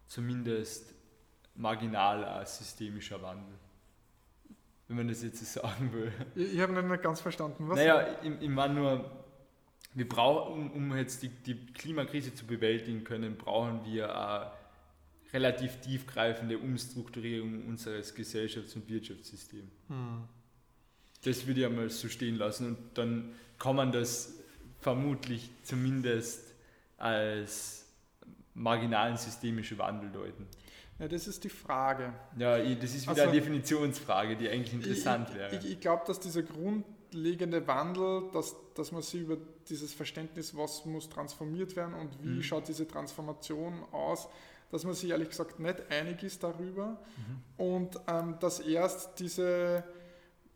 zumindest 0.08 0.94
marginal 1.58 2.24
als 2.24 2.60
systemischer 2.60 3.22
Wandel. 3.22 3.56
Wenn 4.88 4.98
man 4.98 5.08
das 5.10 5.22
jetzt 5.22 5.46
so 5.46 5.62
sagen 5.62 5.92
will. 5.92 6.12
Ich, 6.36 6.54
ich 6.54 6.60
habe 6.62 6.82
nicht 6.82 7.04
ganz 7.04 7.20
verstanden. 7.20 7.68
Was? 7.68 7.78
Naja, 7.78 8.08
ich, 8.24 8.32
ich 8.42 8.50
meine 8.50 8.74
nur, 8.76 9.12
wir 9.94 10.08
brauchen, 10.08 10.72
um, 10.72 10.96
jetzt 10.96 11.24
die, 11.24 11.30
die 11.30 11.66
Klimakrise 11.74 12.34
zu 12.34 12.46
bewältigen 12.46 13.04
können, 13.04 13.36
brauchen 13.36 13.84
wir 13.84 14.16
eine 14.16 14.52
relativ 15.34 15.82
tiefgreifende 15.82 16.58
Umstrukturierung 16.58 17.68
unseres 17.68 18.16
Gesellschafts- 18.16 18.76
und 18.76 18.88
Wirtschaftssystems. 18.88 19.72
Hm. 19.90 20.24
Das 21.24 21.46
würde 21.48 21.62
ich 21.62 21.66
einmal 21.66 21.90
so 21.90 22.08
stehen 22.08 22.38
lassen 22.38 22.68
und 22.68 22.98
dann 22.98 23.34
kann 23.60 23.76
man 23.76 23.92
das 23.92 24.36
vermutlich 24.80 25.50
zumindest 25.64 26.54
als 26.98 27.86
marginalen 28.54 29.18
systemischen 29.18 29.78
Wandel 29.78 30.12
deuten. 30.12 30.48
Ja, 31.00 31.08
das 31.08 31.28
ist 31.28 31.44
die 31.44 31.50
Frage. 31.50 32.14
Ja, 32.38 32.58
das 32.58 32.96
ist 32.96 33.04
wieder 33.04 33.12
also, 33.12 33.22
eine 33.24 33.32
Definitionsfrage, 33.32 34.36
die 34.36 34.50
eigentlich 34.50 34.74
interessant 34.74 35.30
ich, 35.30 35.36
wäre. 35.36 35.56
Ich, 35.56 35.72
ich 35.72 35.80
glaube, 35.80 36.04
dass 36.08 36.20
dieser 36.20 36.42
grundlegende 36.42 37.68
Wandel, 37.68 38.24
dass, 38.34 38.56
dass 38.74 38.92
man 38.92 39.04
sich 39.04 39.22
über 39.22 39.38
dieses 39.70 39.94
Verständnis, 39.94 40.58
was 40.58 40.86
muss 40.86 41.10
transformiert 41.10 41.76
werden 41.76 41.94
und 41.94 42.24
wie 42.24 42.38
mhm. 42.38 42.44
schaut 42.44 42.68
diese 42.68 42.88
Transformation 42.88 43.84
aus, 43.92 44.28
dass 44.72 44.84
man 44.84 44.96
sich 44.96 45.12
ehrlich 45.12 45.30
gesagt 45.30 45.60
nicht 45.60 45.92
einig 45.92 46.24
ist 46.24 46.44
darüber 46.44 47.00
mhm. 47.18 47.64
und 47.64 48.00
ähm, 48.08 48.36
dass 48.40 48.60
erst 48.60 49.20
diese, 49.20 49.84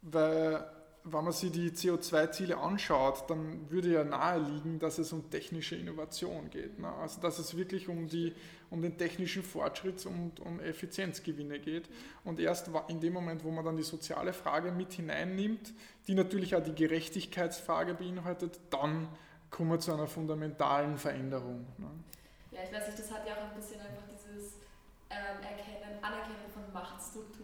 weil 0.01 0.65
wenn 1.03 1.23
man 1.23 1.33
sich 1.33 1.51
die 1.51 1.71
CO2-Ziele 1.71 2.57
anschaut, 2.57 3.29
dann 3.29 3.69
würde 3.71 3.91
ja 3.91 4.03
naheliegen, 4.03 4.77
dass 4.79 4.99
es 4.99 5.11
um 5.11 5.29
technische 5.29 5.75
Innovation 5.75 6.49
geht. 6.49 6.79
Ne? 6.79 6.91
Also 6.93 7.19
dass 7.21 7.39
es 7.39 7.57
wirklich 7.57 7.89
um, 7.89 8.07
die, 8.07 8.35
um 8.69 8.81
den 8.81 8.97
technischen 8.97 9.43
Fortschritt 9.43 10.05
und 10.05 10.39
um 10.39 10.59
Effizienzgewinne 10.59 11.59
geht. 11.59 11.89
Und 12.23 12.39
erst 12.39 12.69
in 12.87 12.99
dem 12.99 13.13
Moment, 13.13 13.43
wo 13.43 13.49
man 13.49 13.65
dann 13.65 13.77
die 13.77 13.83
soziale 13.83 14.31
Frage 14.31 14.71
mit 14.71 14.93
hineinnimmt, 14.93 15.73
die 16.07 16.13
natürlich 16.13 16.55
auch 16.55 16.63
die 16.63 16.75
Gerechtigkeitsfrage 16.75 17.95
beinhaltet, 17.95 18.59
dann 18.69 19.07
kommen 19.49 19.71
wir 19.71 19.79
zu 19.79 19.93
einer 19.93 20.07
fundamentalen 20.07 20.97
Veränderung. 20.97 21.65
Ne? 21.77 21.87
Ja, 22.51 22.59
ich 22.63 22.71
weiß 22.71 22.87
nicht, 22.87 22.99
das 22.99 23.11
hat 23.11 23.27
ja 23.27 23.33
auch 23.33 23.49
ein 23.49 23.55
bisschen 23.55 23.81
einfach 23.81 24.03
dieses 24.07 24.57
ähm, 25.09 25.41
Erkennen, 25.41 26.03
Anerkennen 26.03 26.47
von 26.53 26.71
Machtstrukturen 26.71 27.40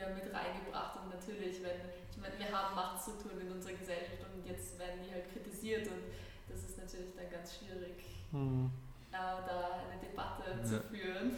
wieder 0.00 0.14
mit 0.14 0.32
reingebracht. 0.32 0.96
Und 1.02 1.10
natürlich, 1.10 1.62
wenn, 1.62 1.76
ich 2.10 2.16
meine, 2.16 2.38
wir 2.38 2.50
haben 2.50 2.74
Machtstrukturen 2.74 3.40
in 3.40 3.52
unserer 3.52 3.74
Gesellschaft 3.74 4.24
und 4.32 4.46
jetzt 4.46 4.78
werden 4.78 5.00
die 5.06 5.12
halt 5.12 5.30
kritisiert 5.30 5.86
und 5.88 6.00
das 6.48 6.64
ist 6.64 6.78
natürlich 6.78 7.14
dann 7.14 7.30
ganz 7.30 7.58
schwierig, 7.58 8.02
mhm. 8.32 8.70
äh, 9.12 9.16
da 9.16 9.80
eine 9.90 10.00
Debatte 10.00 10.50
ja. 10.50 10.64
zu 10.64 10.82
führen. 10.88 11.36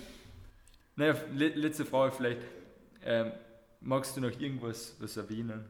Naja, 0.94 1.16
letzte 1.34 1.84
Frage 1.84 2.12
vielleicht. 2.12 2.42
Ähm, 3.04 3.32
magst 3.80 4.16
du 4.16 4.20
noch 4.20 4.38
irgendwas 4.38 4.94
was 5.00 5.16
erwähnen, 5.16 5.64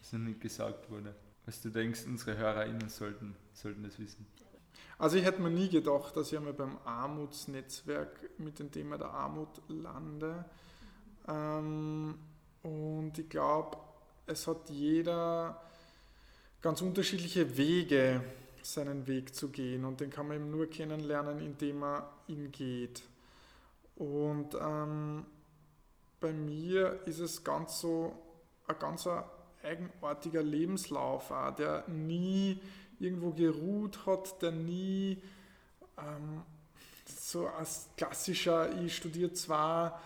was 0.00 0.12
noch 0.12 0.20
nicht 0.20 0.40
gesagt 0.40 0.90
wurde? 0.90 1.14
Was 1.44 1.60
du 1.60 1.68
denkst, 1.68 2.04
unsere 2.06 2.38
HörerInnen 2.38 2.88
sollten, 2.88 3.36
sollten 3.52 3.82
das 3.82 3.98
wissen? 3.98 4.26
Also 4.98 5.16
ich 5.16 5.24
hätte 5.24 5.42
mir 5.42 5.50
nie 5.50 5.68
gedacht, 5.68 6.16
dass 6.16 6.30
ich 6.30 6.38
einmal 6.38 6.52
beim 6.52 6.78
Armutsnetzwerk 6.84 8.38
mit 8.38 8.58
dem 8.58 8.70
Thema 8.70 8.96
der 8.96 9.08
Armut 9.08 9.60
lande. 9.68 10.44
Ähm, 11.28 12.18
und 12.62 13.18
ich 13.18 13.28
glaube, 13.28 13.78
es 14.26 14.46
hat 14.46 14.70
jeder 14.70 15.60
ganz 16.60 16.80
unterschiedliche 16.80 17.56
Wege, 17.56 18.22
seinen 18.62 19.06
Weg 19.06 19.34
zu 19.34 19.48
gehen. 19.48 19.84
Und 19.84 20.00
den 20.00 20.10
kann 20.10 20.28
man 20.28 20.36
eben 20.36 20.50
nur 20.50 20.68
kennenlernen, 20.68 21.40
indem 21.40 21.82
er 21.82 22.10
ihn 22.28 22.52
geht. 22.52 23.02
Und 23.96 24.54
ähm, 24.54 25.26
bei 26.20 26.32
mir 26.32 27.00
ist 27.06 27.18
es 27.18 27.42
ganz 27.42 27.80
so 27.80 28.12
ein 28.66 28.78
ganz 28.78 29.08
eigenartiger 29.62 30.42
Lebenslauf, 30.42 31.30
auch, 31.30 31.54
der 31.54 31.84
nie 31.88 32.60
irgendwo 32.98 33.32
geruht 33.32 34.06
hat, 34.06 34.40
der 34.40 34.52
nie 34.52 35.20
ähm, 35.98 36.42
so 37.04 37.48
als 37.48 37.88
klassischer, 37.96 38.80
ich 38.80 38.96
studiere 38.96 39.32
zwar 39.32 40.00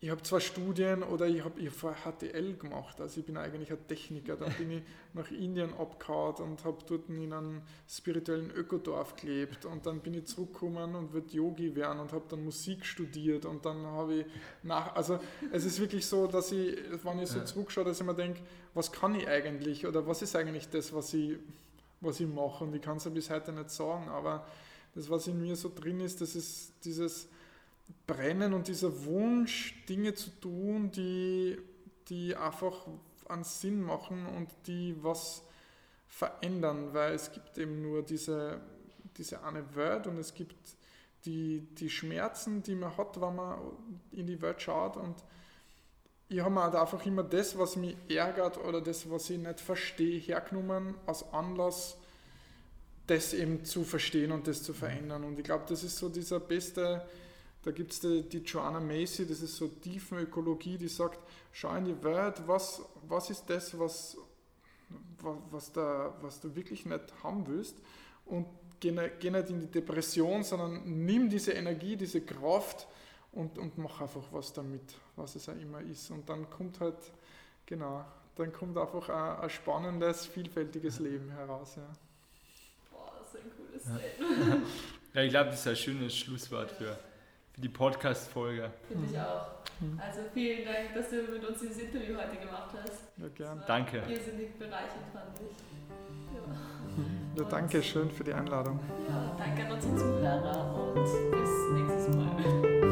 ich 0.00 0.10
habe 0.10 0.22
zwar 0.22 0.38
Studien 0.38 1.02
oder 1.02 1.26
ich 1.26 1.42
habe 1.42 1.58
ich 1.60 1.70
hab 1.82 2.18
HTL 2.20 2.56
gemacht, 2.56 3.00
also 3.00 3.18
ich 3.18 3.26
bin 3.26 3.36
eigentlich 3.36 3.72
ein 3.72 3.84
Techniker. 3.88 4.36
Dann 4.36 4.52
bin 4.52 4.70
ich 4.70 4.82
nach 5.12 5.28
Indien 5.32 5.74
abgehauen 5.74 6.36
und 6.36 6.64
habe 6.64 6.78
dort 6.86 7.08
in 7.08 7.32
einem 7.32 7.62
spirituellen 7.88 8.52
Ökodorf 8.52 9.16
gelebt. 9.16 9.64
Und 9.64 9.86
dann 9.86 9.98
bin 9.98 10.14
ich 10.14 10.26
zurückgekommen 10.26 10.94
und 10.94 11.12
würde 11.12 11.34
Yogi 11.34 11.74
werden 11.74 11.98
und 11.98 12.12
habe 12.12 12.24
dann 12.28 12.44
Musik 12.44 12.86
studiert. 12.86 13.44
Und 13.44 13.66
dann 13.66 13.84
habe 13.86 14.20
ich 14.20 14.26
nach, 14.62 14.94
also 14.94 15.18
es 15.50 15.64
ist 15.64 15.80
wirklich 15.80 16.06
so, 16.06 16.28
dass 16.28 16.52
ich, 16.52 16.78
wenn 17.02 17.18
ich 17.18 17.28
so 17.28 17.42
zurückschaue, 17.42 17.84
dass 17.84 18.00
ich 18.00 18.06
mir 18.06 18.14
denke, 18.14 18.40
was 18.74 18.92
kann 18.92 19.16
ich 19.16 19.26
eigentlich 19.26 19.84
oder 19.84 20.06
was 20.06 20.22
ist 20.22 20.36
eigentlich 20.36 20.68
das, 20.68 20.94
was 20.94 21.12
ich, 21.12 21.38
was 22.00 22.20
ich 22.20 22.28
mache? 22.28 22.62
Und 22.62 22.72
ich 22.72 22.82
kann 22.82 22.98
es 22.98 23.04
ja 23.04 23.10
bis 23.10 23.30
heute 23.30 23.52
nicht 23.52 23.70
sagen, 23.70 24.08
aber 24.10 24.46
das, 24.94 25.10
was 25.10 25.26
in 25.26 25.40
mir 25.40 25.56
so 25.56 25.72
drin 25.74 25.98
ist, 25.98 26.20
das 26.20 26.36
ist 26.36 26.72
dieses 26.84 27.28
Brennen 28.06 28.54
und 28.54 28.68
dieser 28.68 29.04
Wunsch, 29.04 29.84
Dinge 29.88 30.14
zu 30.14 30.30
tun, 30.30 30.90
die, 30.90 31.58
die 32.08 32.34
einfach 32.34 32.86
einen 33.28 33.44
Sinn 33.44 33.82
machen 33.82 34.26
und 34.26 34.48
die 34.66 34.96
was 35.02 35.42
verändern, 36.08 36.94
weil 36.94 37.14
es 37.14 37.30
gibt 37.32 37.58
eben 37.58 37.82
nur 37.82 38.02
diese, 38.02 38.60
diese 39.16 39.42
eine 39.44 39.74
Welt 39.76 40.06
und 40.06 40.18
es 40.18 40.32
gibt 40.32 40.56
die, 41.26 41.66
die 41.74 41.90
Schmerzen, 41.90 42.62
die 42.62 42.74
man 42.74 42.96
hat, 42.96 43.20
wenn 43.20 43.36
man 43.36 43.58
in 44.12 44.26
die 44.26 44.40
Welt 44.40 44.62
schaut 44.62 44.96
und 44.96 45.22
ich 46.30 46.40
habe 46.40 46.50
mir 46.50 46.62
halt 46.62 46.74
einfach 46.74 47.04
immer 47.06 47.22
das, 47.22 47.56
was 47.56 47.76
mich 47.76 47.96
ärgert 48.08 48.58
oder 48.58 48.80
das, 48.80 49.10
was 49.10 49.30
ich 49.30 49.38
nicht 49.38 49.60
verstehe, 49.60 50.20
hergenommen 50.20 50.94
als 51.06 51.24
Anlass, 51.32 51.96
das 53.06 53.32
eben 53.32 53.64
zu 53.64 53.84
verstehen 53.84 54.32
und 54.32 54.46
das 54.46 54.62
zu 54.62 54.74
verändern. 54.74 55.24
Und 55.24 55.38
ich 55.38 55.44
glaube, 55.44 55.64
das 55.66 55.82
ist 55.82 55.96
so 55.96 56.10
dieser 56.10 56.40
beste, 56.40 57.02
da 57.68 57.72
gibt 57.72 57.92
es 57.92 58.00
die, 58.00 58.22
die, 58.22 58.38
Joanna 58.38 58.80
Macy, 58.80 59.26
das 59.26 59.42
ist 59.42 59.56
so 59.56 59.68
Tiefenökologie, 59.68 60.78
die 60.78 60.88
sagt, 60.88 61.18
schau 61.52 61.74
in 61.74 61.84
die 61.84 62.02
Welt, 62.02 62.40
was, 62.46 62.80
was 63.06 63.28
ist 63.28 63.44
das, 63.50 63.78
was, 63.78 64.16
was, 65.50 65.70
da, 65.70 66.14
was 66.22 66.40
du 66.40 66.56
wirklich 66.56 66.86
nicht 66.86 67.22
haben 67.22 67.46
willst 67.46 67.76
und 68.24 68.46
geh 68.80 68.90
nicht, 68.90 69.20
geh 69.20 69.28
nicht 69.28 69.50
in 69.50 69.60
die 69.60 69.66
Depression, 69.66 70.42
sondern 70.44 71.04
nimm 71.04 71.28
diese 71.28 71.52
Energie, 71.52 71.94
diese 71.94 72.22
Kraft 72.22 72.88
und, 73.32 73.58
und 73.58 73.76
mach 73.76 74.00
einfach 74.00 74.24
was 74.32 74.50
damit, 74.54 74.94
was 75.14 75.34
es 75.34 75.46
auch 75.50 75.60
immer 75.60 75.82
ist. 75.82 76.10
Und 76.10 76.26
dann 76.26 76.48
kommt 76.48 76.80
halt, 76.80 76.96
genau, 77.66 78.02
dann 78.36 78.50
kommt 78.50 78.78
einfach 78.78 79.10
ein, 79.10 79.42
ein 79.42 79.50
spannendes, 79.50 80.24
vielfältiges 80.24 81.00
Leben 81.00 81.28
heraus. 81.32 81.76
Ja. 81.76 81.82
Boah, 82.90 83.12
das 83.18 83.28
ist 83.28 83.44
ein 83.44 83.52
cooles 83.54 83.82
Statement. 83.82 84.66
Ja, 85.14 85.22
ich 85.22 85.30
glaube, 85.30 85.50
das 85.50 85.60
ist 85.60 85.66
ein 85.66 85.74
schönes 85.74 86.14
Schlusswort 86.14 86.70
für 86.70 86.96
für 87.58 87.62
die 87.62 87.68
Podcast-Folge. 87.68 88.70
Finde 88.86 89.08
ich 89.10 89.18
auch. 89.18 89.48
Also 89.98 90.20
vielen 90.32 90.64
Dank, 90.64 90.94
dass 90.94 91.10
du 91.10 91.16
mit 91.32 91.44
uns 91.44 91.58
dieses 91.60 91.78
Interview 91.78 92.16
heute 92.16 92.36
gemacht 92.36 92.70
hast. 92.82 93.02
Ja, 93.16 93.28
gern. 93.34 93.62
Danke. 93.66 93.98
Irrsinnig 94.08 94.56
bereichernd, 94.58 95.06
fand 95.12 95.40
ich. 95.40 97.38
Ja, 97.38 97.44
danke 97.44 97.82
schön 97.82 98.10
für 98.10 98.24
die 98.24 98.32
Einladung. 98.32 98.78
Ja, 99.08 99.36
danke 99.36 99.66
an 99.66 99.72
unsere 99.72 99.96
Zuhörer 99.96 100.92
und 100.94 101.04
bis 101.04 101.50
nächstes 101.72 102.16
Mal. 102.16 102.87